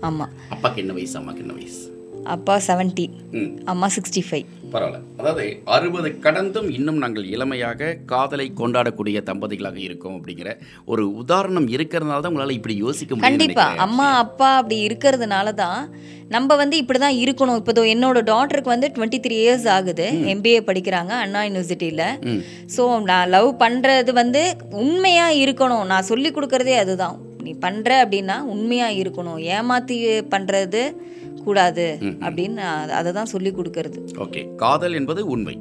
[0.00, 1.82] ஆமாம் அப்பாக்கு என்ன வயசு அம்மாக்கு என்ன வயசு?
[2.34, 3.06] அப்பா செவன்ட்டி
[3.72, 4.98] அம்மா சிக்ஸ்டி ஃபைவ் பரவாயில்ல.
[5.20, 5.44] அதாவது
[5.74, 10.50] அறுபது கடந்தும் இன்னும் நாங்கள் இளமையாக காதலை கொண்டாடக்கூடிய தம்பதிகளாக இருக்கோம் அப்படிங்கிற
[10.92, 13.66] ஒரு உதாரணம் இருக்கிறதுனால தான் உங்களால் இப்படி யோசிக்க முடியும் கண்டிப்பா.
[13.86, 15.80] அம்மா அப்பா அப்படி இருக்கிறதுனால தான்
[16.34, 17.58] நம்ம வந்து இப்படி தான் இருக்கணும்.
[17.60, 21.12] இப்போ இதோ என்னோட டாட்டருக்கு வந்து டுவெண்ட்டி த்ரீ இயர்ஸ் ஆகுது எம்பிஏ படிக்கிறாங்க.
[21.24, 22.06] அண்ணா யூனிவர்சிட்டியில்
[22.76, 24.44] ஸோ நான் லவ் பண்ணுறது வந்து
[24.84, 25.86] உண்மையாக இருக்கணும்.
[25.92, 27.18] நான் சொல்லி கொடுக்கறதே அதுதான்.
[27.46, 29.40] நீ பண்ணுற அப்படின்னா உண்மையாக இருக்கணும்.
[29.56, 29.96] ஏமாத்தி
[30.34, 30.82] பண்ணுறது
[31.44, 32.56] கூடாது அப்படின்னு
[32.90, 33.98] அதை தான் சொல்லி கொடுக்கறது.
[34.14, 34.54] ஓகே.
[34.54, 35.56] காதல் என்பது உண்மை.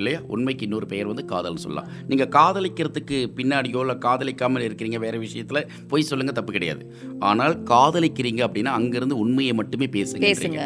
[0.00, 0.20] இல்லையா?
[0.34, 1.88] உண்மைக்கு இன்னொரு பெயர் வந்து காதல்னு சொல்லலாம்.
[2.10, 6.84] நீங்கள் காதலிக்கிறதுக்கு பின்னாடியோ இல்லை காதலிக்காமல் இருக்கிறீங்க வேறு விஷயத்தில் பொய் சொல்லுங்க தப்பு கிடையாது.
[7.30, 10.62] ஆனால் காதலிக்கிறீங்க அப்படின்னா அங்கேருந்து உண்மையை மட்டுமே பேசுங்க பேசுங்க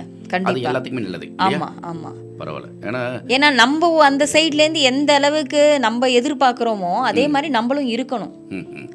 [0.50, 2.70] அது எல்லாத்துக்குமே நல்லது ஆமாம் ஆமாம் பரவாயில்ல.
[2.88, 3.02] ஏன்னா
[3.34, 8.34] ஏன்னா நம்ம அந்த சைட்லேருந்து எந்த அளவுக்கு நம்ம எதிர்பார்க்குறோமோ அதே மாதிரி நம்மளும் இருக்கணும்.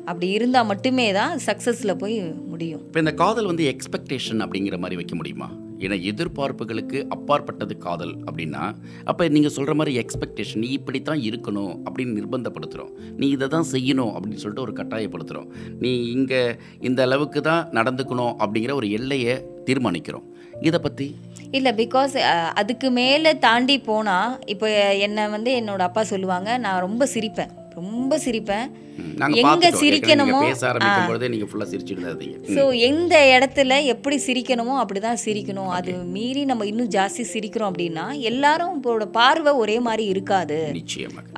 [0.09, 2.15] அப்படி இருந்தால் மட்டுமே தான் சக்ஸஸில் போய்
[2.51, 2.83] முடியும்.
[2.87, 5.49] இப்போ இந்த காதல் வந்து எக்ஸ்பெக்டேஷன் அப்படிங்கிற மாதிரி வைக்க முடியுமா?
[5.85, 8.63] ஏன்னா எதிர்பார்ப்புகளுக்கு அப்பாற்பட்டது காதல் அப்படின்னா
[9.05, 14.13] அப்போ நீங்கள் சொல்கிற மாதிரி எக்ஸ்பெக்டேஷன் நீ இப்படி தான் இருக்கணும் அப்படின்னு நிர்பந்தப்படுத்துகிறோம் நீ இதை தான் செய்யணும்
[14.15, 16.41] அப்படின்னு சொல்லிட்டு ஒரு கட்டாயப்படுத்துகிறோம் நீ இங்கே
[16.89, 19.35] இந்த அளவுக்கு தான் நடந்துக்கணும் அப்படிங்கிற ஒரு எல்லையை
[19.69, 20.27] தீர்மானிக்கிறோம்.
[20.67, 21.05] இதை பற்றி
[21.57, 22.15] இல்லை பிகாஸ்
[22.59, 24.67] அதுக்கு மேலே தாண்டி போனால் இப்போ
[25.07, 27.51] என்னை வந்து என்னோடய அப்பா சொல்லுவாங்க நான் ரொம்ப சிரிப்பேன்.
[27.79, 28.67] ரொம்ப சிரிப்பேன்.
[29.41, 32.03] எங்க சிரிக்கணுமோ, ஏற்கனவே பேச ஆரம்பிக்கும் பொழுதே நீங்கள் ஃபுல்லாக சிரிச்சுட்டு
[32.55, 35.71] ஸோ எந்த இடத்துல எப்படி சிரிக்கணுமோ அப்படிதான் சிரிக்கணும்.
[35.77, 40.59] அது மீறி நம்ம இன்னும் ஜாஸ்தி சிரிக்கிறோம் அப்படின்னா எல்லாரும் இப்போட பார்வை ஒரே மாதிரி இருக்காது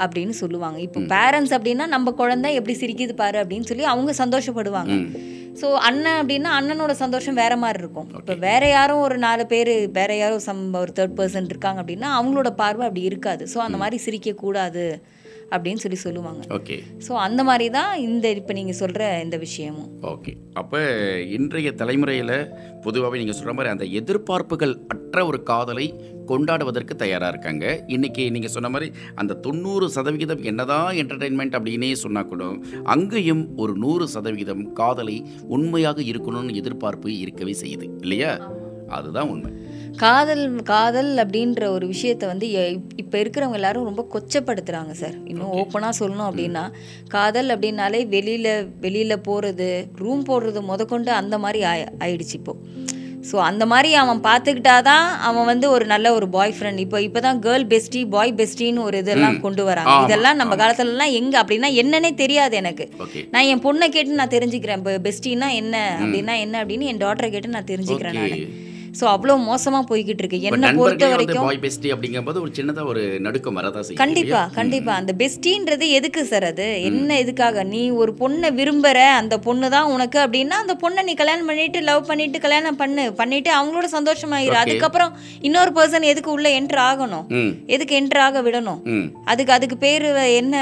[0.05, 0.79] அப்படின்னு சொல்லுவாங்க.
[0.87, 4.97] இப்போ பேரண்ட்ஸ் அப்படின்னா நம்ம குழந்தை எப்படி சிரிக்குது பாரு அப்படின்னு சொல்லி அவங்க சந்தோஷப்படுவாங்க.
[5.61, 8.07] ஸோ அண்ணன் அப்படின்னா அண்ணனோட சந்தோஷம் வேற மாதிரி இருக்கும்.
[8.19, 12.49] இப்போ வேற யாரும் ஒரு நாலு பேர் வேற யாரும் சம் ஒரு தேர்ட் பர்சன் இருக்காங்க அப்படின்னா அவங்களோட
[12.61, 13.43] பார்வை அப்படி இருக்காது.
[13.53, 14.85] ஸோ அந்த மாதிரி சிரிக்கக்கூடாது.
[15.55, 16.41] அப்படின்னு சொல்லி சொல்லுவாங்க.
[16.49, 16.77] ஓகே.
[17.07, 19.89] ஸோ அந்த மாதிரி தான் இந்த இப்போ நீங்கள் சொல்கிற இந்த விஷயமும்.
[20.01, 20.33] ஓகே.
[20.53, 20.79] அப்போ
[21.37, 22.35] இன்றைய தலைமுறையில்
[22.81, 25.87] பொதுவாகவே நீங்கள் சொல்கிற மாதிரி அந்த எதிர்பார்ப்புகள் அற்ற ஒரு காதலை
[26.25, 27.65] கொண்டாடுவதற்கு தயாராக இருக்காங்க.
[27.87, 32.43] இன்றைக்கி நீங்கள் சொன்ன மாதிரி அந்த தொண்ணூறு சதவிகிதம் என்னதான் என்டர்டெயின்மெண்ட் அப்படின்னே சொன்னால் கூட
[32.83, 37.87] அங்கேயும் ஒரு நூறு சதவிகிதம் காதலை உண்மையாக இருக்கணும்னு எதிர்பார்ப்பு இருக்கவே செய்யுது.
[38.01, 38.51] இல்லையா?
[38.87, 39.51] அதுதான் உண்மை.
[39.97, 42.47] காதல் காதல் அப்படின்ற ஒரு விஷயத்தை வந்து
[42.95, 45.15] இப்ப இருக்கிறவங்க எல்லாரும் ரொம்ப கொச்சப்படுத்துறாங்க சார்.
[45.25, 46.63] இன்னும் ஓப்பனாக சொல்லணும் அப்படின்னா
[47.07, 48.47] காதல் அப்படின்னாலே வெளியில
[48.81, 52.55] வெளியில போறது ரூம் போடுறது முதற்கொண்டு அந்த மாதிரி ஆயி- ஆயிடுச்சு இப்போ.
[53.31, 57.41] ஸோ அந்த மாதிரி அவன் பார்த்துக்கிட்டாதான் அவன் வந்து ஒரு நல்ல ஒரு பாய் ஃப்ரெண்ட் இப்போ இப்போ தான்
[57.41, 59.91] கேர்ள் பெஸ்டி பாய் பெஸ்டின்னு ஒரு இதெல்லாம் கொண்டு வராங்க.
[60.05, 62.87] இதெல்லாம் நம்ம காலத்துலலாம் எங்க அப்படின்னா என்னன்னே தெரியாது எனக்கு.
[63.31, 64.77] நான் என் பொண்ணை கேட்டு நான் தெரிஞ்சுக்கிறேன்.
[64.77, 68.29] இப்போ பெஸ்டின்னா என்ன அப்படின்னா என்ன அப்படின்னு என் டாட்டரை கேட்டு நான் தெரிஞ்சுக்கிறேன் நான்.
[68.93, 73.57] ஸோ அவ்வளோ மோசமா போய்கிட்டு இருக்கு என்னை பொறுத்த வரைக்கும் பாய் பெஸ்டி அப்படிங்கும்போது ஒரு சின்னதாக ஒரு நடுக்கம்
[73.59, 74.93] வரதான் செய்யும் கண்டிப்பா கண்டிப்பா.
[75.01, 76.67] அந்த பெஸ்டின்றது எதுக்கு சார் அது?
[76.89, 77.63] என்ன எதுக்காக?
[77.71, 82.07] நீ ஒரு பொண்ணை விரும்புற அந்த பொண்ணு தான் உனக்கு அப்படின்னா அந்த பொண்ணை நீ கல்யாணம் பண்ணிட்டு லவ்
[82.07, 83.05] பண்ணிட்டு கல்யாணம் பண்ணு.
[83.13, 84.55] பண்ணிட்டு அவங்களோட சந்தோஷமாயிரு.
[84.61, 87.25] அதுக்கப்புறம் இன்னொரு பர்சன் எதுக்கு உள்ள என்டர் ஆகணும்?
[87.69, 88.79] எதுக்கு என்டர் ஆக விடணும்?
[89.25, 90.55] அதுக்கு அதுக்கு பேரு என்ன?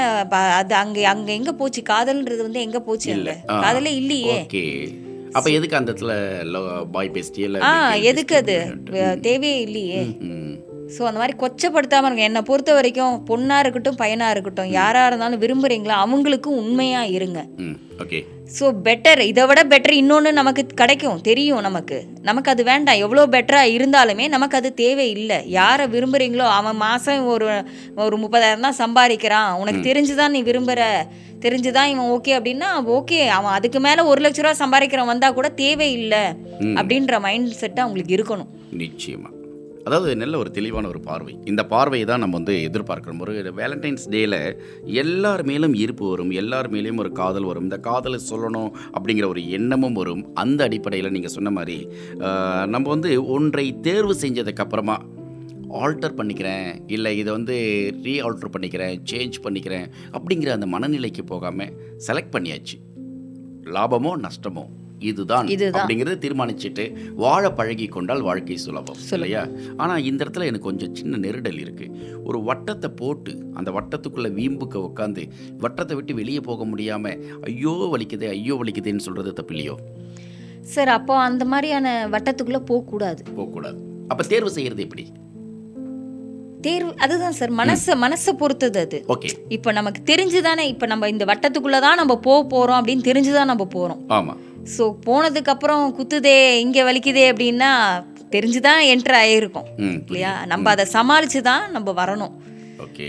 [0.60, 1.82] அது அங்க அங்க எங்க போச்சு?
[1.90, 3.60] காதல்ன்றது வந்து எங்க போச்சு ஆ.
[3.60, 4.36] காதலே இல்லையே.
[4.40, 4.64] ஓகே
[5.38, 6.14] அப்ப எதுக்கு அந்த இடத்துல
[6.96, 7.58] பாய் பெஸ்டி இல்ல
[8.10, 8.56] எதுக்கு அது?
[9.28, 10.02] தேவையே இல்லையே
[10.94, 12.24] ஸோ அந்த மாதிரி கொச்சப்படுத்தாம இருங்க.
[12.28, 15.96] என்னை பொறுத்த வரைக்கும் பொண்ணா இருக்கட்டும் பையனா இருக்கட்டும் யாரா இருந்தாலும் விரும்புறீங்களா?
[16.04, 17.40] அவங்களுக்கும் உண்மையா இருங்க.
[18.02, 18.18] ஓகே.
[18.56, 21.98] ஸோ பெட்டர் இதை விட பெட்டர் இன்னொன்று நமக்கு கிடைக்கும் தெரியும் நமக்கு.
[22.28, 23.00] நமக்கு அது வேண்டாம்.
[23.04, 27.48] எவ்வளோ பெட்டராக இருந்தாலுமே நமக்கு அது தேவை இல்லை யாரை விரும்புகிறீங்களோ அவன் மாதம் ஒரு
[28.06, 29.50] ஒரு முப்பதாயிரம் தான் சம்பாதிக்கிறான்.
[29.62, 30.82] உனக்கு தெரிஞ்சுதான் நீ விரும்புகிற
[31.44, 36.24] தெரிஞ்சுதான் இவன் ஓகே அப்படின்னா ஓகே அவன் அதுக்கு மேலே ஒரு லட்ச ரூபா சம்பாதிக்கிறவன் வந்தால் கூட தேவையில்லை
[36.80, 38.50] அப்படின்ற மைண்ட் செட்டு அவங்களுக்கு இருக்கணும்.
[38.82, 39.30] நிச்சயமா.
[39.88, 41.32] அதாவது நல்ல ஒரு தெளிவான ஒரு பார்வை.
[41.50, 43.22] இந்த பார்வையை தான் நம்ம வந்து எதிர்பார்க்கிறோம்.
[43.24, 44.36] ஒரு வேலண்டைன்ஸ் டேல
[45.00, 47.66] எல்லார் மேலும் ஈர்ப்பு வரும் எல்லார் மேலேயும் ஒரு காதல் வரும்.
[47.68, 50.22] இந்த காதலை சொல்லணும் அப்படிங்கிற ஒரு எண்ணமும் வரும்.
[50.42, 51.78] அந்த அடிப்படையில் நீங்கள் சொன்ன மாதிரி
[52.74, 54.96] நம்ம வந்து ஒன்றை தேர்வு செஞ்சதுக்கு அப்புறமா
[55.80, 57.56] ஆல்டர் பண்ணிக்கிறேன் இல்லை இதை வந்து
[58.02, 61.74] ரீ ஆல்டர் பண்ணிக்கிறேன் சேஞ்ச் பண்ணிக்கிறேன் அப்படிங்கிற அந்த மனநிலைக்கு போகாமல்
[62.08, 62.78] செலக்ட் பண்ணியாச்சு.
[63.62, 64.64] லாபமோ நஷ்டமோ?
[64.98, 65.46] இதுதான்.
[65.46, 69.48] அப்படிங்கிறத தீர்மானிச்சுட்டு வாழ பழகி கொண்டால் வாழ்க்கை சுலபம் இல்லையா?
[69.76, 71.86] ஆனால் இந்த இடத்துல எனக்கு கொஞ்சம் சின்ன நெருடல் இருக்கு.
[72.24, 75.24] ஒரு வட்டத்தை போட்டு அந்த வட்டத்துக்குள்ள வீம்புக்க உட்காந்து
[75.58, 79.76] வட்டத்தை விட்டு வெளியே போக முடியாம ஐயோ வலிக்குதே ஐயோ வலிக்குதேன்னு சொல்றது தப்பு இல்லையோ?
[80.60, 83.22] சார் அப்போ அந்த மாதிரியான வட்டத்துக்குள்ளே போகக்கூடாது.
[83.36, 83.78] போகக்கூடாது.
[84.08, 85.06] அப்ப தேர்வு செய்யறது எப்படி?
[86.62, 88.98] தேர்வு அதுதான் சார் மனசை மனசை பொறுத்தது அது.
[89.08, 89.28] ஓகே.
[89.48, 94.00] இப்போ நமக்கு தெரிஞ்சுதானே இப்போ நம்ம இந்த வட்டத்துக்குள்ளே தான் நம்ம போக போகிறோம் அப்படின்னு தெரிஞ்சுதான் நம்ம போகிறோம்
[94.08, 94.34] ஆமா.
[94.76, 97.70] ஸோ போனதுக்கப்புறம் குத்துதே இங்கே வலிக்குதே அப்படின்னா
[98.30, 99.66] தெரிஞ்சுதான் என்ட்ரு ஆகிருக்கும்
[100.06, 100.32] இல்லையா?
[100.44, 102.34] நம்ம அதை சமாளித்து தான் நம்ம வரணும்.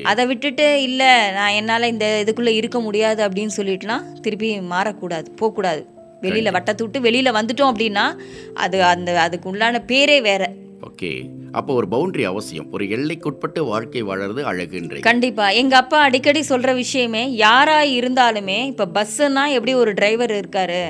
[0.04, 5.82] அதை விட்டுட்டு இல்லை நான் என்னால் இந்த இதுக்குள்ளே இருக்க முடியாது அப்படின்னு சொல்லிட்டுலாம் திருப்பி மாறக்கூடாது போகக்கூடாது.
[6.22, 8.04] வெளியில் வட்டத்தை விட்டு வெளியில் வந்துட்டோம் அப்படின்னா
[8.56, 10.44] அது அந்த அதுக்கு உள்ளான பேரே வேற.
[10.86, 11.12] ஓகே.
[11.52, 12.72] அப்போ ஒரு பவுண்டரி அவசியம்.
[12.72, 15.00] ஒரு எல்லைக்குட்பட்டு வாழ்க்கை வாழறது அழகுன்றீங்க.
[15.00, 15.50] கண்டிப்பா.
[15.50, 20.82] எங்க அப்பா அடிக்கடி சொல்ற விஷயமே யாரா இருந்தாலுமே இப்ப பஸ்ஸுன்னா எப்படி ஒரு டிரைவர் இருக்காரு?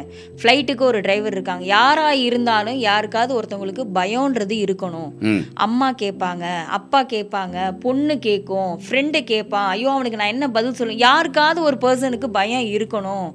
[0.42, 1.66] ஃப்ளைட்டுக்கு ஒரு டிரைவர் இருக்காங்க.
[1.66, 5.12] யாரா இருந்தாலும் யாருக்காவது ஒருத்தவங்களுக்கு பயம்ன்றது இருக்கணும்.
[5.54, 6.46] அம்மா கேட்பாங்க
[6.80, 9.68] அப்பா கேட்பாங்க பொண்ணு கேட்கும் ஃப்ரெண்டு கேட்பான்.
[9.68, 13.28] ஐயோ அவனுக்கு நான் என்ன பதில் சொல்லும் யாருக்காவது ஒரு பர்சனுக்கு பயம் இருக்கணும்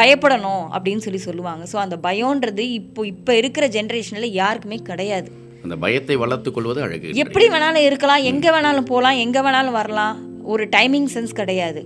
[0.00, 1.64] பயப்படணும் அப்படின்னு சொல்லி சொல்லுவாங்க.
[1.72, 5.30] ஸோ அந்த பயம்ன்றது இப்போ இப்போ இருக்கிற ஜென்ரேஷனில் யாருக்குமே கிடையாது.
[5.64, 7.10] அந்த பயத்தை வளர்த்துக் கொள்வது அழகு.
[7.24, 10.16] எப்படி வேணாலும் இருக்கலாம் எங்கே வேணாலும் போகலாம் எங்கே வேணாலும் வரலாம்.
[10.52, 11.80] ஒரு டைமிங் சென்ஸ் கிடையாது.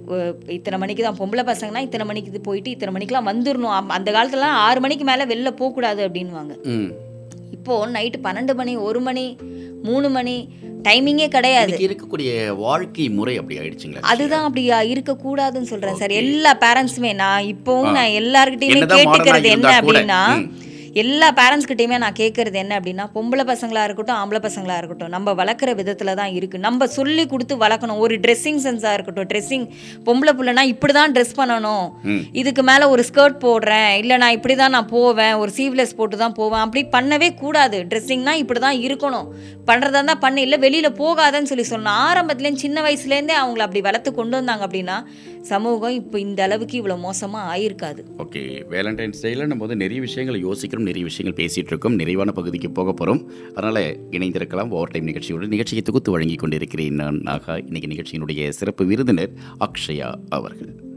[0.56, 4.80] இத்தனை மணிக்கு தான் பொம்பளை பசங்கன்னா இத்தனை மணிக்கு இது போயிட்டு இத்தனை மணிக்கெலாம் வந்துடணும் அந்த காலத்துலலாம் ஆறு
[4.84, 6.54] மணிக்கு மேலே வெளில போகக்கூடாது அப்படின்வாங்க
[7.56, 9.26] இப்போது நைட்டு பன்னெண்டு மணி ஒரு மணி
[9.86, 10.36] மூணு மணி
[10.86, 11.76] டைமிங்கே கிடையாது.
[11.86, 12.30] இருக்கக்கூடிய
[12.64, 14.02] வாழ்க்கை முறை அப்படி ஆயிடுச்சுங்களா?
[14.12, 16.14] அதுதான் அப்படி இருக்கக்கூடாதுன்னு சொல்கிறேன் சார்.
[16.22, 20.22] எல்லா பேரண்ட்ஸுமே நான் இப்போவும் நான் எல்லாருக்கிட்டையுமே கேட்டுக்கிறது என்ன அப்படின்னா.
[21.00, 26.10] எல்லா பேரண்ட்ஸ்கிட்டையுமே நான் கேட்குறது என்ன அப்படின்னா பொம்பளை பசங்களா இருக்கட்டும் ஆம்பளை பசங்களா இருக்கட்டும் நம்ம வளர்க்குற விதத்தில்
[26.20, 27.98] தான் இருக்குது நம்ம சொல்லி கொடுத்து வளர்க்கணும்.
[28.04, 29.66] ஒரு ட்ரெஸ்ஸிங் சென்ஸாக இருக்கட்டும் ட்ரெஸ்ஸிங்
[30.06, 31.86] பொம்பளை பிள்ளைனா இப்படி தான் ட்ரெஸ் பண்ணணும்
[32.42, 33.92] இதுக்கு மேலே ஒரு ஸ்கர்ட் போடுறேன்.
[34.02, 35.34] இல்லை நான் இப்படி தான் நான் போவேன்.
[35.42, 36.64] ஒரு சீவ்லெஸ் போட்டு தான் போவேன்.
[36.66, 37.80] அப்படி பண்ணவே கூடாது.
[37.92, 39.28] ட்ரெஸ்ஸிங்னா இப்படி தான் இருக்கணும்.
[39.70, 40.46] பண்ணுறதா இருந்தால் பண்ணு.
[40.46, 44.98] இல்லை வெளியில் போகாதன்னு சொல்லி சொன்னோம் ஆரம்பத்துலேருந்து சின்ன வயசுலேருந்தே அவங்கள அப்படி வளர்த்து கொண்டு வந்தாங்க அப்படின்னா
[45.52, 48.00] சமூகம் இப்போ இந்த அளவுக்கு இவ்வளோ மோசமாக ஆயிருக்காது.
[48.24, 48.42] ஓகே.
[48.74, 50.87] வேலண்டைன்ஸ் டேயில் நம்ம வந்து நிறைய விஷயங்களை யோசிக்கிறோம்.
[50.88, 53.22] நிறைய விஷயங்கள் பேசிகிட்டு இருக்கோம் நிறைவான பகுதிக்கு போக போகிறோம்
[53.54, 54.68] அதனால் இணைந்திருக்கலாம்.
[54.68, 57.56] ஓவர் டைம் நிகழ்ச்சியோடு நிகழ்ச்சியை தொகுத்து வழங்கி கொண்டிருக்கிறேன் நான் நாகா.
[57.70, 59.32] இன்றைக்கி நிகழ்ச்சியினுடைய சிறப்பு விருந்தினர்
[59.66, 60.87] அக்ஷயா அவர்கள்.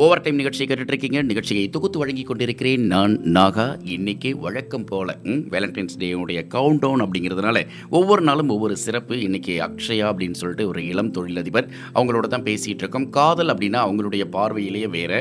[0.00, 3.64] ஓவர் டைம் நிகழ்ச்சியை கேட்டுட்ருக்கீங்க நிகழ்ச்சியை தொகுத்து வழங்கி கொண்டிருக்கிறேன் நான் நாகா.
[3.86, 7.58] இன்னைக்கு வழக்கம் போல ம், வேலண்டைன்ஸ் டேனுடைய கவுண்ட் டவுன் அப்படிங்கிறதுனால
[7.90, 9.14] ஒவ்வொரு நாளும் ஒவ்வொரு சிறப்பு.
[9.20, 11.66] இன்னைக்கு அக்ஷயா அப்படின்னு சொல்லிட்டு ஒரு இளம் தொழிலதிபர்.
[11.94, 13.08] அவங்களோட தான் பேசிகிட்டு இருக்கோம்.
[13.10, 15.18] காதல் அப்படின்னா அவங்களுடைய பார்வையிலேயே வேறு.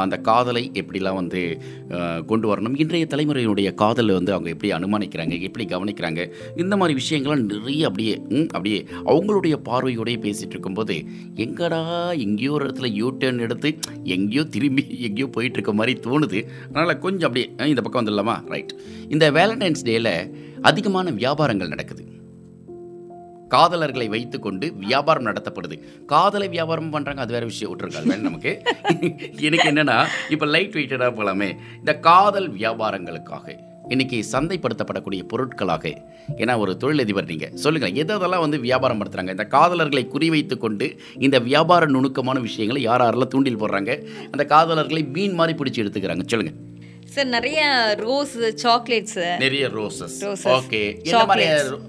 [0.00, 1.42] அந்த காதலை எப்படிலாம் வந்து
[2.26, 2.76] கொண்டு வரணும்?
[2.78, 5.40] இன்றைய தலைமுறையினுடைய காதலை வந்து அவங்க எப்படி அனுமானிக்கிறாங்க?
[5.40, 6.20] எப்படி கவனிக்கிறாங்க?
[6.56, 10.98] இந்த மாதிரி விஷயங்கள்லாம் நிறைய அப்படியே ம், அப்படியே அவங்களுடைய பார்வையோடய பேசிகிட்டு இருக்கும்போது
[11.40, 11.82] எங்கடா
[12.18, 13.68] எங்கேயோ ஒரு இடத்துல யூ டேர்ன் எடுத்து
[14.10, 16.38] எங்கேயோ திரும்பி எங்கேயோ போயிட்டுருக்க மாதிரி தோணுது.
[16.70, 18.48] அதனால் கொஞ்சம் அப்படியே இந்த பக்கம் வந்துடலாமா?
[18.48, 18.74] ரைட்
[19.08, 20.14] இந்த வேலண்டைன்ஸ் டேயில்
[20.60, 22.04] அதிகமான வியாபாரங்கள் நடக்குது.
[23.48, 25.76] காதலர்களை வைத்துக்கொண்டு வியாபாரம் நடத்தப்படுது.
[26.06, 27.70] காதலை வியாபாரம் பண்ணுறாங்க அது வேற விஷயம்.
[27.70, 28.62] விட்டுருக்காங்க வேணும் நமக்கு.
[29.48, 31.48] எனக்கு என்னென்னா இப்போ லைட் வெயிட்டடாக போகலாமே
[31.78, 33.56] இந்த காதல் வியாபாரங்களுக்காக.
[33.92, 35.84] இன்னைக்கு சந்தைப்படுத்தப்படக்கூடிய பொருட்களாக.
[36.40, 39.34] ஏன்னா ஒரு தொழிலதிபர் நீங்கள் சொல்லுங்கள் எதெல்லாம் வந்து வியாபாரம் படுத்துறாங்க?
[39.36, 40.86] இந்த காதலர்களை குறிவைத்து கொண்டு
[41.26, 43.94] இந்த வியாபார நுணுக்கமான விஷயங்களை யார் யாரெல்லாம் தூண்டில் போடுறாங்க?
[44.34, 46.26] அந்த காதலர்களை மீன் மாதிரி பிடிச்சி எடுத்துக்கிறாங்க.
[46.32, 46.58] சொல்லுங்கள்
[47.14, 47.60] சார் நிறைய
[48.02, 48.34] ரோஸ்
[48.64, 49.24] சாக்லேட்ஸு.
[49.44, 50.18] நிறைய ரோசஸ்.
[50.56, 50.82] ஓகே.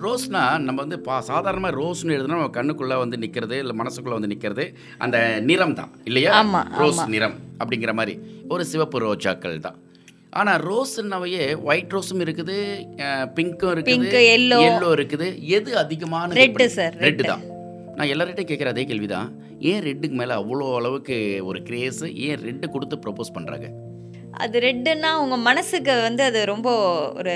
[0.05, 4.65] ரோஸ்னா நம்ம வந்து பா சாதாரணமாக ரோஸ்னு எழுதுனா நம்ம கண்ணுக்குள்ளே வந்து நிற்கிறது இல்லை மனசுக்குள்ளே வந்து நிற்கிறது
[5.05, 5.17] அந்த
[5.51, 6.33] நிறம் தான் இல்லையா?
[6.81, 8.15] ரோஸ் நிறம் அப்படிங்கிற மாதிரி.
[8.55, 9.79] ஒரு சிவப்பு ரோஜாக்கள் தான்.
[10.39, 12.57] ஆனால் ரோஸ்னாவையே ஒயிட் ரோஸும் இருக்குது
[13.37, 14.59] பிங்க்கும் இருக்குது yellow.
[14.69, 15.27] எல்லோ இருக்குது.
[15.57, 16.29] எது அதிகமான
[16.77, 17.05] sir, red.
[17.05, 17.43] ரெட்டு தான்.
[17.97, 19.29] நான் எல்லார்கிட்டையும் கேட்குற அதே கேள்வி தான்
[19.71, 21.17] ஏன் ரெட்டுக்கு மேலே அவ்வளோ அளவுக்கு
[21.49, 23.67] ஒரு கிரேஸு ஏன் ரெட்டு கொடுத்து ப்ரப்போஸ் பண்ணுறாங்க
[24.43, 26.69] அது ரெட்டுன்னா உங்க மனசுக்கு வந்து அது ரொம்ப
[27.19, 27.33] ஒரு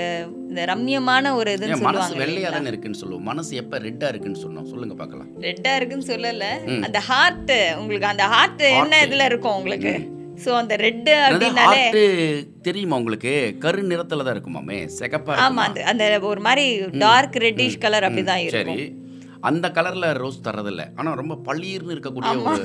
[0.50, 3.26] இந்த ரம்யமான ஒரு இதுன்னு மனசு சொல்லுவாங்க வெள்ளையாக தானே இருக்குன்னு சொல்லுவோம்.
[3.30, 4.68] மனசு எப்போ ரெட்டாக இருக்குன்னு சொன்னோம்?
[4.72, 6.46] சொல்லுங்க பார்க்கலாம் ரெட்டா இருக்குன்னு சொல்லல.
[6.88, 9.94] அந்த ஹார்ட் உங்களுக்கு அந்த ஹார்ட் என்ன இதுல இருக்கும் உங்களுக்கு?
[10.44, 11.82] சோ அந்த ரெட் அப்படின்னாலே
[12.66, 13.32] தெரியுமா உங்களுக்கு?
[13.64, 15.64] கரு நிறத்துல தான் இருக்குமாமே சிகப்பா ஆமா?
[15.68, 16.64] அந்த அந்த ஒரு மாதிரி
[17.04, 18.80] டார்க் ரெட்டிஷ் கலர் அப்படிதான் இருக்கும்.
[19.48, 22.62] அந்த கலர்ல ரோஸ் தரதில்ல ஆனா ரொம்ப பளீர்னு இருக்கக்கூடிய ஒரு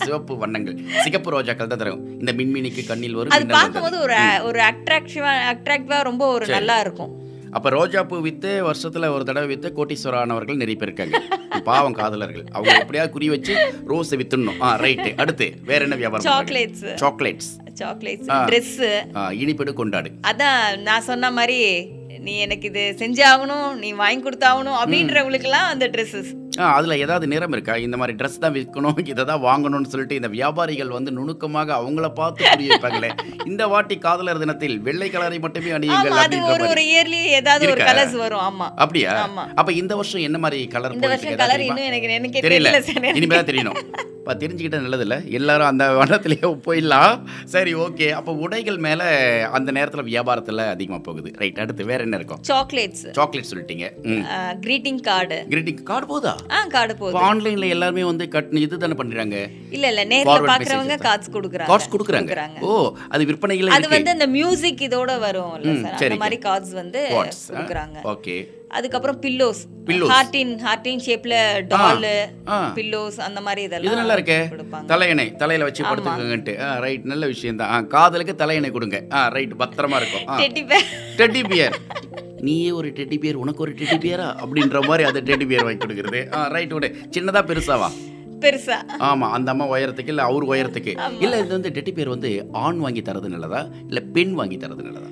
[0.00, 0.76] சிவப்பு வண்ணங்கள்.
[1.04, 2.02] சிகப்பு ரோஜாக்கள் தான் தரும்.
[2.22, 3.46] இந்த மின்மினிக்கு கண்ணில் வரும் அது.
[3.58, 4.16] பார்க்கும்போது ஒரு
[4.48, 7.12] ஒரு அட்ராக்டிவா அட்ராக்டிவா ரொம்ப ஒரு நல்லா இருக்கும்.
[7.56, 11.18] அப்ப ரோஜா பூ வித்து வருஷத்துல ஒரு தடவை வித்து கோட்டீஸ்வரர் ஆனவர்கள் நிறைய பேர் இருக்காங்க.
[11.68, 12.44] பாவம் காதலர்கள்.
[12.56, 13.54] அவங்க எப்படியாவது குறி வச்சு
[13.92, 14.58] ரோஸ் வித்துடணும்.
[14.66, 17.50] ஆ ரைட்டு அடுத்து வேற என்ன வியாபாரம் சாக்லேட்ஸ் சாக்லேட்ஸ்
[17.82, 18.74] சாக்லேட்ஸ் ட்ரெஸ்
[19.42, 20.10] இனிப்பெடு கொண்டாடு.
[20.30, 21.60] அதான் நான் சொன்ன மாதிரி
[22.26, 26.30] நீ எனக்கு இது செஞ்சாகணும் நீ வாங்கி கொடுத்தாகணும் அப்படின்றவங்களுக்கெல்லாம் அந்த ட்ரெஸ்ஸஸ்
[26.76, 27.74] அதில் ஏதாவது நிறம் இருக்கா?
[27.86, 32.42] இந்த மாதிரி ட்ரெஸ் தான் விற்கணும் இதை தான் வாங்கணும்னு சொல்லிட்டு இந்த வியாபாரிகள் வந்து நுணுக்கமாக அவங்கள பார்த்து
[32.52, 33.10] புரிய வைப்பாங்களே.
[33.50, 37.86] இந்த வாட்டி காதலர் தினத்தில் வெள்ளை கலரை மட்டுமே அணியுங்கள் அப்படின்ற ஒரு இயர்லி ஏதாவது ஒரு?
[37.90, 38.68] கலர்ஸ் வரும் ஆமா.
[38.84, 39.14] அப்படியா.
[39.60, 42.72] அப்ப இந்த வருஷம் என்ன மாதிரி கலர் இந்த வருஷம் கலர் இன்னும் எனக்கு எனக்கே தெரியல.
[42.76, 43.18] எனக்கு.
[43.20, 43.80] இனிமேல் தெரியணும்.
[44.20, 47.12] இப்போ தெரிஞ்சுக்கிட்ட நல்லது இல்லை எல்லாரும் அந்த வண்ணத்திலேயே போயிடலாம்.
[47.52, 48.08] சரி ஓகே.
[48.18, 49.06] அப்போ உடைகள் மேலே
[49.58, 51.28] அந்த நேரத்தில் வியாபாரத்தில் அதிகமாக போகுது.
[51.42, 52.40] ரைட் அடுத்து வேற என்ன இருக்கும்?
[52.50, 53.86] சாக்லேட்ஸ் சாக்லேட் சொல்லிட்டீங்க.
[54.66, 56.34] கிரீட்டிங் கார்டு கிரீட்டிங் கார்டு போதா?
[56.56, 57.18] ஆ கார்டு போகுது.
[57.28, 59.36] ஆன்லைனில் எல்லாருமே வந்து கட் இது தானே பண்ணுறாங்க
[59.76, 60.96] இல்ல இல்ல நேர்ல பாக்குறவங்க.
[61.06, 61.70] கார்ட்ஸ் கொடுக்குறாங்க.
[61.70, 62.60] கார்ட்ஸ் கொடுக்குறாங்க.
[62.68, 62.70] ஓ
[63.14, 66.20] அது விற்பனையில் அது வந்து அந்த மியூசிக் இதோட வரும் இல்ல சார் அந்த.
[66.24, 67.02] மாதிரி கார்ட்ஸ் வந்து
[67.50, 67.98] கொடுக்குறாங்க.
[68.14, 68.36] ஓகே
[68.76, 70.10] அதுக்கப்புறம் பில்லோஸ் Pillows.
[70.12, 71.34] ஹார்டின் ஹார்டின் ஷேப்ல
[71.70, 72.06] டால்.
[72.78, 74.38] பில்லோஸ் அந்த மாதிரி இது இதெல்லாம் நல்லா இருக்கே.
[74.90, 76.54] தலையணை தலையில வச்சு படுத்துக்கங்கன்ட்டு.
[76.84, 78.98] ரைட் நல்ல விஷயம் தான் காதலுக்கு தலையணை கொடுங்க.
[79.18, 80.26] ஆ ரைட் பத்திரமா இருக்கும்.
[80.42, 80.86] டெட்டி பேர்
[81.20, 81.76] டெட்டி பியர்
[82.48, 86.20] நீயே ஒரு டெட்டி பியர் உனக்கு ஒரு டெட்டி பியரா அப்படின்ற மாதிரி அந்த டெட்டி பியர் வாங்கி கொடுக்குறது.
[86.36, 87.88] ஆ ரைட் விடு சின்னதா பெருசாவா?
[88.44, 88.76] பெருசா.
[89.10, 90.92] ஆமா அந்த அம்மா உயரத்துக்கு இல்ல அவர் உயரத்துக்கு.
[91.24, 92.30] இல்ல இது வந்து டெட்டி பியர் வந்து
[92.64, 93.62] ஆண் வாங்கி தரது நல்லதா?
[93.90, 95.10] இல்ல பெண் வாங்கி தரது நல்லதா?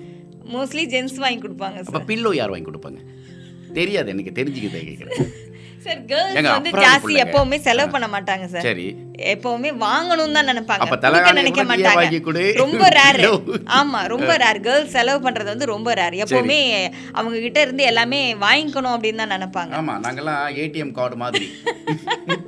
[0.54, 3.00] மோஸ்ட்லி ஜென்ஸ் வாங்கி கொடுப்பாங்க அப்ப பில்லோ யார் வாங்கி கொடுப்பாங்க?
[3.78, 5.20] தெரியாது எனக்கு தெரிஞ்சுக்கிட்டே கேட்குறேன்.
[5.86, 7.14] சார் கேர்ள்ஸ் வந்து ஜாஸ்தி.
[7.24, 8.86] எப்பவுமே செலவு பண்ண மாட்டாங்க சார் சரி.
[9.34, 11.32] எப்பவுமே வாங்கணும் தான் நினைப்பாங்க.
[11.38, 12.54] நினைக்க மாட்டாங்க?
[12.62, 13.20] ரொம்ப ரேர்.
[13.78, 16.58] ஆமா ரொம்ப ரேர் கேர்ள்ஸ் செலவு பண்றது வந்து ரொம்ப ரேர் எப்பவுமே
[17.18, 19.72] அவங்க கிட்ட இருந்து எல்லாமே வாங்கிக்கணும் அப்படின்னு தான் நினைப்பாங்க.
[19.80, 21.48] ஆமா நாங்கெல்லாம் ஏடிஎம் கார்டு மாதிரி.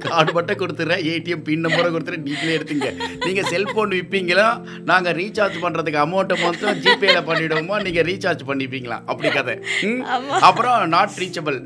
[0.07, 1.03] கார்டு மட்டும் கொடுத்துறேன்.
[1.13, 2.27] ஏடிஎம் பின் நம்பரை கொடுத்துறேன்.
[2.29, 2.91] நீங்களே எடுத்துங்க.
[3.27, 4.47] நீங்க செல்போன் விற்பீங்களா
[4.91, 7.77] நாங்க ரீசார்ஜ் பண்றதுக்கு அமௌண்ட்டை மொத்தம் ஜிபேல பண்ணிடுவோமா?
[7.87, 9.01] நீங்க ரீசார்ஜ் பண்ணிப்பீங்களா?
[9.11, 9.57] அப்படி கதை?
[10.51, 11.59] அப்புறம் நாட் ரீச்சபிள்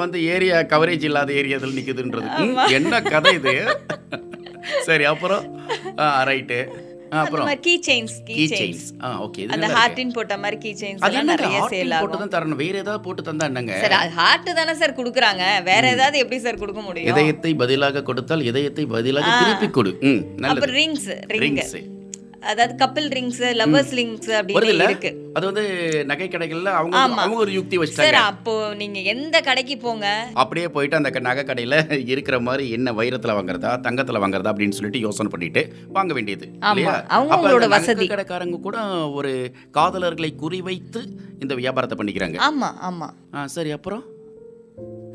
[0.00, 3.54] வந்து ஏரியா கவரேஜ் இல்லாத ஏரியாவில் நிக்குதுன்றது ம், என்ன கதை இது?
[4.86, 5.44] சரி அப்புறம்?
[6.28, 6.58] ரைட்டு
[7.20, 7.48] அப்புறம்?
[7.66, 9.66] கீ செயின்ஸ் கீ செயின்ஸ் ஆ ஓகே அந்த.
[9.74, 11.58] ஹார்டின் போட்ட மாதிரி கீ செயின்ஸ் அது நிறைய
[11.94, 12.60] போட்டு தான் தரணும்.
[12.62, 13.74] வேற ஏதாவது போட்டு தந்தா என்னங்க?
[13.84, 15.42] சார் ஹார்ட் தானே சார் கொடுக்குறாங்க.
[15.70, 17.10] வேற ஏதாவது எப்படி சார் கொடுக்க முடியும்?
[17.12, 19.92] இதயத்தை பதிலாக கொடுத்தால் இதயத்தை பதிலாக திருப்பி கொடு.
[20.10, 20.52] ம் நல்லது.
[20.54, 21.76] அப்புறம் ரிங்ஸ் ரிங் ரிங்ஸ்
[22.40, 25.10] அதாவது கப்பிள் ரிங்ஸ் லவ்வர்ஸ் ரிங்ஸ் அப்படின்னு இருக்கு.
[25.34, 25.64] அது வந்து
[26.06, 26.96] நகை கடைகள்ல அவங்க.
[26.98, 28.22] அவங்க ஒரு யுக்தி சார் வச்சிட்டாங்க.
[28.32, 30.06] அப்போ நீங்க எந்த கடைக்கு போங்க?
[30.34, 31.76] அப்படியே போயிட்டு அந்த நகை கடையில
[32.06, 37.68] இருக்கிற மாதிரி என்ன வைரத்துல வாங்குறதா தங்கத்துல வாங்குறதா அப்படின்னு சொல்லிட்டு யோசனை பண்ணிட்டு வாங்க வேண்டியது அவங்க அவங்களோட
[37.68, 38.06] வசதி.
[38.06, 38.78] கடைக்காரங்க கூட
[39.18, 41.02] ஒரு காதலர்களை குறிவைத்து
[41.40, 42.38] இந்த வியாபாரத்தை பண்ணிக்கிறாங்க.
[42.50, 43.08] ஆமா ஆமா.
[43.44, 44.04] சரி அப்புறம்?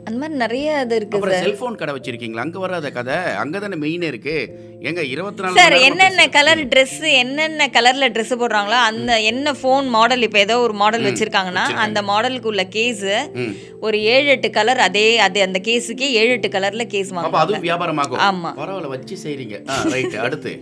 [0.08, 2.44] அந்த மாதிரி நிறைய இது இருக்கு அப்புறம் செல்போன் கடை வச்சிருக்கீங்களா?
[2.46, 3.18] அங்க வராத கதை.
[3.42, 4.36] அங்க தானே மெயின் இருக்கு.
[4.90, 10.26] எங்க இருபத்தி நாலு சார் என்னென்ன கலர் Dress என்னென்ன கலர்ல Dress போடுறாங்களோ அந்த என்ன ஃபோன் மாடல்
[10.28, 13.04] இப்போ ஏதோ ஒரு மாடல் வச்சிருக்காங்கன்னா அந்த மாடலுக்கு உள்ள கேஸ்.
[13.88, 18.22] ஒரு ஏழு எட்டு கலர் அதே அது அந்த கேஸுக்கே ஏழு எட்டு கலர்ல கேஸ் வாங்க அதுவும் வியாபாரமாகும்.
[18.30, 18.52] ஆமா.
[18.62, 19.56] பரவாயில்ல வச்சு செய்றீங்க.
[19.94, 20.54] ரைட் அடுத்து.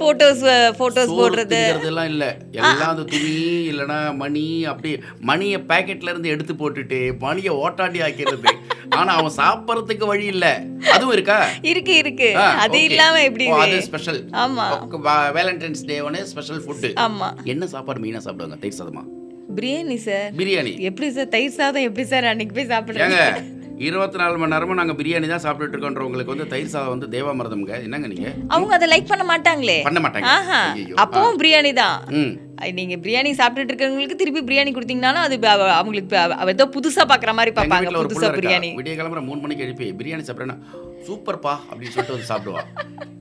[0.00, 0.44] போட்டோஸ்
[0.80, 1.60] போட்டோஸ் போடுறது.
[1.62, 2.24] திங்கிறதெல்லாம் இல்ல.
[2.60, 3.32] எல்லாம் அந்த துணி
[3.70, 4.92] இல்லனா மணி அப்படி
[5.30, 8.52] மணியை பாக்கெட்ல இருந்து எடுத்து போட்டுட்டு மணியை ஓட்டாண்டி ஆக்கிறது
[8.96, 10.46] ஆனா அவன் சாப்பிடறதுக்கு வழி இல்ல.
[10.92, 11.38] அதுவும் இருக்கா?
[11.64, 12.28] இருக்கு இருக்கு.
[12.64, 12.78] அது.
[12.84, 13.46] இல்லாம எப்படி?
[13.58, 14.66] அது ஸ்பெஷல் ஆமா.
[15.36, 17.28] வேலண்டைன்ஸ் டே ஒன்று ஸ்பெஷல் ஃபுட்டு ஆமா.
[17.46, 18.58] என்ன சாப்பாடு மெயினா சாப்பிடுவாங்க?
[18.62, 19.04] தயிர் சாதமா?
[19.56, 23.18] பிரியாணி சார் பிரியாணி எப்படி சார் தயிர் சாதம் எப்படி சார் அன்னைக்கு போய் சாப்பிடுறீங்க?
[23.78, 28.06] இருபத்தி நாலு மணி நேரமும் நாங்க பிரியாணி தான் சாப்பிட்டுட்டு இருக்கோன்றவங்களுக்கு வந்து தயிர் சாதம் வந்து தேவாமிரதம்ங்க என்னங்க
[28.06, 28.28] நீங்க?
[28.48, 29.76] அவங்க அதை லைக் பண்ண மாட்டாங்களே.
[29.82, 30.30] பண்ண மாட்டாங்க.
[30.96, 31.98] அப்பவும் பிரியாணி தான்.
[32.74, 37.32] நீங்க பிரியாணி சாப்பிட்டுட்டு இருக்கவங்களுக்கு திருப்பி பிரியாணி கொடுத்தீங்கனாலும் அது அவ- அவங்களுக்கு அவ- அவ ஏதோ புதுசா பாக்குற
[37.34, 38.70] மாதிரி பார்ப்பாங்க ஒரு புதுசா பிரியாணி.
[38.76, 40.58] விடிய கிளம்புற மூணு மணிக்கு எழுப்பி பிரியாணி சாப்பிட்றேன்னா
[41.08, 42.62] சூப்பர்ப்பா அப்படின்னு சொல்லிட்டு வந்து சாப்பிடுவா.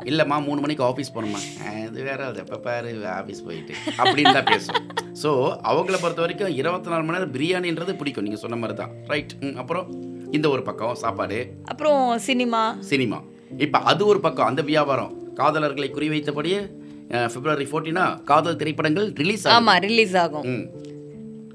[0.10, 1.40] இல்லைம்மா மூணு மணிக்கு ஆஃபீஸ் போகணுமா
[1.86, 4.82] அது வேற அது எப்போ பாரு ஆஃபீஸ் போயிட்டு அப்படின்னு தான் பேசும்.
[5.22, 5.30] ஸோ
[5.72, 8.26] அவங்கள பொறுத்த வரைக்கும் இருபத்தி நாலு மணி நேரம் பிரியாணின்றது பிடிக்கும்.
[8.28, 9.34] நீங்கள் சொன்ன மாதிரி தான் ரைட்
[9.64, 9.88] அப்புறம்
[10.38, 11.40] இந்த ஒரு பக்கம் சாப்பாடு.
[11.74, 12.64] அப்புறம் சினிமா.
[12.92, 13.20] சினிமா.
[13.66, 15.14] இப்போ அது ஒரு பக்கம் அந்த வியாபாரம்.
[15.42, 16.60] காதலர்களை குறிவைத்தபடியே
[17.34, 20.46] பிப்ரவரி ஃபோர்டீனா காதல் திரைப்படங்கள் ரிலீஸ் ஆகும் ஆமா ரிலீஸ் ஆகும்.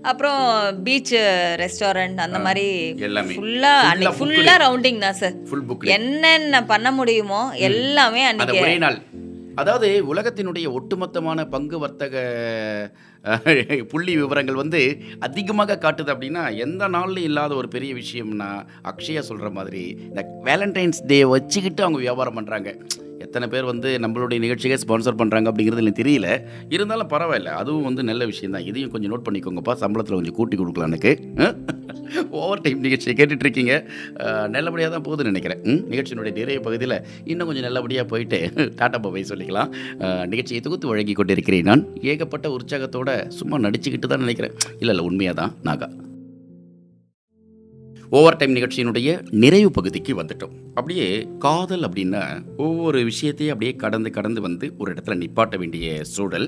[0.09, 0.43] அப்புறம்
[0.85, 1.15] பீச்
[1.63, 2.67] ரெஸ்டாரண்ட் அந்த மாதிரி
[3.09, 3.35] எல்லாமே.
[3.37, 4.19] ஃபுல்லா அன்னைக்கு.
[4.19, 8.99] ஃபுல்லா ரவுண்டிங் தான் சார் ஃபுல் புக் என்னென்ன பண்ண முடியுமோ எல்லாமே அன்னைக்கு ஒரே நாள்.
[9.55, 12.15] அதாவது உலகத்தினுடைய ஒட்டுமொத்தமான பங்கு வர்த்தக
[13.91, 14.81] புள்ளி விவரங்கள் வந்து
[15.21, 18.51] அதிகமாக காட்டுது அப்படின்னா எந்த நாள்லையும் இல்லாத ஒரு பெரிய விஷயம்னா
[18.83, 22.73] அக்ஷயா சொல்கிற மாதிரி இந்த வேலண்டைன்ஸ் டே வச்சுக்கிட்டு அவங்க வியாபாரம் பண்ணுறாங்க
[23.25, 26.29] எத்தனை பேர் வந்து நம்மளுடைய நிகழ்ச்சியை ஸ்பான்சர் பண்ணுறாங்க அப்படிங்கிறது எனக்கு தெரியல.
[26.77, 28.67] இருந்தாலும் பரவாயில்ல அதுவும் வந்து நல்ல விஷயம் தான்.
[28.71, 29.75] இதையும் கொஞ்சம் நோட் பண்ணிக்கோங்கப்பா.
[29.83, 31.13] சம்பளத்தில் கொஞ்சம் கூட்டி கொடுக்கலாம் எனக்கு.
[32.41, 33.75] ஓவர் டைம் நிகழ்ச்சியை கேட்டுட்ருக்கீங்க
[34.55, 35.61] நல்லபடியாக தான் போகுதுன்னு நினைக்கிறேன்.
[35.71, 36.97] ம், நிகழ்ச்சியினுடைய நிறைய பகுதியில்
[37.33, 38.39] இன்னும் கொஞ்சம் நல்லபடியாக போயிட்டு
[38.81, 39.71] டாட்டா பாபை சொல்லிக்கலாம்.
[40.33, 41.85] நிகழ்ச்சியை தொகுத்து வழங்கி கொண்டிருக்கிறேன் நான்.
[42.13, 43.11] ஏகப்பட்ட உற்சாகத்தோட
[43.41, 44.55] சும்மா நடிச்சுக்கிட்டு தான் நினைக்கிறேன்.
[44.83, 45.89] இல்லை இல்லை உண்மையாக தான் நாகா.
[48.19, 49.09] ஓவர் டைம் நிகழ்ச்சியினுடைய
[49.43, 50.55] நிறைவு பகுதிக்கு வந்துட்டோம்.
[50.79, 51.05] அப்படியே
[51.45, 52.23] காதல் அப்படின்னா
[52.65, 56.47] ஒவ்வொரு விஷயத்தையும் அப்படியே கடந்து கடந்து வந்து ஒரு இடத்துல நிப்பாட்ட வேண்டிய சூழல்.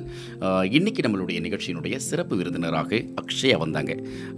[0.76, 3.94] இன்றைக்கி நம்மளுடைய நிகழ்ச்சியினுடைய சிறப்பு விருந்தினராக அக்ஷயா வந்தாங்க.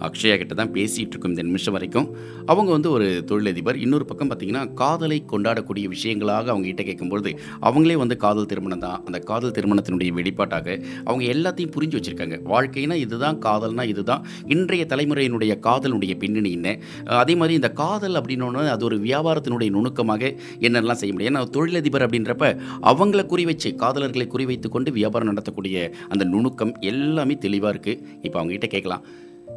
[0.09, 2.09] அக்ஷயா கிட்ட தான் பேசிகிட்டு இருக்கும் இந்த நிமிஷம் வரைக்கும்.
[2.47, 3.79] அவங்க வந்து ஒரு தொழிலதிபர்.
[3.85, 7.33] இன்னொரு பக்கம் பார்த்தீங்கன்னா காதலை கொண்டாடக்கூடிய விஷயங்களாக அவங்க கிட்ட கேட்கும்பொழுது
[7.69, 9.01] அவங்களே வந்து காதல் திருமணம் தான்.
[9.07, 12.39] அந்த காதல் திருமணத்தினுடைய வெளிப்பாட்டாக அவங்க எல்லாத்தையும் புரிஞ்சு வச்சுருக்காங்க.
[12.53, 14.25] வாழ்க்கைனா இதுதான் காதல்னா இதுதான்.
[14.57, 16.79] இன்றைய தலைமுறையினுடைய காதலுடைய பின்னணி என்ன?
[17.23, 20.23] அதே மாதிரி இந்த காதல் அப்படின்னோன்னு அது ஒரு வியாபாரத்தினுடைய நுணுக்கமாக
[20.67, 21.31] என்னெல்லாம் செய்ய முடியும்?
[21.33, 22.47] ஏன்னா தொழிலதிபர் அப்படின்றப்ப
[22.91, 28.39] அவங்கள குறி வச்சு காதலர்களை குறி வைத்து கொண்டு வியாபாரம் நடத்தக்கூடிய அந்த நுணுக்கம் எல்லாமே தெளிவாக இருக்குது இப்போ
[28.41, 29.05] அவங்ககிட்ட கேட்கலாம்.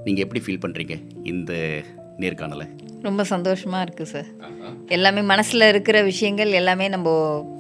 [0.08, 0.96] நீங்கள் எப்படி ஃபீல் பண்ணுறீங்க
[1.34, 1.54] இந்த
[2.24, 2.68] நேர்காணலை?
[3.08, 4.30] ரொம்ப சந்தோஷமா இருக்கு சார்
[4.96, 7.10] எல்லாமே மனசுல இருக்கிற விஷயங்கள் எல்லாமே நம்ம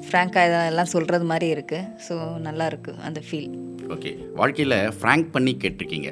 [0.05, 1.79] ஃப்ராங்கா இதெல்லாம் சொல்றது மாதிரி இருக்கு.
[2.07, 2.15] ஸோ
[2.47, 3.49] நல்லா இருக்கு அந்த ஃபீல்
[3.95, 6.11] ஓகே வாழ்க்கையில் ஃப்ராங்க் பண்ணி கேட்டிருக்கீங்க.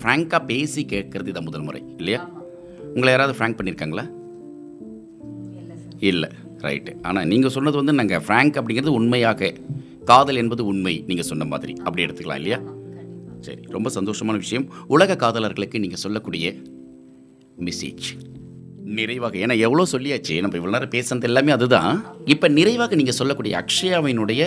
[0.00, 2.20] ஃப்ராங்காக பேசி கேட்கறது இதான் முதல் முறை இல்லையா?
[2.94, 4.04] உங்களை யாராவது ஃப்ராங்க் பண்ணியிருக்காங்களா
[6.10, 6.30] இல்லை
[6.66, 9.50] ரைட்டு ஆனால் நீங்கள் சொன்னது வந்து நாங்கள் ஃப்ராங்க் அப்படிங்கிறது உண்மையாக
[10.10, 11.72] காதல் என்பது உண்மை நீங்கள் சொன்ன மாதிரி.
[11.86, 12.58] அப்படி எடுத்துக்கலாம் இல்லையா?
[13.46, 14.66] சரி ரொம்ப சந்தோஷமான விஷயம்.
[14.94, 16.54] உலக காதலர்களுக்கு நீங்கள் சொல்லக்கூடிய
[17.68, 18.06] மெசேஜ்
[18.98, 21.92] நிறைவாக ஏன்னா எவ்வளோ சொல்லியாச்சு நம்ம இவ்வளோ நேரம் பேசுனது எல்லாமே அதுதான்.
[22.34, 24.42] இப்போ நிறைவாக நீங்கள் சொல்லக்கூடிய அக்ஷயாவினுடைய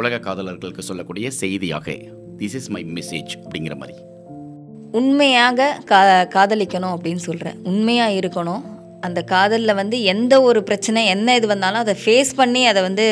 [0.00, 1.96] உலக காதலர்களுக்கு சொல்லக்கூடிய செய்தியாக
[2.40, 3.96] திஸ் இஸ் மை மெசேஜ் அப்படிங்கிற மாதிரி.
[4.98, 5.98] உண்மையாக கா
[6.34, 8.62] காதலிக்கணும் அப்படின்னு சொல்கிறேன் உண்மையாக இருக்கணும்.
[9.00, 13.04] அந்த காதலில் வந்து எந்த ஒரு பிரச்சனை என்ன இது வந்தாலும் அதை ஃபேஸ் பண்ணி அதை வந்து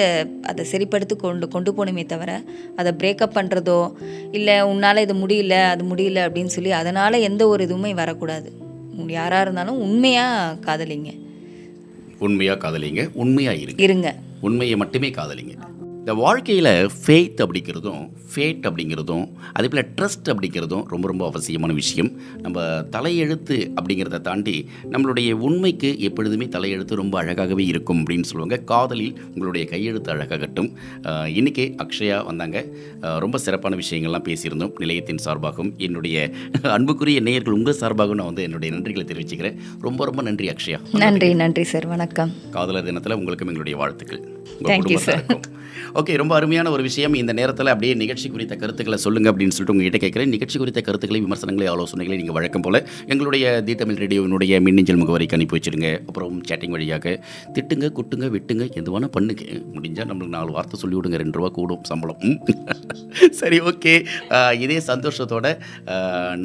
[0.42, 2.30] அதை சரிப்படுத்தி கொண்டு கொண்டு போகணுமே தவிர
[2.76, 3.92] அதை பிரேக்கப் பண்ணுறதோ
[4.32, 8.52] இல்லை உன்னால் இது முடியல அது முடியல அப்படின்னு சொல்லி அதனால் எந்த ஒரு இதுவுமே வரக்கூடாது.
[9.06, 11.10] யாராக இருந்தாலும் உண்மையாக காதலிங்க.
[12.18, 13.82] உண்மையாக காதலிங்க உண்மையாக இருங்க.
[13.82, 14.08] இருங்க.
[14.40, 15.54] உண்மையை மட்டுமே காதலிங்க.
[16.04, 22.20] இந்த வாழ்க்கையில் ஃபேத் அப்படிங்கிறதும் ஃபேட் அப்படிங்கிறதும் அதே போல் ட்ரஸ்ட் அப்படிங்கிறதும் ரொம்ப ரொம்ப அவசியமான விஷயம்.
[22.42, 28.56] நம்ம தலையெழுத்து அப்படிங்கிறத தாண்டி நம்மளுடைய உண்மைக்கு எப்பொழுதுமே தலையெழுத்து ரொம்ப அழகாகவே இருக்கும் அப்படின்னு சொல்லுவாங்க.
[28.64, 30.72] காதலில் உங்களுடைய கையெழுத்து அழகாகட்டும்.
[31.02, 32.64] ஆஹ் இன்னைக்கு அக்ஷயா வந்தாங்க.
[33.00, 34.72] ரொம்ப சிறப்பான விஷயங்கள்லாம் பேசியிருந்தோம்.
[34.78, 36.30] நிலையத்தின் சார்பாகவும் என்னுடைய
[36.62, 39.56] அன்புக்குரிய நேயர்கள் உங்கள் சார்பாகவும் நான் வந்து என்னுடைய நன்றிகளை தெரிவிச்சுக்கிறேன்.
[39.80, 40.80] ரொம்ப ரொம்ப நன்றி அக்ஷயா.
[40.92, 41.86] நன்றி நன்றி சார்.
[41.86, 42.32] வணக்கம்.
[42.50, 44.20] காதலர் தினத்தில் உங்களுக்கும் எங்களுடைய வாழ்த்துக்கள்.
[44.58, 44.96] உங்க Thank you, sir.
[44.96, 45.40] குடும்பத்தாருக்கும்.
[45.98, 47.14] ஓகே ரொம்ப அருமையான ஒரு விஷயம்.
[47.14, 50.32] இந்த நேரத்தில் அப்படியே நிகழ்ச்சி குறித்த கருத்துக்களை சொல்லுங்க அப்படின்னு சொல்லிட்டு உங்ககிட்ட கேட்குறேன்.
[50.34, 52.76] நிகழ்ச்சி குறித்த கருத்துக்களை விமர்சனங்களை ஆலோசனைகளை நீங்கள் வழக்கம் போல
[53.06, 55.90] எங்களுடைய தி தமிழ் ரேடியோவினுடைய மின்னஞ்சல் முகவரிக்கு அனுப்பி வச்சிருங்க.
[56.08, 57.12] அப்புறம் சேட்டிங் வழியாக
[57.54, 59.44] திட்டுங்க குட்டுங்க விட்டுங்க எதுவான பண்ணுங்க.
[59.74, 61.20] முடிஞ்சால் நம்மளுக்கு நாலு வார்த்தை சொல்லி விடுங்க.
[61.22, 62.24] ரெண்டு ரூபா கூடும் சம்பளம்.
[63.40, 63.94] சரி ஓகே.
[64.64, 65.46] இதே சந்தோஷத்தோட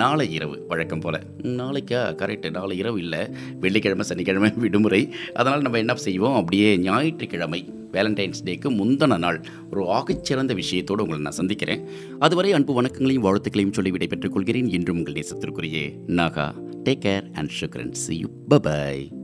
[0.03, 1.19] நாளை இரவு வழக்கம் போல்.
[1.59, 3.23] நாளைக்கா கரெக்டு நாளை இரவு இல்லை.
[3.59, 5.01] வெள்ளிக்கிழமை சனிக்கிழமை விடுமுறை.
[5.33, 6.39] அதனால் நம்ம என்ன செய்வோம்?
[6.41, 7.61] அப்படியே ஞாயிற்றுக்கிழமை
[7.91, 9.43] வேலண்டைன்ஸ் டேக்கு முந்தின நாள்.
[9.71, 11.85] ஒரு ஆகச்சிறந்த விஷயத்தோடு உங்களை நான் சந்திக்கிறேன்.
[12.19, 14.69] அதுவரை அன்பு வணக்கங்களையும் வாழ்த்துக்களையும் சொல்லி விடைபெற்றுக் கொள்கிறேன்.
[14.69, 16.67] இன்றும் உங்கள் நேசத்திற்குரிய நாகா.
[16.83, 19.17] டேக் கேர் அண்ட் சுக்ரன் சி யூ பபாய்